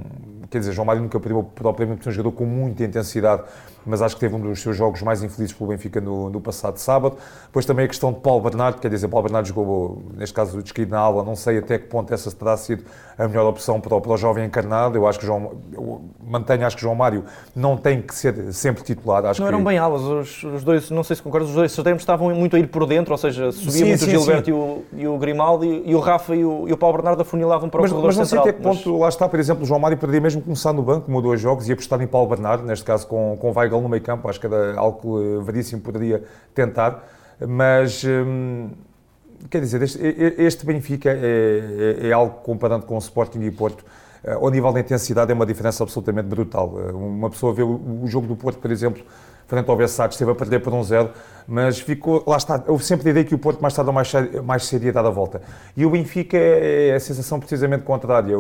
Quer 0.50 0.60
dizer, 0.60 0.74
João 0.74 0.86
Mário 0.86 1.02
nunca 1.02 1.20
perdeu 1.20 1.44
propriamente 1.44 2.08
um 2.08 2.12
jogador 2.12 2.32
com 2.32 2.46
muita 2.46 2.84
intensidade 2.84 3.44
mas 3.86 4.02
acho 4.02 4.16
que 4.16 4.22
teve 4.22 4.36
um 4.36 4.40
dos 4.40 4.62
seus 4.62 4.76
jogos 4.76 5.02
mais 5.02 5.24
infelizes 5.24 5.54
pelo 5.54 5.70
Benfica 5.70 6.02
no, 6.02 6.30
no 6.30 6.42
passado 6.42 6.78
sábado. 6.78 7.18
Depois 7.46 7.66
também 7.66 7.86
a 7.86 7.88
questão 7.88 8.12
de 8.12 8.20
Paulo 8.20 8.42
Bernardo, 8.42 8.80
quer 8.80 8.90
dizer, 8.90 9.08
Paulo 9.08 9.24
Bernardo 9.24 9.48
jogou, 9.48 10.02
neste 10.16 10.34
caso, 10.34 10.58
o 10.58 10.64
descrito 10.64 10.92
na 10.92 11.00
aula, 11.00 11.24
não 11.24 11.36
sei 11.36 11.60
até 11.60 11.78
que 11.78 11.88
ponto 11.88 12.14
essa 12.14 12.32
terá 12.32 12.58
sido 12.58 12.84
a 13.18 13.28
melhor 13.28 13.48
opção 13.48 13.80
para 13.80 13.96
o, 13.96 14.02
para 14.02 14.12
o 14.12 14.18
jovem 14.18 14.46
encarnado. 14.46 14.98
Eu 14.98 15.08
acho 15.08 15.20
que 15.20 15.26
João, 15.26 15.54
eu 15.72 16.02
mantenho, 16.26 16.66
acho 16.66 16.76
que 16.76 16.82
João 16.82 16.96
Mário 16.96 17.24
não 17.56 17.78
tem 17.78 18.02
que 18.02 18.14
ser 18.14 18.54
sempre 18.54 18.84
titular. 18.84 19.26
Acho 19.26 19.42
não 19.42 19.48
que... 19.48 19.54
eram 19.54 19.64
bem 19.64 19.78
alas, 19.78 20.02
os, 20.02 20.44
os, 20.44 20.64
dois, 20.64 20.90
não 20.90 21.04
sei 21.04 21.16
se 21.16 21.22
concordas, 21.22 21.50
os 21.50 21.56
dois 21.56 21.72
extremos 21.72 22.02
estavam 22.02 22.34
muito 22.34 22.56
a 22.56 22.60
ir 22.60 22.68
por 22.68 22.86
dentro, 22.86 23.12
ou 23.14 23.18
seja, 23.18 23.52
subia 23.52 23.72
sim, 23.72 23.86
muito 23.86 24.04
sim, 24.04 24.08
o 24.16 24.20
Gilberto 24.20 24.50
e 24.50 24.54
o, 24.54 24.84
e 24.94 25.08
o, 25.08 25.18
Grimaldi 25.18 25.84
e, 25.86 25.96
o 25.96 26.00
Rafa 26.00 26.36
e 26.36 26.44
o, 26.44 26.68
e 26.68 26.74
o 26.74 26.78
Paulo 26.78 26.98
Bernardo 26.98 27.22
afunilavam 27.22 27.70
para 27.70 27.80
o 27.80 27.82
mas, 27.82 27.92
corredor 27.92 28.10
mas 28.10 28.18
não 28.18 28.26
central. 28.26 28.44
sei 28.44 28.52
até 28.52 28.58
que 28.58 28.64
ponto, 28.64 28.92
mas... 28.92 29.02
lá 29.02 29.10
está, 29.10 29.30
por 29.30 29.40
exemplo, 29.40 29.64
o 29.64 29.66
João 29.66 29.80
Mário 29.80 29.98
poderia 29.98 30.22
mesmo 30.22 30.42
começar 30.42 30.74
no 30.74 30.82
banco, 30.82 31.06
como 31.06 31.22
dois 31.22 31.40
jogos, 31.40 31.68
e 31.70 31.72
apostar 31.72 32.02
em 32.02 32.08
Paulo 32.08 32.28
Bernardo, 32.28 32.66
neste 32.66 32.84
caso 32.84 33.08
com, 33.08 33.38
com 33.40 33.52
Weigl 33.56 33.75
no 33.82 33.90
meio 33.90 34.04
campo, 34.04 34.28
acho 34.30 34.40
que 34.40 34.46
era 34.46 34.78
algo 34.78 35.00
que 35.00 35.46
Veríssimo 35.46 35.82
poderia 35.82 36.24
tentar, 36.54 37.08
mas 37.40 38.04
hum, 38.04 38.70
quer 39.50 39.62
dizer, 39.62 39.82
este, 39.82 40.00
este 40.38 40.66
Benfica 40.66 41.10
é, 41.10 41.98
é, 42.02 42.08
é, 42.08 42.12
algo 42.12 42.42
comparando 42.42 42.86
com 42.86 42.96
o 42.96 43.00
Sporting 43.00 43.42
e 43.42 43.52
Porto. 43.52 43.84
Ao 44.26 44.50
nível 44.50 44.74
da 44.74 44.80
intensidade 44.80 45.32
é 45.32 45.36
uma 45.36 45.46
diferença 45.46 45.84
absolutamente 45.84 46.28
brutal. 46.28 46.70
Uma 46.94 47.30
pessoa 47.30 47.54
vê 47.54 47.62
o, 47.62 48.02
jogo 48.08 48.26
do 48.26 48.36
Porto, 48.36 48.58
por 48.58 48.72
exemplo, 48.72 49.04
frente 49.46 49.70
ao 49.70 49.78
Versailles, 49.78 50.16
esteve 50.16 50.32
a 50.32 50.36
perder 50.36 50.62
por 50.62 50.74
um 50.74 50.82
zero, 50.84 51.12
mas 51.48 51.80
ficou, 51.80 52.24
lá 52.26 52.38
está, 52.38 52.64
houve 52.68 52.84
sempre 52.84 53.10
a 53.10 53.12
ideia 53.12 53.24
que 53.24 53.36
o 53.36 53.38
Porto 53.38 53.62
mais 53.62 53.76
tarde 53.76 53.88
ou 53.88 53.94
mais 53.94 54.12
mais 54.44 54.66
cedo 54.66 54.86
ia 54.86 54.92
dar 54.92 55.06
a 55.06 55.12
volta. 55.12 55.44
E 55.78 55.86
o 55.86 55.92
Benfica 55.92 56.36
é, 56.36 56.88
é 56.88 56.96
a 56.96 57.00
sensação 57.00 57.40
precisamente 57.40 57.84
contrária, 57.84 58.36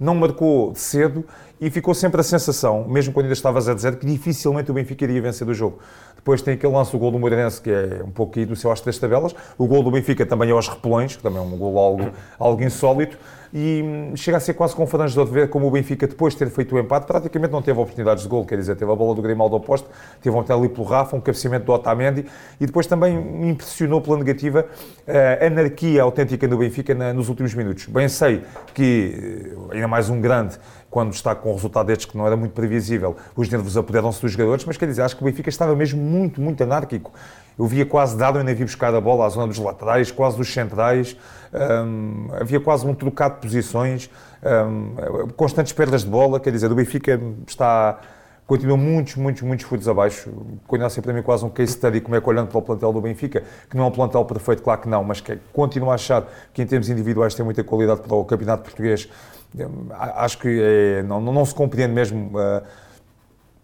não 0.00 0.16
marcou 0.16 0.74
cedo 0.74 1.24
e 1.64 1.70
ficou 1.70 1.94
sempre 1.94 2.20
a 2.20 2.22
sensação, 2.22 2.86
mesmo 2.86 3.10
quando 3.14 3.24
ainda 3.24 3.32
estava 3.32 3.58
0-0, 3.58 3.96
que 3.96 4.04
dificilmente 4.04 4.70
o 4.70 4.74
Benfica 4.74 5.02
iria 5.02 5.22
vencer 5.22 5.46
do 5.46 5.54
jogo. 5.54 5.78
Depois 6.14 6.42
tem 6.42 6.52
aquele 6.52 6.74
lance, 6.74 6.94
o 6.94 6.98
gol 6.98 7.10
do 7.10 7.18
Moreirense, 7.18 7.58
que 7.58 7.70
é 7.70 8.02
um 8.04 8.10
pouco 8.10 8.38
aí 8.38 8.44
do 8.44 8.54
seu 8.54 8.70
astro 8.70 8.84
das 8.84 8.98
tabelas. 8.98 9.34
O 9.56 9.66
gol 9.66 9.82
do 9.82 9.90
Benfica 9.90 10.26
também 10.26 10.50
é 10.50 10.52
aos 10.52 10.68
repelões, 10.68 11.16
que 11.16 11.22
também 11.22 11.38
é 11.38 11.42
um 11.42 11.56
gol 11.56 11.78
algo, 11.78 12.10
algo 12.38 12.62
insólito 12.62 13.16
e 13.54 13.82
hum, 13.84 14.16
chega 14.16 14.36
a 14.36 14.40
ser 14.40 14.54
quase 14.54 14.74
confrangedor 14.74 15.26
de 15.26 15.30
ver 15.30 15.48
como 15.48 15.68
o 15.68 15.70
Benfica, 15.70 16.08
depois 16.08 16.34
de 16.34 16.40
ter 16.40 16.50
feito 16.50 16.74
o 16.74 16.78
empate, 16.78 17.06
praticamente 17.06 17.52
não 17.52 17.62
teve 17.62 17.78
oportunidades 17.78 18.24
de 18.24 18.28
gol, 18.28 18.44
quer 18.44 18.58
dizer, 18.58 18.74
teve 18.74 18.90
a 18.90 18.96
bola 18.96 19.14
do 19.14 19.22
Grimaldo 19.22 19.54
oposto, 19.54 19.88
teve 20.20 20.34
um 20.34 20.40
ali 20.40 20.68
pelo 20.68 20.84
Rafa, 20.84 21.14
um 21.14 21.20
cabeceamento 21.20 21.64
do 21.64 21.72
Otamendi 21.72 22.26
e 22.60 22.66
depois 22.66 22.88
também 22.88 23.16
me 23.16 23.50
impressionou 23.50 24.00
pela 24.00 24.16
negativa 24.16 24.66
a 25.06 25.46
anarquia 25.46 26.02
autêntica 26.02 26.48
no 26.48 26.58
Benfica 26.58 26.94
nos 27.12 27.28
últimos 27.28 27.54
minutos. 27.54 27.86
Bem 27.86 28.08
sei 28.08 28.42
que, 28.74 29.52
eh, 29.70 29.74
ainda 29.74 29.86
mais 29.86 30.10
um 30.10 30.20
grande, 30.20 30.58
quando 30.94 31.12
está 31.12 31.34
com 31.34 31.50
um 31.50 31.54
resultado 31.54 31.88
destes 31.88 32.06
que 32.06 32.16
não 32.16 32.24
era 32.24 32.36
muito 32.36 32.52
previsível, 32.52 33.16
os 33.34 33.48
nervos 33.48 33.76
apoderam-se 33.76 34.22
dos 34.22 34.30
jogadores, 34.30 34.64
mas 34.64 34.76
quer 34.76 34.86
dizer, 34.86 35.02
acho 35.02 35.16
que 35.16 35.22
o 35.22 35.24
Benfica 35.24 35.48
estava 35.48 35.74
mesmo 35.74 36.00
muito, 36.00 36.40
muito 36.40 36.62
anárquico. 36.62 37.10
Eu 37.58 37.66
via 37.66 37.84
quase 37.84 38.16
dado, 38.16 38.38
ainda 38.38 38.54
vi 38.54 38.62
buscar 38.62 38.94
a 38.94 39.00
bola 39.00 39.26
à 39.26 39.28
zona 39.28 39.48
dos 39.48 39.58
laterais, 39.58 40.12
quase 40.12 40.36
dos 40.36 40.52
centrais, 40.52 41.16
um, 41.52 42.28
havia 42.40 42.60
quase 42.60 42.86
um 42.86 42.94
trocado 42.94 43.34
de 43.34 43.40
posições, 43.40 44.08
um, 44.44 45.30
constantes 45.30 45.72
perdas 45.72 46.04
de 46.04 46.10
bola, 46.10 46.38
quer 46.38 46.52
dizer, 46.52 46.70
o 46.70 46.76
Benfica 46.76 47.20
está, 47.44 47.98
continua 48.46 48.76
muitos, 48.76 49.16
muitos, 49.16 49.42
muitos 49.42 49.66
furos 49.66 49.88
abaixo. 49.88 50.30
Conhece 50.64 51.02
para 51.02 51.12
mim 51.12 51.22
quase 51.22 51.44
um 51.44 51.50
case 51.50 51.72
study, 51.72 52.00
como 52.02 52.14
é 52.14 52.20
que 52.20 52.28
olhando 52.28 52.46
para 52.46 52.58
o 52.58 52.62
plantel 52.62 52.92
do 52.92 53.00
Benfica, 53.00 53.42
que 53.68 53.76
não 53.76 53.82
é 53.82 53.86
um 53.88 53.90
plantel 53.90 54.24
perfeito, 54.24 54.62
claro 54.62 54.80
que 54.80 54.88
não, 54.88 55.02
mas 55.02 55.20
que 55.20 55.40
continua 55.52 55.90
a 55.90 55.94
achar 55.96 56.24
que 56.52 56.62
em 56.62 56.66
termos 56.66 56.88
individuais 56.88 57.34
tem 57.34 57.44
muita 57.44 57.64
qualidade 57.64 58.02
para 58.02 58.14
o 58.14 58.24
campeonato 58.24 58.62
português. 58.62 59.08
Acho 60.16 60.38
que 60.38 60.60
é, 60.60 61.02
não, 61.02 61.20
não 61.20 61.44
se 61.44 61.54
compreende 61.54 61.92
mesmo. 61.92 62.30
Uh, 62.38 62.62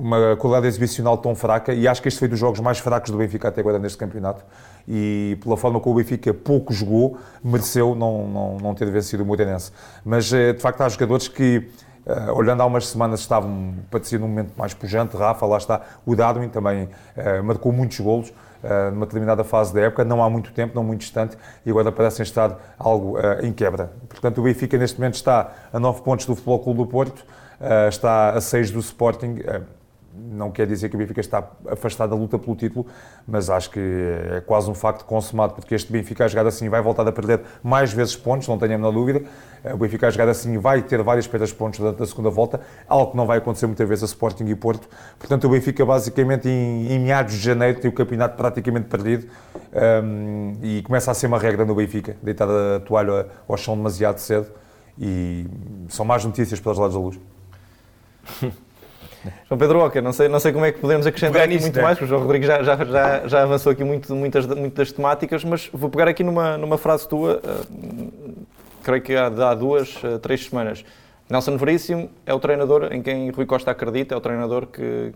uma 0.01 0.35
qualidade 0.37 0.67
exibicional 0.67 1.19
tão 1.19 1.35
fraca 1.35 1.75
e 1.75 1.87
acho 1.87 2.01
que 2.01 2.09
este 2.09 2.19
foi 2.19 2.27
dos 2.27 2.39
jogos 2.39 2.59
mais 2.59 2.79
fracos 2.79 3.11
do 3.11 3.19
Benfica 3.19 3.49
até 3.49 3.61
agora 3.61 3.79
neste 3.79 3.99
campeonato 3.99 4.43
e 4.89 5.39
pela 5.43 5.59
forma 5.59 5.79
como 5.79 5.95
o 5.95 5.99
Benfica 5.99 6.33
pouco 6.33 6.73
jogou, 6.73 7.19
mereceu 7.45 7.95
não, 7.95 8.27
não, 8.27 8.57
não 8.57 8.75
ter 8.75 8.91
vencido 8.91 9.23
o 9.23 9.27
Moreirense. 9.27 9.71
Mas 10.03 10.33
eh, 10.33 10.55
de 10.55 10.61
facto 10.61 10.81
há 10.81 10.89
jogadores 10.89 11.29
que, 11.29 11.69
uh, 12.07 12.33
olhando 12.35 12.63
há 12.63 12.67
umas 12.67 12.89
semanas, 12.89 13.21
estavam, 13.21 13.75
parecia 13.91 14.19
num 14.19 14.29
momento 14.29 14.53
mais 14.57 14.75
pujante, 14.75 15.17
Rafa, 15.17 15.47
lá 15.47 15.59
está, 15.59 15.81
o 16.05 16.15
Darwin 16.15 16.49
também 16.49 16.85
uh, 16.85 17.43
marcou 17.43 17.73
muitos 17.73 17.99
golos 18.01 18.31
uh, 18.31 18.91
numa 18.93 19.07
determinada 19.07 19.45
fase 19.45 19.73
da 19.75 19.81
época, 19.81 20.05
não 20.05 20.23
há 20.23 20.31
muito 20.31 20.53
tempo, 20.53 20.75
não 20.75 20.85
muito 20.85 21.01
distante, 21.01 21.37
e 21.65 21.71
agora 21.71 21.91
parecem 21.91 22.23
estar 22.23 22.59
algo 22.79 23.17
em 23.43 23.53
quebra. 23.53 23.93
Portanto, 24.09 24.39
o 24.39 24.43
Benfica 24.43 24.77
neste 24.79 24.99
momento 24.99 25.15
está 25.15 25.53
a 25.73 25.79
9 25.81 26.03
pontos 26.03 26.27
do 26.27 26.35
Futebol 26.35 26.59
Clube 26.59 26.79
do 26.79 26.87
Porto, 26.87 27.25
está 27.89 28.31
a 28.31 28.41
6 28.41 28.71
do 28.71 28.81
Sporting, 28.81 29.39
não 30.15 30.51
quer 30.51 30.67
dizer 30.67 30.89
que 30.89 30.97
o 30.97 30.99
Benfica 30.99 31.21
está 31.21 31.49
afastado 31.69 32.11
da 32.11 32.17
luta 32.17 32.39
pelo 32.39 32.57
título, 32.57 32.87
mas 33.27 33.49
acho 33.49 33.71
que 33.71 33.81
é 33.81 34.41
quase 34.41 34.69
um 34.69 34.75
facto 34.75 35.05
consumado, 35.05 35.55
porque 35.55 35.75
este 35.75 35.93
Benfica 35.93 36.25
a 36.25 36.29
jogar 36.29 36.47
assim 36.47 36.69
vai 36.69 36.83
voltar 36.83 37.07
a 37.07 37.13
perder 37.13 37.41
mais 37.63 37.93
vezes 37.93 38.17
pontos, 38.17 38.49
não 38.49 38.59
tenho 38.59 38.75
a 38.75 38.79
menor 38.79 38.93
dúvida. 38.93 39.23
O 39.73 39.77
Benfica 39.77 40.09
a 40.09 40.11
jogar 40.11 40.29
assim 40.29 40.59
vai 40.59 40.83
ter 40.83 41.03
várias 41.03 41.27
perdas 41.27 41.51
de 41.51 41.55
pontos 41.55 41.79
durante 41.79 42.03
a 42.03 42.07
segunda 42.07 42.31
volta, 42.31 42.61
algo 42.89 43.13
que 43.13 43.17
não 43.17 43.27
vai 43.27 43.39
acontecer 43.39 43.67
muitas 43.67 43.89
vezes 43.89 44.05
a 44.05 44.07
Sporting 44.07 44.47
e 44.47 44.55
Porto. 44.55 44.89
Portanto, 45.19 45.45
o 45.47 45.51
Benfica 45.51 45.85
basicamente 45.85 46.49
em, 46.49 46.93
em 46.93 46.99
meados 46.99 47.35
de 47.35 47.41
janeiro 47.41 47.81
tem 47.81 47.91
o 47.91 47.95
campeonato 47.95 48.37
praticamente 48.37 48.89
perdido 48.89 49.29
um, 50.03 50.57
e 50.63 50.83
começa 50.83 51.11
a 51.11 51.15
ser 51.15 51.27
uma 51.27 51.39
regra 51.39 51.65
no 51.65 51.75
Benfica, 51.75 52.17
deitar 52.23 52.49
a 52.49 52.81
toalha 52.81 53.29
ao 53.49 53.57
chão 53.57 53.77
demasiado 53.77 54.19
cedo 54.19 54.49
e 54.99 55.47
são 55.89 56.05
mais 56.05 56.25
notícias 56.25 56.59
pelos 56.59 56.79
lados 56.79 56.95
da 56.95 57.01
luz. 57.01 57.21
João 59.49 59.59
Pedro 59.59 59.81
Oca, 59.81 60.01
não 60.01 60.13
sei, 60.13 60.29
não 60.29 60.41
sei 60.41 60.53
como 60.53 60.65
é 60.65 60.73
que 60.73 60.79
podemos 60.79 61.07
acrescentar 61.07 61.43
aqui 61.43 61.59
muito 61.59 61.77
né? 61.77 61.83
mais, 61.83 61.99
porque 61.99 62.05
o 62.05 62.09
João 62.09 62.23
Rodrigues 62.23 62.47
já, 62.47 62.63
já, 62.63 62.77
já, 62.85 63.29
já 63.29 63.43
avançou 63.43 63.73
aqui 63.73 63.85
muito, 63.85 64.15
muitas, 64.15 64.47
muitas 64.47 64.93
temáticas, 64.93 65.45
mas 65.45 65.69
vou 65.73 65.91
pegar 65.91 66.09
aqui 66.09 66.25
numa, 66.25 66.57
numa 66.57 66.79
frase 66.79 67.09
tua, 67.09 67.41
uh, 67.45 68.47
creio 68.83 69.03
que 69.03 69.15
há, 69.15 69.27
há 69.27 69.55
duas, 69.55 69.97
uh, 70.03 70.19
três 70.19 70.45
semanas. 70.45 70.85
Nelson 71.29 71.57
Veríssimo 71.57 72.11
é 72.27 72.35
o 72.35 72.41
treinador 72.41 72.93
em 72.93 73.03
quem 73.03 73.31
Rui 73.31 73.47
Costa 73.47 73.71
acredita, 73.71 74.15
é 74.15 74.19
o 74.19 74.21
treinador 74.21 74.67
que, 74.67 75.13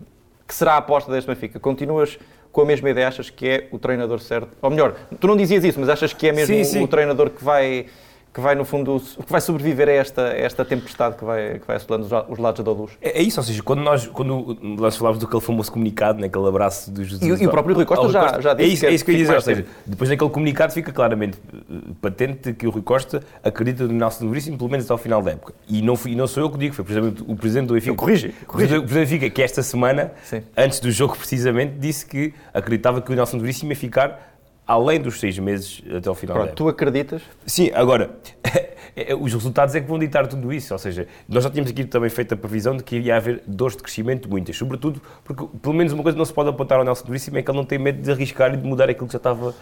que 0.47 0.53
será 0.53 0.73
a 0.73 0.77
aposta 0.77 1.11
deste 1.11 1.27
Benfica. 1.27 1.59
Continuas 1.59 2.17
com 2.53 2.61
a 2.61 2.65
mesma 2.65 2.89
ideia, 2.89 3.09
achas 3.09 3.29
que 3.29 3.45
é 3.45 3.67
o 3.69 3.77
treinador 3.77 4.21
certo? 4.21 4.47
Ou 4.61 4.69
melhor, 4.69 4.95
tu 5.19 5.27
não 5.27 5.35
dizias 5.35 5.61
isso, 5.65 5.77
mas 5.77 5.89
achas 5.89 6.13
que 6.13 6.29
é 6.29 6.31
mesmo 6.31 6.55
sim, 6.55 6.63
sim. 6.63 6.81
o 6.81 6.87
treinador 6.87 7.29
que 7.29 7.43
vai 7.43 7.87
que 8.35 8.41
vai, 8.41 8.53
no 8.53 8.65
fundo, 8.65 8.99
que 8.99 9.31
vai 9.31 9.39
sobreviver 9.39 9.87
a 9.87 9.93
esta, 9.93 10.23
a 10.23 10.37
esta 10.37 10.65
tempestade 10.65 11.15
que 11.15 11.23
vai, 11.23 11.57
que 11.57 11.65
vai 11.65 11.77
assolando 11.77 12.05
os 12.27 12.37
lados 12.37 12.65
da 12.65 12.69
luz. 12.69 12.91
É, 13.01 13.21
é, 13.21 13.23
isso, 13.23 13.39
ou 13.39 13.45
seja, 13.45 13.63
quando 13.63 13.79
nós, 13.81 14.07
quando 14.07 14.57
nós 14.61 14.97
falámos 14.97 15.19
do 15.19 15.25
aquele 15.25 15.39
famoso 15.39 15.71
comunicado, 15.71 16.19
naquele 16.19 16.43
né, 16.43 16.49
abraço 16.49 16.91
dos 16.91 17.21
E, 17.21 17.27
e, 17.27 17.47
o 17.47 17.49
próprio 17.49 17.73
Rui 17.73 17.85
Costa, 17.85 18.09
já, 18.09 18.21
Costa, 18.23 18.41
já 18.41 18.53
disse. 18.53 18.65
É 18.65 18.73
isso, 18.73 18.81
que, 18.81 18.87
é 18.87 18.91
isso 18.91 19.05
que 19.05 19.11
eu 19.11 19.15
ia 19.15 19.21
dizer, 19.21 19.35
ou 19.35 19.41
seja, 19.41 19.65
depois 19.85 20.09
daquele 20.09 20.29
comunicado 20.29 20.73
fica 20.73 20.91
claramente 20.91 21.37
eh, 21.53 21.75
patente 22.01 22.51
que 22.51 22.67
o 22.67 22.71
Rui 22.71 22.81
Costa 22.81 23.23
acredita 23.41 23.87
no 23.87 23.93
Nelson 23.93 24.27
Veríssimo 24.27 24.57
pelo 24.57 24.69
menos 24.69 24.85
até 24.85 24.91
ao 24.91 24.97
final 24.97 25.21
da 25.21 25.31
época. 25.31 25.53
E 25.69 25.81
não, 25.81 25.95
fui, 25.95 26.13
não 26.13 26.27
sou 26.27 26.43
eu 26.43 26.49
que 26.49 26.57
digo, 26.57 26.75
foi 26.75 26.83
precisamente 26.83 27.23
o 27.25 27.37
presidente 27.37 27.67
do 27.67 27.73
Benfica. 27.73 27.95
Corrige, 27.95 28.35
corrige. 28.45 28.75
O 28.75 28.83
presidente 28.83 28.89
do 28.89 28.93
Benfica, 28.95 29.29
que 29.29 29.41
esta 29.41 29.63
semana, 29.63 30.11
Sim. 30.25 30.43
antes 30.57 30.81
do 30.81 30.91
jogo 30.91 31.15
precisamente, 31.15 31.75
disse 31.79 32.05
que 32.05 32.33
acreditava 32.53 33.01
que 33.01 33.13
o 33.13 33.15
Nelson 33.15 33.39
Veríssimo 33.39 33.71
ia 33.71 33.77
ficar 33.77 34.34
além 34.67 34.99
dos 34.99 35.19
seis 35.19 35.37
meses 35.39 35.81
até 35.95 36.09
ao 36.09 36.15
final 36.15 36.35
Pronto, 36.35 36.47
da 36.47 36.51
época. 36.51 36.55
Tu 36.55 36.69
acreditas? 36.69 37.21
Sim, 37.45 37.71
agora, 37.73 38.11
É, 38.95 39.13
os 39.13 39.33
resultados 39.33 39.75
é 39.75 39.81
que 39.81 39.87
vão 39.87 39.99
ditar 39.99 40.25
tudo 40.25 40.53
isso. 40.53 40.73
Ou 40.73 40.79
seja, 40.79 41.05
nós 41.27 41.43
já 41.43 41.49
tínhamos 41.49 41.69
aqui 41.69 41.83
também 41.83 42.09
feito 42.09 42.33
a 42.33 42.37
previsão 42.37 42.77
de 42.77 42.83
que 42.83 42.95
iria 42.95 43.17
haver 43.17 43.43
dores 43.45 43.75
de 43.75 43.83
crescimento 43.83 44.29
muitas, 44.29 44.55
sobretudo 44.55 45.01
porque, 45.23 45.45
pelo 45.61 45.75
menos, 45.75 45.91
uma 45.91 46.01
coisa 46.01 46.17
não 46.17 46.23
se 46.23 46.33
pode 46.33 46.49
apontar 46.49 46.79
ao 46.79 46.85
Nelson 46.85 47.05
Veríssimo 47.05 47.37
é 47.37 47.41
que 47.41 47.51
ele 47.51 47.57
não 47.57 47.65
tem 47.65 47.77
medo 47.77 48.01
de 48.01 48.09
arriscar 48.09 48.53
e 48.53 48.57
de 48.57 48.65
mudar 48.65 48.89
aquilo 48.89 49.07
que 49.07 49.13
já 49.13 49.17
estava 49.17 49.53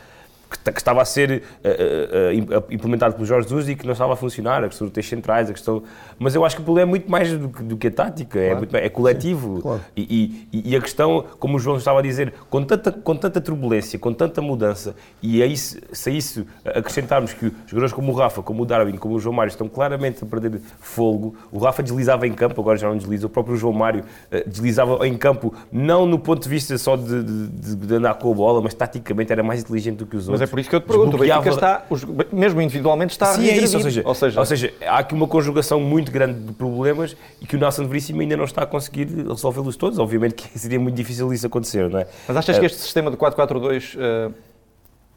que, 0.58 0.72
que 0.72 0.80
estava 0.80 1.02
a 1.02 1.06
ser 1.06 1.44
uh, 1.64 2.60
uh, 2.60 2.74
implementado 2.74 3.16
pelo 3.16 3.26
Jorge 3.26 3.48
Jesus 3.48 3.70
e 3.70 3.76
que 3.76 3.86
não 3.86 3.94
estava 3.94 4.14
a 4.14 4.16
funcionar, 4.16 4.64
a 4.64 4.68
questão 4.68 4.88
dos 4.88 5.08
centrais, 5.08 5.50
a 5.50 5.54
questão... 5.54 5.84
Mas 6.18 6.36
eu 6.36 6.46
acho 6.46 6.56
que 6.56 6.62
o 6.62 6.66
problema 6.66 6.90
é 6.90 6.92
muito 6.92 7.10
mais 7.10 7.32
do 7.32 7.50
que, 7.50 7.64
do 7.64 7.78
que 7.78 7.88
a 7.88 7.92
tática, 7.92 8.40
é 8.40 8.50
claro. 8.50 8.56
é, 8.56 8.60
muito, 8.60 8.78
é 8.78 8.90
coletivo. 8.90 9.56
Sim, 9.56 9.62
claro. 9.62 9.82
e, 9.96 10.48
e, 10.54 10.72
e, 10.72 10.76
a 10.76 10.82
questão, 10.82 11.26
como 11.40 11.58
o 11.58 11.60
João 11.60 11.78
estava 11.78 12.00
a 12.00 12.02
dizer, 12.02 12.34
com 12.50 12.64
tanta, 12.64 12.92
com 12.92 13.16
tanta 13.16 13.42
turbulência, 13.42 13.98
com 14.00 14.14
tanta 14.14 14.42
mudança, 14.42 14.96
e 15.22 15.42
aí, 15.42 15.56
se 15.58 15.80
a 16.06 16.12
isso 16.12 16.46
acrescentarmos 16.66 17.34
que 17.34 17.52
jogadores 17.66 17.94
como 17.94 18.12
o 18.12 18.16
Rafa, 18.16 18.42
como 18.42 18.64
o 18.64 18.66
Darwin, 18.66 18.98
como 18.98 19.16
o 19.16 19.20
João 19.20 19.36
Mário 19.36 19.50
estão 19.50 19.68
claramente 19.68 20.24
a 20.24 20.28
perder 20.28 20.60
fogo, 20.80 21.36
o 21.52 21.60
Rafa 21.60 21.82
deslizava 21.82 22.28
em 22.28 22.34
campo, 22.34 22.60
agora 22.62 22.78
já 22.78 22.88
não 22.88 22.98
desliza, 22.98 23.28
o 23.28 23.30
próprio 23.30 23.56
João 23.56 23.74
Mário 23.74 24.02
uh, 24.04 24.50
deslizava 24.50 25.08
em 25.08 25.18
campo, 25.18 25.54
não 25.72 26.06
no 26.06 26.20
ponto 26.20 26.44
de 26.44 26.50
vista 26.50 26.78
só 26.78 26.96
de, 26.96 27.24
de, 27.24 27.76
de, 27.76 27.96
andar 27.96 28.14
com 28.16 28.32
a 28.32 28.36
bola, 28.36 28.62
mas 28.62 28.74
taticamente 28.74 29.32
era 29.32 29.44
mais 29.44 29.62
inteligente 29.62 29.98
do 29.98 30.06
que 30.06 30.16
os 30.16 30.28
outros 30.28 30.43
é 30.44 30.48
por 30.48 30.60
isso 30.60 30.70
que 30.70 30.76
eu 30.76 30.82
te 30.82 30.88
pergunto. 30.88 31.16
O 31.16 31.20
Benfica 31.20 31.50
está, 31.50 31.86
mesmo 32.32 32.62
individualmente, 32.62 33.14
está 33.14 33.28
Sim, 33.34 33.50
a 33.50 33.52
é 33.52 33.58
isso. 33.58 33.78
Ou 33.78 33.84
seja, 33.84 34.02
ou, 34.06 34.16
seja, 34.16 34.40
ou 34.40 34.46
seja, 34.46 34.74
há 34.86 35.00
aqui 35.00 35.14
uma 35.14 35.28
conjugação 35.28 35.80
muito 35.80 36.12
grande 36.12 36.40
de 36.40 36.54
problemas 36.54 37.16
e 37.42 37.48
que 37.48 37.56
o 37.56 37.60
Nelson 37.60 37.88
Veríssimo 37.88 38.22
ainda 38.22 38.38
não 38.38 38.46
está 38.46 38.64
a 38.64 38.66
conseguir 38.66 39.08
resolvê-los 39.28 39.76
todos. 39.76 40.00
Obviamente 40.00 40.36
que 40.36 40.48
seria 40.60 40.80
muito 40.80 40.96
difícil 40.96 41.32
isso 41.34 41.48
acontecer, 41.48 41.90
não 41.90 42.00
é? 42.00 42.08
Mas 42.28 42.38
achas 42.38 42.58
que 42.58 42.64
eh, 42.64 42.68
este 42.68 42.80
sistema 42.80 43.10
de 43.10 43.18
4-4-2... 43.18 43.96
Uh, 43.96 44.34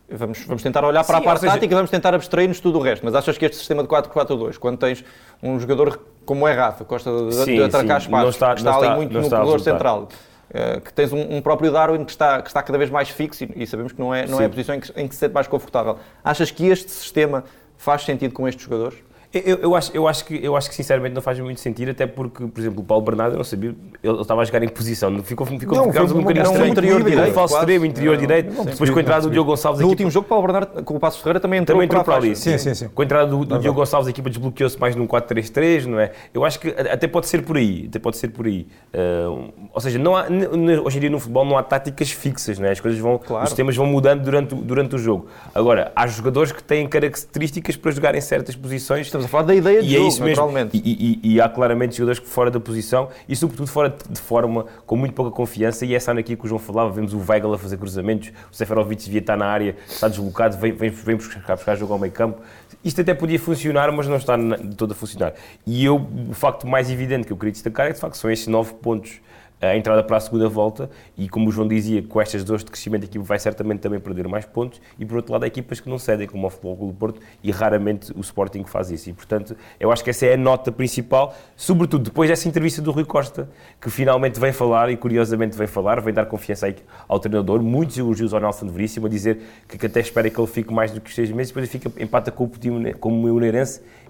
eh, 0.08 0.16
vamos, 0.16 0.44
vamos 0.46 0.62
tentar 0.62 0.84
olhar 0.84 1.04
para 1.04 1.16
Sim, 1.16 1.22
a 1.22 1.24
parte 1.24 1.40
seja, 1.40 1.52
tática 1.52 1.72
e 1.72 1.74
vamos 1.74 1.90
tentar 1.90 2.14
abstrair-nos 2.14 2.60
tudo 2.60 2.78
o 2.78 2.82
resto. 2.82 3.04
Mas 3.04 3.14
achas 3.14 3.36
que 3.36 3.44
este 3.44 3.56
sistema 3.56 3.82
de 3.82 3.88
4-4-2, 3.88 4.58
quando 4.58 4.78
tens 4.78 5.04
um 5.42 5.58
jogador 5.58 6.00
como 6.24 6.46
é 6.46 6.52
Rafa, 6.52 6.84
gosta 6.84 7.10
de, 7.10 7.34
sim, 7.34 7.56
de 7.56 7.62
atracar 7.62 8.00
sim, 8.00 8.06
espaços, 8.06 8.34
está, 8.34 8.54
que 8.54 8.60
está 8.60 8.74
ali 8.74 8.84
está, 8.84 8.96
muito 8.96 9.12
no 9.12 9.28
corredor 9.28 9.60
central, 9.60 10.08
eh, 10.56 10.80
que 10.80 10.90
tens 10.90 11.12
um, 11.12 11.36
um, 11.36 11.42
próprio 11.42 11.70
Darwin 11.70 12.02
que 12.02 12.12
está, 12.12 12.40
que 12.40 12.48
está 12.48 12.62
cada 12.62 12.78
vez 12.78 12.88
mais 12.88 13.10
fixo 13.10 13.44
e, 13.44 13.52
e 13.56 13.66
sabemos 13.66 13.92
que 13.92 14.00
não 14.00 14.14
é, 14.14 14.26
não 14.26 14.40
é 14.40 14.46
a 14.46 14.48
posição 14.48 14.74
em 14.74 14.80
que, 14.80 14.90
em 14.98 15.06
que 15.06 15.14
se 15.14 15.20
sente 15.20 15.34
mais 15.34 15.46
confortável. 15.46 15.98
Achas 16.24 16.50
que 16.50 16.66
este 16.66 16.90
sistema 16.90 17.44
faz 17.76 18.04
sentido 18.04 18.32
com 18.32 18.48
estes 18.48 18.64
jogadores? 18.64 18.98
Eu, 19.44 19.58
eu, 19.58 19.74
acho, 19.74 19.90
eu, 19.94 20.08
acho 20.08 20.24
que, 20.24 20.38
eu 20.42 20.56
acho 20.56 20.68
que 20.68 20.74
sinceramente 20.74 21.14
não 21.14 21.22
faz 21.22 21.38
muito 21.38 21.60
sentido, 21.60 21.90
até 21.90 22.06
porque, 22.06 22.46
por 22.46 22.60
exemplo, 22.60 22.80
o 22.80 22.84
Paulo 22.84 23.04
Bernardo, 23.04 23.34
eu 23.34 23.38
não 23.38 23.44
sabia, 23.44 23.74
ele 24.02 24.20
estava 24.20 24.42
a 24.42 24.44
jogar 24.44 24.62
em 24.62 24.68
posição, 24.68 25.22
ficou, 25.22 25.46
ficou, 25.46 25.76
não, 25.76 25.92
ficou 25.92 26.04
um 26.06 26.22
bocadinho 26.22 26.44
estranho. 26.44 26.66
interior 26.70 27.02
direito, 27.02 27.34
falso 27.34 27.56
extremo, 27.58 27.84
interior 27.84 28.16
direito, 28.16 28.54
não, 28.54 28.64
depois 28.64 28.90
com 28.90 28.98
a 28.98 29.02
entrada 29.02 29.22
do 29.22 29.30
Diogo 29.30 29.50
Gonçalves... 29.50 29.80
No 29.80 29.88
último 29.88 30.10
jogo, 30.10 30.26
Paulo 30.28 30.46
Bernardo, 30.46 30.82
com 30.84 30.96
o 30.96 31.00
Passo 31.00 31.18
Ferreira, 31.18 31.40
também 31.40 31.60
entrou, 31.60 31.76
também 31.76 31.86
entrou 31.86 32.04
para, 32.04 32.16
ali. 32.16 32.36
Sim, 32.36 32.58
sim, 32.58 32.74
sim. 32.74 32.88
Com 32.88 33.02
a 33.02 33.04
entrada 33.04 33.26
do, 33.26 33.44
Diogo 33.58 33.80
Gonçalves, 33.80 34.06
a 34.06 34.10
equipa 34.10 34.30
desbloqueou-se 34.30 34.78
mais 34.78 34.94
num 34.94 35.06
4-3-3, 35.06 35.86
não 35.86 36.00
é? 36.00 36.12
Eu 36.32 36.44
acho 36.44 36.60
que 36.60 36.68
até 36.68 37.06
pode 37.06 37.26
ser 37.26 37.42
por 37.42 37.56
aí, 37.56 37.86
até 37.88 37.98
pode 37.98 38.16
ser 38.16 38.28
por 38.28 38.46
aí. 38.46 38.66
Uh, 38.94 39.52
ou 39.72 39.80
seja, 39.80 39.98
não 39.98 40.16
há, 40.16 40.26
hoje 40.84 40.98
em 40.98 41.00
dia 41.00 41.10
no 41.10 41.18
futebol 41.18 41.44
não 41.44 41.56
há 41.56 41.62
táticas 41.62 42.10
fixas, 42.10 42.58
não 42.58 42.66
é? 42.68 42.72
As 42.72 42.80
coisas 42.80 42.98
vão, 43.00 43.20
os 43.42 43.48
sistemas 43.48 43.76
vão 43.76 43.86
mudando 43.86 44.22
durante, 44.22 44.54
durante 44.54 44.94
o 44.94 44.98
jogo. 44.98 45.28
Agora, 45.54 45.92
há 45.94 46.06
jogadores 46.06 46.52
que 46.52 46.62
têm 46.62 46.86
características 46.88 47.76
para 47.76 47.90
jogar 47.90 48.14
em 48.14 48.20
certas 48.20 48.56
posições 48.56 49.10
a 49.26 49.28
falar 49.28 49.42
da 49.44 49.54
ideia 49.54 49.82
de 49.82 49.88
e 49.88 49.94
é 49.94 49.98
jogo, 49.98 50.08
isso 50.08 50.22
mesmo. 50.22 50.28
naturalmente. 50.46 50.76
E, 50.82 51.20
e- 51.22 51.34
e 51.34 51.40
há 51.40 51.48
claramente 51.48 51.96
jogadores 51.96 52.20
fora 52.28 52.50
da 52.50 52.58
posição 52.58 53.08
e, 53.28 53.36
sobretudo, 53.36 53.66
fora 53.68 53.94
de- 54.08 54.20
forma, 54.20 54.66
com 54.86 54.96
muito 54.96 55.14
pouca 55.14 55.30
confiança. 55.30 55.84
E 55.84 55.94
essa 55.94 56.10
anarquia 56.10 56.36
que 56.36 56.44
o 56.44 56.48
João 56.48 56.58
falava, 56.58 56.90
vemos 56.90 57.12
o 57.12 57.18
Weigl 57.28 57.52
a 57.52 57.58
fazer 57.58 57.76
cruzamentos, 57.76 58.32
o 58.50 58.56
Seferovic 58.56 59.04
devia 59.04 59.20
estar 59.20 59.36
na 59.36 59.46
área, 59.46 59.76
está 59.86 60.08
deslocado, 60.08 60.56
vem, 60.56 60.72
vem, 60.72 60.90
vem 60.90 61.16
buscar, 61.16 61.54
buscar 61.56 61.76
jogo 61.76 61.92
ao 61.92 61.98
meio 61.98 62.12
campo. 62.12 62.40
Isto 62.84 63.00
até 63.00 63.14
podia 63.14 63.38
funcionar, 63.38 63.90
mas 63.92 64.06
não 64.08 64.16
está 64.16 64.36
de 64.36 64.74
todo 64.76 64.92
a 64.92 64.94
funcionar. 64.94 65.34
E 65.66 65.84
eu, 65.84 65.96
o 66.30 66.34
facto 66.34 66.66
mais 66.66 66.90
evidente 66.90 67.26
que 67.26 67.32
eu 67.32 67.36
queria 67.36 67.52
destacar 67.52 67.86
é 67.86 67.88
que, 67.90 67.94
de 67.96 68.00
facto, 68.00 68.16
são 68.16 68.30
estes 68.30 68.48
nove 68.48 68.74
pontos 68.74 69.20
a 69.60 69.74
entrada 69.74 70.02
para 70.02 70.18
a 70.18 70.20
segunda 70.20 70.48
volta 70.48 70.90
e 71.16 71.28
como 71.28 71.48
o 71.48 71.52
João 71.52 71.66
dizia, 71.66 72.02
com 72.02 72.20
estas 72.20 72.44
dores 72.44 72.62
de 72.62 72.70
crescimento 72.70 73.02
a 73.02 73.06
equipa 73.06 73.24
vai 73.24 73.38
certamente 73.38 73.80
também 73.80 73.98
perder 73.98 74.28
mais 74.28 74.44
pontos 74.44 74.80
e 74.98 75.04
por 75.04 75.16
outro 75.16 75.32
lado 75.32 75.44
há 75.44 75.46
equipas 75.46 75.80
que 75.80 75.88
não 75.88 75.98
cedem, 75.98 76.26
como 76.26 76.46
o 76.46 76.50
Futebol 76.50 76.76
Clube 76.76 76.92
do 76.92 76.98
Porto 76.98 77.20
e 77.42 77.50
raramente 77.50 78.12
o 78.14 78.20
Sporting 78.20 78.64
faz 78.64 78.90
isso. 78.90 79.08
E 79.08 79.12
portanto 79.12 79.56
eu 79.80 79.90
acho 79.90 80.04
que 80.04 80.10
essa 80.10 80.26
é 80.26 80.34
a 80.34 80.36
nota 80.36 80.70
principal, 80.70 81.34
sobretudo 81.56 82.04
depois 82.04 82.28
dessa 82.28 82.46
entrevista 82.48 82.82
do 82.82 82.90
Rui 82.90 83.04
Costa, 83.04 83.48
que 83.80 83.88
finalmente 83.90 84.38
vem 84.38 84.52
falar 84.52 84.90
e 84.90 84.96
curiosamente 84.96 85.56
vem 85.56 85.66
falar, 85.66 86.00
vem 86.00 86.12
dar 86.12 86.26
confiança 86.26 86.74
ao 87.08 87.18
treinador, 87.18 87.62
muitos 87.62 87.96
elogios 87.96 88.34
ao 88.34 88.40
Nelson 88.40 88.66
Veríssimo 88.68 89.06
a 89.06 89.08
dizer 89.08 89.40
que, 89.68 89.86
até 89.86 90.00
espera 90.00 90.28
que 90.28 90.38
ele 90.38 90.46
fique 90.46 90.72
mais 90.72 90.90
do 90.90 91.00
que 91.00 91.12
seis 91.12 91.30
meses, 91.30 91.52
depois 91.52 91.72
ele 91.72 91.78
fica, 91.78 92.02
empata 92.02 92.30
com 92.30 92.44
o 92.44 92.48
Portinho 92.48 92.96
como 92.98 93.16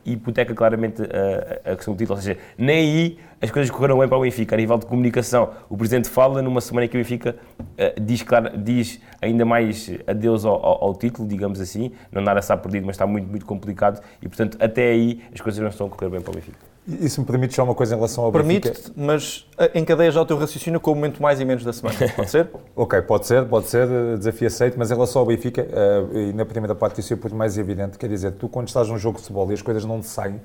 e 0.06 0.12
hipoteca 0.12 0.54
claramente 0.54 1.02
a, 1.02 1.72
a 1.72 1.76
questão 1.76 1.92
do 1.92 1.98
título. 1.98 2.16
Ou 2.16 2.22
seja, 2.22 2.38
nem 2.56 2.78
aí 2.78 3.18
as 3.40 3.50
coisas 3.50 3.70
correram 3.70 3.98
bem 3.98 4.08
para 4.08 4.16
o 4.16 4.22
Benfica. 4.22 4.54
A 4.54 4.58
nível 4.58 4.78
de 4.78 4.86
comunicação, 4.86 5.50
o 5.68 5.76
Presidente 5.76 6.08
fala 6.08 6.40
numa 6.40 6.60
semana 6.60 6.86
em 6.86 6.88
que 6.88 6.96
o 6.96 7.00
Benfica 7.00 7.36
eh, 7.76 7.94
diz, 8.00 8.22
claro, 8.22 8.56
diz 8.56 9.00
ainda 9.20 9.44
mais 9.44 9.90
adeus 10.06 10.44
ao, 10.44 10.54
ao, 10.54 10.84
ao 10.84 10.94
título, 10.94 11.28
digamos 11.28 11.60
assim. 11.60 11.90
Não 12.10 12.22
nada 12.22 12.40
está 12.40 12.56
perdido, 12.56 12.86
mas 12.86 12.94
está 12.94 13.06
muito, 13.06 13.28
muito 13.28 13.44
complicado. 13.44 14.00
E, 14.22 14.28
portanto, 14.28 14.56
até 14.60 14.90
aí 14.90 15.22
as 15.34 15.40
coisas 15.40 15.60
não 15.60 15.68
estão 15.68 15.88
a 15.88 15.90
correr 15.90 16.08
bem 16.08 16.20
para 16.20 16.30
o 16.30 16.34
Benfica. 16.34 16.65
Se 16.86 17.18
me 17.18 17.26
permite 17.26 17.52
só 17.52 17.64
uma 17.64 17.74
coisa 17.74 17.94
em 17.94 17.98
relação 17.98 18.22
ao 18.22 18.30
Benfica? 18.30 18.70
Permite-te, 18.70 18.92
mas 18.96 19.44
eh, 19.58 19.72
encadeia 19.74 20.08
já 20.12 20.22
o 20.22 20.26
teu 20.26 20.38
raciocínio 20.38 20.78
com 20.78 20.92
o 20.92 20.94
momento 20.94 21.20
mais 21.20 21.40
e 21.40 21.44
menos 21.44 21.64
da 21.64 21.72
semana. 21.72 21.98
Pode 22.14 22.30
ser? 22.30 22.48
Ok, 22.76 23.02
pode 23.02 23.26
ser, 23.26 23.44
pode 23.46 23.66
ser, 23.66 23.88
eh, 23.88 24.16
desafio 24.16 24.46
aceito, 24.46 24.78
mas 24.78 24.90
em 24.90 24.94
relação 24.94 25.20
ao 25.20 25.26
Benfica, 25.26 25.62
eh, 25.62 26.28
e 26.28 26.32
na 26.32 26.44
primeira 26.44 26.76
parte 26.76 27.00
isso 27.00 27.12
é 27.12 27.16
muito 27.16 27.34
mais 27.34 27.58
evidente, 27.58 27.98
quer 27.98 28.08
dizer, 28.08 28.32
tu 28.32 28.48
quando 28.48 28.68
estás 28.68 28.88
num 28.88 28.98
jogo 28.98 29.16
de 29.16 29.22
futebol 29.22 29.50
e 29.50 29.54
as 29.54 29.62
coisas 29.62 29.84
não 29.84 30.00
te 30.00 30.06
saem, 30.06 30.40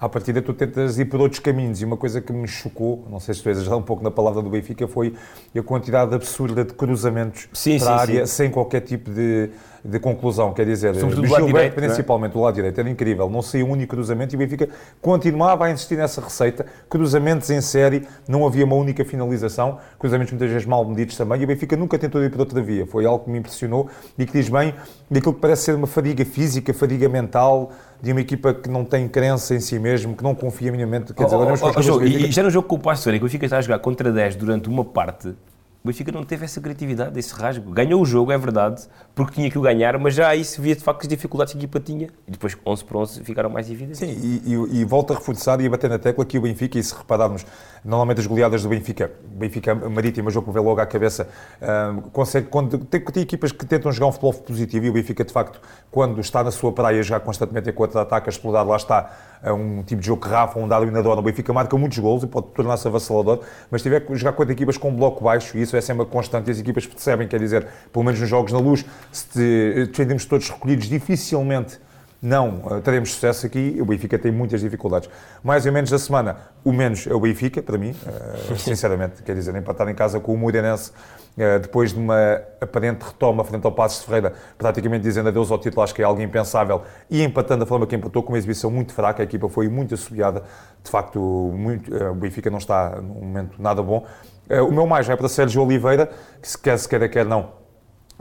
à 0.00 0.08
partida 0.08 0.42
tu 0.42 0.52
tentas 0.52 0.98
ir 0.98 1.04
por 1.04 1.20
outros 1.20 1.38
caminhos 1.38 1.80
e 1.80 1.84
uma 1.84 1.96
coisa 1.96 2.20
que 2.20 2.32
me 2.32 2.48
chocou, 2.48 3.06
não 3.08 3.20
sei 3.20 3.32
se 3.32 3.40
estou 3.40 3.50
a 3.50 3.52
exagerar 3.52 3.78
um 3.78 3.82
pouco 3.82 4.02
na 4.02 4.10
palavra 4.10 4.42
do 4.42 4.50
Benfica, 4.50 4.88
foi 4.88 5.14
a 5.56 5.62
quantidade 5.62 6.12
absurda 6.12 6.64
de 6.64 6.72
cruzamentos 6.72 7.48
Sim, 7.52 7.78
para 7.78 7.94
a 7.94 7.98
sim, 7.98 8.12
área 8.12 8.26
sim. 8.26 8.34
sem 8.34 8.50
qualquer 8.50 8.80
tipo 8.80 9.10
de, 9.10 9.50
de 9.84 9.98
conclusão, 9.98 10.54
quer 10.54 10.64
dizer, 10.64 10.94
Sobretudo 10.94 11.20
do 11.20 11.26
Gilberto, 11.26 11.44
lado 11.44 11.52
direito, 11.52 11.72
é? 11.72 11.86
principalmente 11.86 12.32
do 12.32 12.40
lado 12.40 12.54
direito, 12.54 12.78
era 12.80 12.88
incrível, 12.88 13.28
não 13.28 13.42
saiu 13.42 13.66
um 13.66 13.72
único 13.72 13.94
cruzamento 13.94 14.34
e 14.34 14.36
o 14.36 14.38
Benfica 14.38 14.68
continuava 15.02 15.66
a 15.66 15.70
insistir 15.70 15.96
nessa 15.96 16.22
receita, 16.22 16.64
cruzamentos 16.88 17.50
em 17.50 17.60
série, 17.60 18.06
não 18.26 18.46
havia 18.46 18.64
uma 18.64 18.76
única 18.76 19.04
finalização, 19.04 19.78
cruzamentos 19.98 20.32
muitas 20.32 20.50
vezes 20.50 20.66
mal 20.66 20.82
medidos 20.86 21.16
também, 21.18 21.42
e 21.42 21.44
o 21.44 21.46
Benfica 21.46 21.76
nunca 21.76 21.98
tentou 21.98 22.22
ir 22.24 22.30
por 22.30 22.40
outra 22.40 22.62
via, 22.62 22.86
foi 22.86 23.04
algo 23.04 23.24
que 23.24 23.30
me 23.30 23.38
impressionou 23.38 23.90
e 24.18 24.24
que 24.24 24.32
diz 24.32 24.48
bem 24.48 24.74
daquilo 25.10 25.34
que 25.34 25.40
parece 25.40 25.64
ser 25.64 25.74
uma 25.74 25.86
fadiga 25.86 26.24
física, 26.24 26.72
fadiga 26.72 27.06
mental, 27.06 27.70
de 28.00 28.10
uma 28.12 28.22
equipa 28.22 28.54
que 28.54 28.70
não 28.70 28.86
tem 28.86 29.06
crença 29.06 29.54
em 29.54 29.60
si 29.60 29.78
mesmo, 29.78 30.16
que 30.16 30.24
não 30.24 30.34
confia 30.34 30.70
minimamente, 30.72 31.12
quer 31.12 31.24
dizer, 31.24 31.36
olhamos 31.36 31.60
para 31.60 31.78
os 31.78 31.86
Oh, 31.88 31.92
oh, 31.92 31.98
do 31.98 32.00
Benfica- 32.00 32.26
e 32.28 32.32
já 32.32 32.42
no 32.42 32.50
jogo 32.50 32.66
com 32.66 32.76
o 32.76 32.78
Passo 32.78 33.04
Ferreira, 33.04 33.18
que 33.20 33.24
o 33.24 33.28
Benfica 33.28 33.44
está 33.44 33.58
a 33.58 33.60
jogar 33.60 33.78
contra 33.80 34.10
10 34.10 34.36
durante 34.36 34.66
uma 34.68 34.84
parte, 34.84 35.28
o 35.28 35.88
Benfica 35.88 36.10
não 36.10 36.24
teve 36.24 36.46
essa 36.46 36.62
criatividade, 36.62 37.18
esse 37.18 37.34
rasgo. 37.34 37.70
Ganhou 37.70 38.00
o 38.00 38.06
jogo, 38.06 38.32
é 38.32 38.38
verdade, 38.38 38.82
porque 39.14 39.34
tinha 39.34 39.50
que 39.50 39.56
o 39.56 39.60
ganhar, 39.60 39.96
mas 39.98 40.14
já 40.14 40.28
aí 40.28 40.44
se 40.44 40.60
via 40.60 40.74
de 40.74 40.82
facto 40.82 41.02
as 41.02 41.08
dificuldades 41.08 41.52
que 41.52 41.58
a 41.58 41.60
equipa 41.60 41.78
tinha. 41.78 42.08
E 42.26 42.32
depois, 42.32 42.56
11 42.66 42.84
por 42.84 42.96
11, 42.96 43.22
ficaram 43.22 43.48
mais 43.48 43.70
evidentes. 43.70 43.98
Sim, 43.98 44.08
e, 44.10 44.42
e, 44.44 44.80
e 44.80 44.84
volto 44.84 45.12
a 45.12 45.16
reforçar 45.16 45.60
e 45.60 45.66
a 45.66 45.70
bater 45.70 45.88
na 45.88 45.98
tecla 45.98 46.24
que 46.24 46.36
o 46.36 46.40
Benfica, 46.40 46.78
e 46.78 46.82
se 46.82 46.94
repararmos, 46.94 47.46
normalmente 47.84 48.20
as 48.20 48.26
goleadas 48.26 48.64
do 48.64 48.68
Benfica, 48.68 49.12
Benfica 49.24 49.74
Marítimo, 49.74 50.30
jogo 50.30 50.48
que 50.48 50.52
vê 50.52 50.58
logo 50.58 50.80
à 50.80 50.86
cabeça, 50.86 51.28
ah, 51.62 51.94
consegue, 52.12 52.48
quando, 52.48 52.78
tem, 52.78 53.00
tem 53.00 53.22
equipas 53.22 53.52
que 53.52 53.64
tentam 53.64 53.92
jogar 53.92 54.08
um 54.08 54.12
futebol 54.12 54.34
positivo 54.34 54.86
e 54.86 54.90
o 54.90 54.92
Benfica, 54.92 55.24
de 55.24 55.32
facto, 55.32 55.60
quando 55.92 56.20
está 56.20 56.42
na 56.42 56.50
sua 56.50 56.72
praia, 56.72 57.00
jogar 57.02 57.20
constantemente 57.20 57.70
em 57.70 57.72
contra-ataque, 57.72 58.28
a 58.28 58.30
explorar, 58.30 58.62
lá 58.62 58.76
está, 58.76 59.16
um 59.52 59.82
tipo 59.82 60.00
de 60.00 60.06
jogo 60.06 60.22
que 60.22 60.28
Rafa, 60.28 60.58
um 60.58 60.66
Darwin 60.66 60.96
adora, 60.96 61.20
o 61.20 61.22
Benfica 61.22 61.52
marca 61.52 61.76
muitos 61.76 61.98
golos 61.98 62.22
e 62.22 62.26
pode 62.26 62.48
tornar-se 62.48 62.88
avassalador, 62.88 63.40
mas 63.70 63.82
tiver 63.82 64.00
que 64.00 64.14
jogar 64.16 64.32
contra 64.32 64.52
equipas 64.52 64.76
com 64.78 64.88
um 64.88 64.96
bloco 64.96 65.22
baixo, 65.22 65.56
e 65.58 65.62
isso 65.62 65.76
é 65.76 65.80
sempre 65.80 66.06
constante, 66.06 66.48
e 66.48 66.50
as 66.50 66.58
equipas 66.58 66.86
percebem, 66.86 67.28
quer 67.28 67.38
dizer, 67.38 67.66
pelo 67.92 68.04
menos 68.04 68.18
nos 68.18 68.28
jogos 68.28 68.52
na 68.52 68.58
luz, 68.58 68.84
se 69.12 69.26
te- 69.28 69.86
defendemos 69.86 70.24
todos 70.24 70.48
recolhidos, 70.48 70.86
dificilmente 70.86 71.78
não 72.22 72.62
eh, 72.70 72.80
teremos 72.80 73.12
sucesso 73.12 73.44
aqui. 73.46 73.76
O 73.80 73.84
Benfica 73.84 74.18
tem 74.18 74.32
muitas 74.32 74.60
dificuldades. 74.62 75.10
Mais 75.42 75.66
ou 75.66 75.72
menos 75.72 75.90
da 75.90 75.98
semana, 75.98 76.36
o 76.64 76.72
menos 76.72 77.06
é 77.06 77.12
o 77.12 77.20
Benfica, 77.20 77.62
para 77.62 77.76
mim, 77.76 77.94
eh, 78.06 78.54
sinceramente. 78.56 79.22
Quer 79.22 79.34
dizer, 79.34 79.54
empatar 79.54 79.86
em 79.90 79.94
casa 79.94 80.18
com 80.18 80.32
o 80.32 80.38
Moreirense, 80.38 80.90
eh, 81.36 81.58
depois 81.58 81.92
de 81.92 81.98
uma 81.98 82.40
aparente 82.62 83.04
retoma 83.04 83.44
frente 83.44 83.66
ao 83.66 83.72
Passos 83.72 84.00
de 84.00 84.06
Ferreira, 84.06 84.32
praticamente 84.56 85.02
dizendo 85.02 85.28
adeus 85.28 85.50
ao 85.50 85.58
título, 85.58 85.82
acho 85.82 85.94
que 85.94 86.00
é 86.00 86.04
algo 86.06 86.22
impensável. 86.22 86.80
E 87.10 87.22
empatando 87.22 87.60
da 87.60 87.66
forma 87.66 87.86
que 87.86 87.94
empatou, 87.94 88.22
com 88.22 88.30
uma 88.32 88.38
exibição 88.38 88.70
muito 88.70 88.94
fraca, 88.94 89.22
a 89.22 89.24
equipa 89.24 89.46
foi 89.50 89.68
muito 89.68 89.92
assobiada. 89.92 90.44
De 90.82 90.90
facto, 90.90 91.18
muito, 91.20 91.94
eh, 91.94 92.08
o 92.08 92.14
Benfica 92.14 92.48
não 92.48 92.56
está 92.58 93.02
num 93.02 93.20
momento 93.20 93.60
nada 93.60 93.82
bom. 93.82 94.02
Eh, 94.48 94.62
O 94.62 94.72
meu 94.72 94.86
mais 94.86 95.06
vai 95.06 95.14
para 95.16 95.28
Sérgio 95.28 95.62
Oliveira, 95.62 96.10
que 96.40 96.48
se 96.48 96.56
quer, 96.56 96.78
se 96.78 96.88
quer, 96.88 97.06
quer 97.10 97.26
não, 97.26 97.50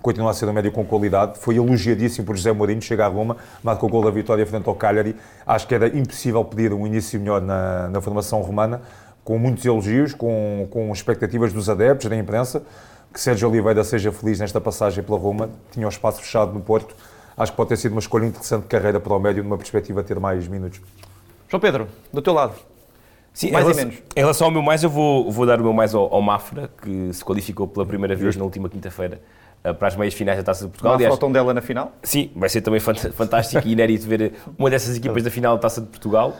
continua 0.02 0.32
a 0.32 0.34
ser 0.34 0.48
um 0.48 0.54
médio 0.54 0.72
com 0.72 0.86
qualidade. 0.86 1.40
Foi 1.40 1.56
elogiadíssimo 1.56 2.26
por 2.26 2.36
José 2.36 2.52
Mourinho, 2.52 2.82
chega 2.82 3.06
a 3.06 3.08
Roma, 3.08 3.38
marca 3.64 3.86
o 3.86 3.90
gol 3.90 4.04
da 4.04 4.12
vitória 4.12 4.46
frente 4.46 4.68
ao 4.68 4.76
Cagliari. 4.76 5.16
Acho 5.46 5.68
que 5.68 5.74
era 5.74 5.88
impossível 5.88 6.44
pedir 6.44 6.74
um 6.74 6.86
início 6.86 7.20
melhor 7.20 7.42
na, 7.42 7.88
na 7.88 8.02
formação 8.02 8.42
romana, 8.42 8.82
com 9.24 9.38
muitos 9.38 9.66
elogios, 9.66 10.14
com, 10.14 10.68
com 10.70 10.92
expectativas 10.92 11.54
dos 11.54 11.70
adeptos, 11.70 12.10
da 12.10 12.18
imprensa. 12.18 12.64
Que 13.14 13.20
Sérgio 13.20 13.48
Oliveira 13.48 13.84
seja 13.84 14.12
feliz 14.12 14.40
nesta 14.40 14.60
passagem 14.60 15.04
pela 15.04 15.18
Roma. 15.18 15.50
Tinha 15.72 15.86
o 15.86 15.90
espaço 15.90 16.22
fechado 16.22 16.52
no 16.52 16.60
Porto. 16.60 16.96
Acho 17.38 17.52
que 17.52 17.56
pode 17.56 17.70
ter 17.70 17.78
sido 17.78 17.92
uma 17.94 18.00
escolha 18.00 18.26
interessante 18.26 18.64
de 18.64 18.68
carreira 18.68 19.00
para 19.00 19.14
o 19.14 19.20
médio, 19.20 19.44
numa 19.44 19.58
perspectiva 19.58 20.02
de 20.02 20.08
ter 20.08 20.20
mais 20.20 20.48
minutos. 20.48 20.82
João 21.48 21.62
Pedro, 21.62 21.88
do 22.12 22.22
teu 22.22 22.34
lado. 22.34 22.56
Sim, 23.32 23.52
Mais 23.52 23.66
em 23.66 23.70
e 23.70 23.74
relação, 23.74 23.86
menos. 23.90 24.04
Em 24.16 24.20
relação 24.20 24.48
ao 24.48 24.52
meu 24.52 24.62
mais, 24.62 24.84
eu 24.84 24.90
vou, 24.90 25.32
vou 25.32 25.46
dar 25.46 25.60
o 25.60 25.64
meu 25.64 25.74
mais 25.74 25.96
ao, 25.96 26.14
ao 26.14 26.22
Mafra, 26.22 26.70
que 26.82 27.14
se 27.14 27.24
qualificou 27.24 27.68
pela 27.68 27.86
primeira 27.86 28.16
vez 28.16 28.36
na 28.36 28.44
última 28.44 28.70
quinta-feira 28.70 29.22
para 29.72 29.88
as 29.88 29.96
meias 29.96 30.14
finais 30.14 30.38
da 30.38 30.44
Taça 30.44 30.66
de 30.66 30.72
Portugal. 30.72 30.98
Não 31.00 31.06
há 31.06 31.10
foto 31.10 31.32
dela 31.32 31.54
na 31.54 31.62
final? 31.62 31.94
Sim, 32.04 32.32
vai 32.36 32.50
ser 32.50 32.62
também 32.62 32.82
fant- 32.82 33.12
fantástico 33.14 33.66
e 33.66 33.72
inédito 33.72 34.06
ver 34.06 34.34
uma 34.58 34.70
dessas 34.70 34.98
equipas 34.98 35.24
da 35.24 35.32
final 35.32 35.56
da 35.56 35.62
Taça 35.62 35.80
de 35.80 35.88
Portugal, 35.88 36.36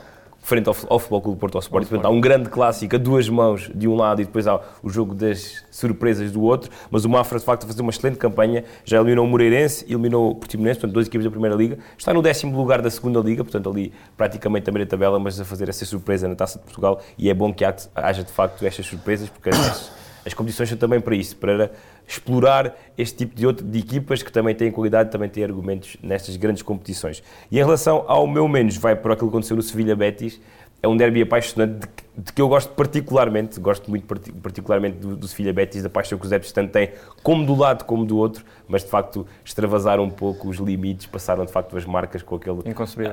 frente 0.46 0.68
ao, 0.68 0.76
ao 0.90 1.00
Futebol 1.00 1.22
Clube 1.22 1.40
Porto 1.40 1.56
ao 1.56 1.62
Sporting. 1.62 1.88
Portanto, 1.88 2.06
há 2.06 2.10
um 2.10 2.20
grande 2.20 2.50
clássico 2.50 2.94
a 2.98 3.00
duas 3.00 3.30
mãos 3.30 3.72
de 3.74 3.88
um 3.88 3.96
lado 3.96 4.22
e 4.22 4.26
depois 4.26 4.46
há 4.46 4.60
o 4.84 4.90
jogo 4.90 5.16
das 5.16 5.64
surpresas 5.72 6.34
do 6.34 6.42
outro. 6.42 6.70
Mas 6.92 7.06
o 7.06 7.10
Mafra, 7.10 7.40
de 7.40 7.46
facto, 7.46 7.64
a 7.64 7.68
fazer 7.68 7.82
uma 7.82 7.92
excelente 7.92 8.18
campanha. 8.18 8.66
Já 8.84 8.98
eliminou 8.98 9.26
o 9.26 9.30
Moreirense, 9.30 9.86
eliminou 9.88 10.32
o 10.32 10.36
Portimonense, 10.36 10.82
portanto, 10.82 10.94
duas 10.96 11.08
equipas 11.08 11.24
da 11.24 11.32
Primeira 11.32 11.56
Liga. 11.56 11.78
Está 11.98 12.14
no 12.14 12.22
décimo 12.22 12.58
lugar 12.58 12.82
da 12.82 12.90
Segunda 12.90 13.22
Liga, 13.22 13.42
portanto, 13.42 13.70
ali 13.70 13.94
praticamente 14.18 14.66
também 14.66 14.84
na 14.84 14.86
tabela, 14.90 15.18
mas 15.18 15.40
a 15.40 15.46
fazer 15.46 15.70
essa 15.70 15.86
surpresa 15.86 16.28
na 16.28 16.36
Taça 16.36 16.60
de 16.60 16.66
Portugal. 16.66 17.00
E 17.18 17.30
é 17.30 17.34
bom 17.34 17.54
que 17.54 17.64
haja, 17.64 18.22
de 18.22 18.32
facto, 18.34 18.66
estas 18.66 18.86
surpresas, 18.86 19.30
porque 19.30 19.48
as, 19.48 19.92
as 20.26 20.34
competições 20.34 20.70
são 20.70 20.78
também 20.78 21.00
para 21.02 21.16
isso, 21.16 21.36
para 21.36 21.72
explorar 22.08 22.76
este 22.98 23.18
tipo 23.18 23.36
de, 23.36 23.46
outro, 23.46 23.66
de 23.66 23.80
equipas 23.80 24.22
que 24.24 24.32
também 24.32 24.56
têm 24.56 24.72
qualidade, 24.72 25.12
também 25.12 25.30
têm 25.30 25.44
argumentos 25.44 25.98
nestas 26.02 26.36
grandes 26.38 26.62
competições. 26.64 27.22
E 27.52 27.58
em 27.60 27.64
relação 27.64 28.06
ao 28.08 28.26
meu 28.28 28.48
menos, 28.48 28.78
vai 28.78 28.96
para 28.96 29.14
aquilo 29.14 29.30
que 29.30 29.36
aconteceu 29.36 29.56
no 29.56 29.62
Sevilha 29.64 29.96
Betis, 29.96 30.40
é 30.82 30.88
um 30.88 30.98
derby 30.98 31.22
apaixonante 31.22 31.80
de, 31.80 31.88
que- 31.88 32.04
de 32.18 32.34
que 32.34 32.42
eu 32.42 32.48
gosto 32.50 32.74
particularmente, 32.74 33.58
gosto 33.58 33.90
muito 33.90 34.06
parti- 34.06 34.34
particularmente 34.34 34.98
do, 34.98 35.16
do 35.16 35.28
Sevilha 35.30 35.54
Betis, 35.54 35.82
da 35.82 35.90
paixão 35.90 36.18
que 36.20 36.26
os 36.26 36.32
adeptos 36.32 36.52
tanto 36.52 36.72
têm, 36.72 36.90
como 37.24 37.46
do 37.46 37.56
lado 37.56 37.86
como 37.86 38.06
do 38.06 38.18
outro, 38.18 38.44
mas 38.68 38.84
de 38.84 38.90
facto 38.90 39.26
extravasaram 39.46 40.04
um 40.04 40.10
pouco 40.10 40.50
os 40.50 40.58
limites, 40.58 41.06
passaram 41.06 41.46
de 41.46 41.52
facto 41.54 41.78
as 41.78 41.86
marcas 41.86 42.22
com 42.22 42.36
aquele 42.36 42.60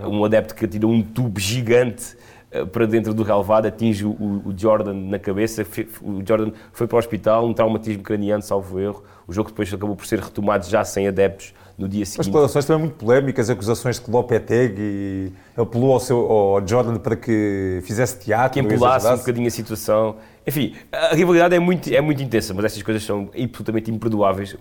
um 0.08 0.24
adepto 0.24 0.52
que 0.54 0.64
atirou 0.64 0.90
um 0.90 1.00
tubo 1.00 1.38
gigante 1.38 2.16
para 2.72 2.86
dentro 2.86 3.14
do 3.14 3.22
relevado, 3.22 3.66
atinge 3.66 4.04
o, 4.04 4.10
o 4.10 4.54
Jordan 4.56 4.94
na 4.94 5.18
cabeça, 5.18 5.64
o 6.02 6.20
Jordan 6.26 6.50
foi 6.72 6.86
para 6.86 6.96
o 6.96 6.98
hospital, 6.98 7.46
um 7.46 7.54
traumatismo 7.54 8.02
craniano, 8.02 8.42
salvo 8.42 8.80
erro, 8.80 9.04
o 9.26 9.32
jogo 9.32 9.50
depois 9.50 9.72
acabou 9.72 9.94
por 9.94 10.06
ser 10.06 10.18
retomado 10.18 10.66
já 10.66 10.84
sem 10.84 11.06
adeptos 11.06 11.54
no 11.78 11.88
dia 11.88 12.02
As 12.02 12.10
seguinte. 12.10 12.26
declarações 12.26 12.64
também 12.64 12.82
muito 12.82 12.96
polémicas, 12.96 13.48
acusações 13.48 13.96
de 13.96 14.02
que 14.02 14.10
Lopetegui 14.10 15.32
apelou 15.56 15.92
ao, 15.92 16.00
seu, 16.00 16.18
ao 16.18 16.66
Jordan 16.66 16.96
para 16.96 17.16
que 17.16 17.80
fizesse 17.84 18.18
teatro. 18.18 18.52
que 18.52 18.74
empolasse 18.74 19.06
um 19.06 19.16
bocadinho 19.16 19.46
a 19.46 19.50
situação. 19.50 20.16
Enfim, 20.46 20.74
a 20.90 21.14
rivalidade 21.14 21.54
é 21.54 21.58
muito, 21.58 21.92
é 21.92 22.00
muito 22.00 22.22
intensa, 22.22 22.52
mas 22.52 22.64
estas 22.64 22.82
coisas 22.82 23.02
são 23.02 23.30
absolutamente 23.34 23.90
imperdoáveis. 23.90 24.56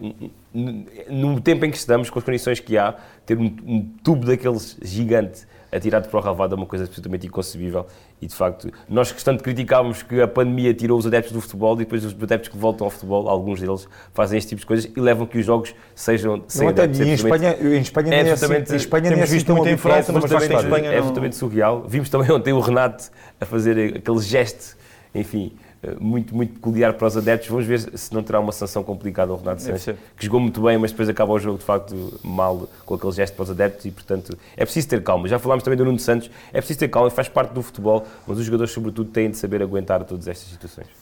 No 1.10 1.42
tempo 1.42 1.66
em 1.66 1.72
que 1.72 1.78
estamos, 1.78 2.10
com 2.10 2.20
as 2.20 2.26
condições 2.26 2.60
que 2.60 2.78
há, 2.78 2.96
ter 3.26 3.38
um, 3.38 3.56
um 3.66 3.82
tubo 4.04 4.26
daqueles 4.26 4.78
gigante 4.82 5.48
atirar 5.72 6.02
para 6.02 6.20
o 6.20 6.24
relvado 6.24 6.56
é 6.56 6.58
uma 6.58 6.66
coisa 6.66 6.86
absolutamente 6.86 7.28
inconcebível 7.28 7.86
e 8.22 8.28
de 8.28 8.34
facto 8.36 8.72
nós 8.88 9.12
que 9.12 9.24
tanto 9.24 9.44
criticámos 9.44 10.02
que 10.04 10.20
a 10.22 10.28
pandemia 10.28 10.74
tirou 10.74 10.98
os 10.98 11.06
adeptos 11.06 11.32
do 11.32 11.40
futebol 11.42 11.76
e 11.76 11.80
depois 11.80 12.04
os 12.04 12.14
adeptos 12.14 12.50
que 12.50 12.58
voltam 12.58 12.86
ao 12.86 12.92
futebol, 12.92 13.28
alguns 13.30 13.60
deles 13.62 13.88
fazem 14.14 14.38
este 14.38 14.50
tipo 14.50 14.62
de 14.62 14.66
coisas 14.66 14.92
e 14.96 15.00
levam 15.00 15.28
que 15.28 15.38
os 15.38 15.46
jogos 15.46 15.74
sejam 15.96 16.44
sem 16.48 16.64
Não, 16.64 16.70
até, 16.72 16.84
adeptos. 16.84 17.00
e 17.02 17.04
em 17.10 17.12
É 17.12 17.14
Espanha, 17.14 17.58
em 17.62 17.80
Espanha 17.82 18.14
é 18.14 18.18
é 18.18 18.22
assim, 18.22 18.32
absolutamente- 18.32 18.74
em 18.74 18.76
Espanha 18.76 19.06
é 19.08 19.10
temos 19.10 19.24
assim 19.24 19.34
visto 19.36 19.48
mas 19.56 20.06
também. 20.06 20.58
Espanha 20.58 20.90
é 20.92 20.98
absolutamente 20.98 21.36
surreal. 21.36 21.84
Vimos 21.88 22.10
também 22.10 22.32
ontem 22.32 22.54
o 22.54 22.60
Renato 22.60 23.10
a 23.40 23.46
fazer 23.46 23.96
aquele 23.98 24.20
gesto, 24.20 24.76
enfim, 25.14 25.54
muito, 26.00 26.36
muito 26.36 26.54
peculiar 26.54 26.94
para 26.94 27.08
os 27.08 27.18
adeptos. 27.18 27.50
Vamos 27.50 27.66
ver 27.66 27.80
se 27.80 28.14
não 28.14 28.22
terá 28.22 28.40
uma 28.40 28.52
sanção 28.52 28.84
complicada 28.84 29.32
ao 29.32 29.38
Renato 29.38 29.62
Sanches, 29.62 29.96
que 30.18 30.26
jogou 30.26 30.40
muito 30.40 30.62
bem, 30.62 30.78
mas 30.78 30.92
depois 30.92 31.08
acaba 31.10 31.34
o 31.34 31.40
jogo 31.40 31.58
de 31.58 31.64
facto 31.64 32.20
mal 32.24 32.68
com 32.86 32.96
aquele 32.96 33.12
gesto 33.14 33.36
para 33.36 33.44
os 33.44 33.50
adeptos 33.52 33.86
e, 33.86 33.92
portanto, 33.92 34.38
é 34.56 34.66
preciso 34.66 34.88
ter 34.88 35.04
calma. 35.04 35.28
Já 35.28 35.40
falámos 35.40 35.64
também 35.64 35.78
do 35.78 35.86
Nuno 35.86 36.00
Santos, 36.00 36.30
é 36.52 36.60
preciso 36.60 36.80
ter 36.80 36.90
calma, 36.90 37.10
faz 37.10 37.30
parte 37.30 37.54
do 37.54 37.62
futebol, 37.62 38.06
mas 38.28 38.38
os 38.38 38.46
jogadores, 38.46 38.72
sobretudo, 38.74 39.10
têm 39.10 39.32
de 39.32 39.38
saber 39.38 39.62
aguentar 39.62 40.04
todas 40.04 40.28
estas 40.28 40.50
situações. 40.50 40.99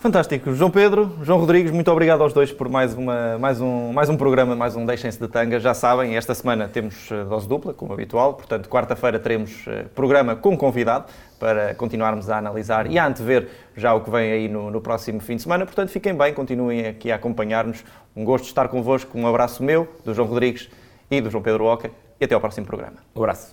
Fantástico. 0.00 0.54
João 0.54 0.70
Pedro, 0.70 1.18
João 1.22 1.40
Rodrigues, 1.40 1.72
muito 1.72 1.90
obrigado 1.90 2.22
aos 2.22 2.32
dois 2.32 2.52
por 2.52 2.68
mais, 2.68 2.94
uma, 2.94 3.36
mais, 3.36 3.60
um, 3.60 3.92
mais 3.92 4.08
um 4.08 4.16
programa, 4.16 4.54
mais 4.54 4.76
um 4.76 4.86
Deixem-se 4.86 5.18
de 5.18 5.26
Tanga. 5.26 5.58
Já 5.58 5.74
sabem, 5.74 6.16
esta 6.16 6.36
semana 6.36 6.68
temos 6.68 7.10
eh, 7.10 7.24
dose 7.24 7.48
dupla, 7.48 7.74
como 7.74 7.92
habitual, 7.92 8.34
portanto, 8.34 8.68
quarta-feira 8.68 9.18
teremos 9.18 9.66
eh, 9.66 9.86
programa 9.96 10.36
com 10.36 10.56
convidado 10.56 11.06
para 11.40 11.74
continuarmos 11.74 12.30
a 12.30 12.38
analisar 12.38 12.88
e 12.88 12.96
a 12.96 13.08
antever 13.08 13.48
já 13.76 13.92
o 13.92 14.00
que 14.00 14.08
vem 14.08 14.30
aí 14.30 14.48
no, 14.48 14.70
no 14.70 14.80
próximo 14.80 15.18
fim 15.18 15.34
de 15.34 15.42
semana. 15.42 15.66
Portanto, 15.66 15.88
fiquem 15.88 16.14
bem, 16.14 16.32
continuem 16.32 16.86
aqui 16.86 17.10
a 17.10 17.16
acompanhar-nos. 17.16 17.84
Um 18.14 18.24
gosto 18.24 18.44
de 18.44 18.50
estar 18.50 18.68
convosco. 18.68 19.18
Um 19.18 19.26
abraço 19.26 19.64
meu, 19.64 19.88
do 20.04 20.14
João 20.14 20.28
Rodrigues 20.28 20.70
e 21.10 21.20
do 21.20 21.28
João 21.28 21.42
Pedro 21.42 21.64
Oca 21.64 21.90
e 22.20 22.24
até 22.24 22.36
ao 22.36 22.40
próximo 22.40 22.66
programa. 22.66 22.98
Um 23.16 23.18
abraço. 23.18 23.52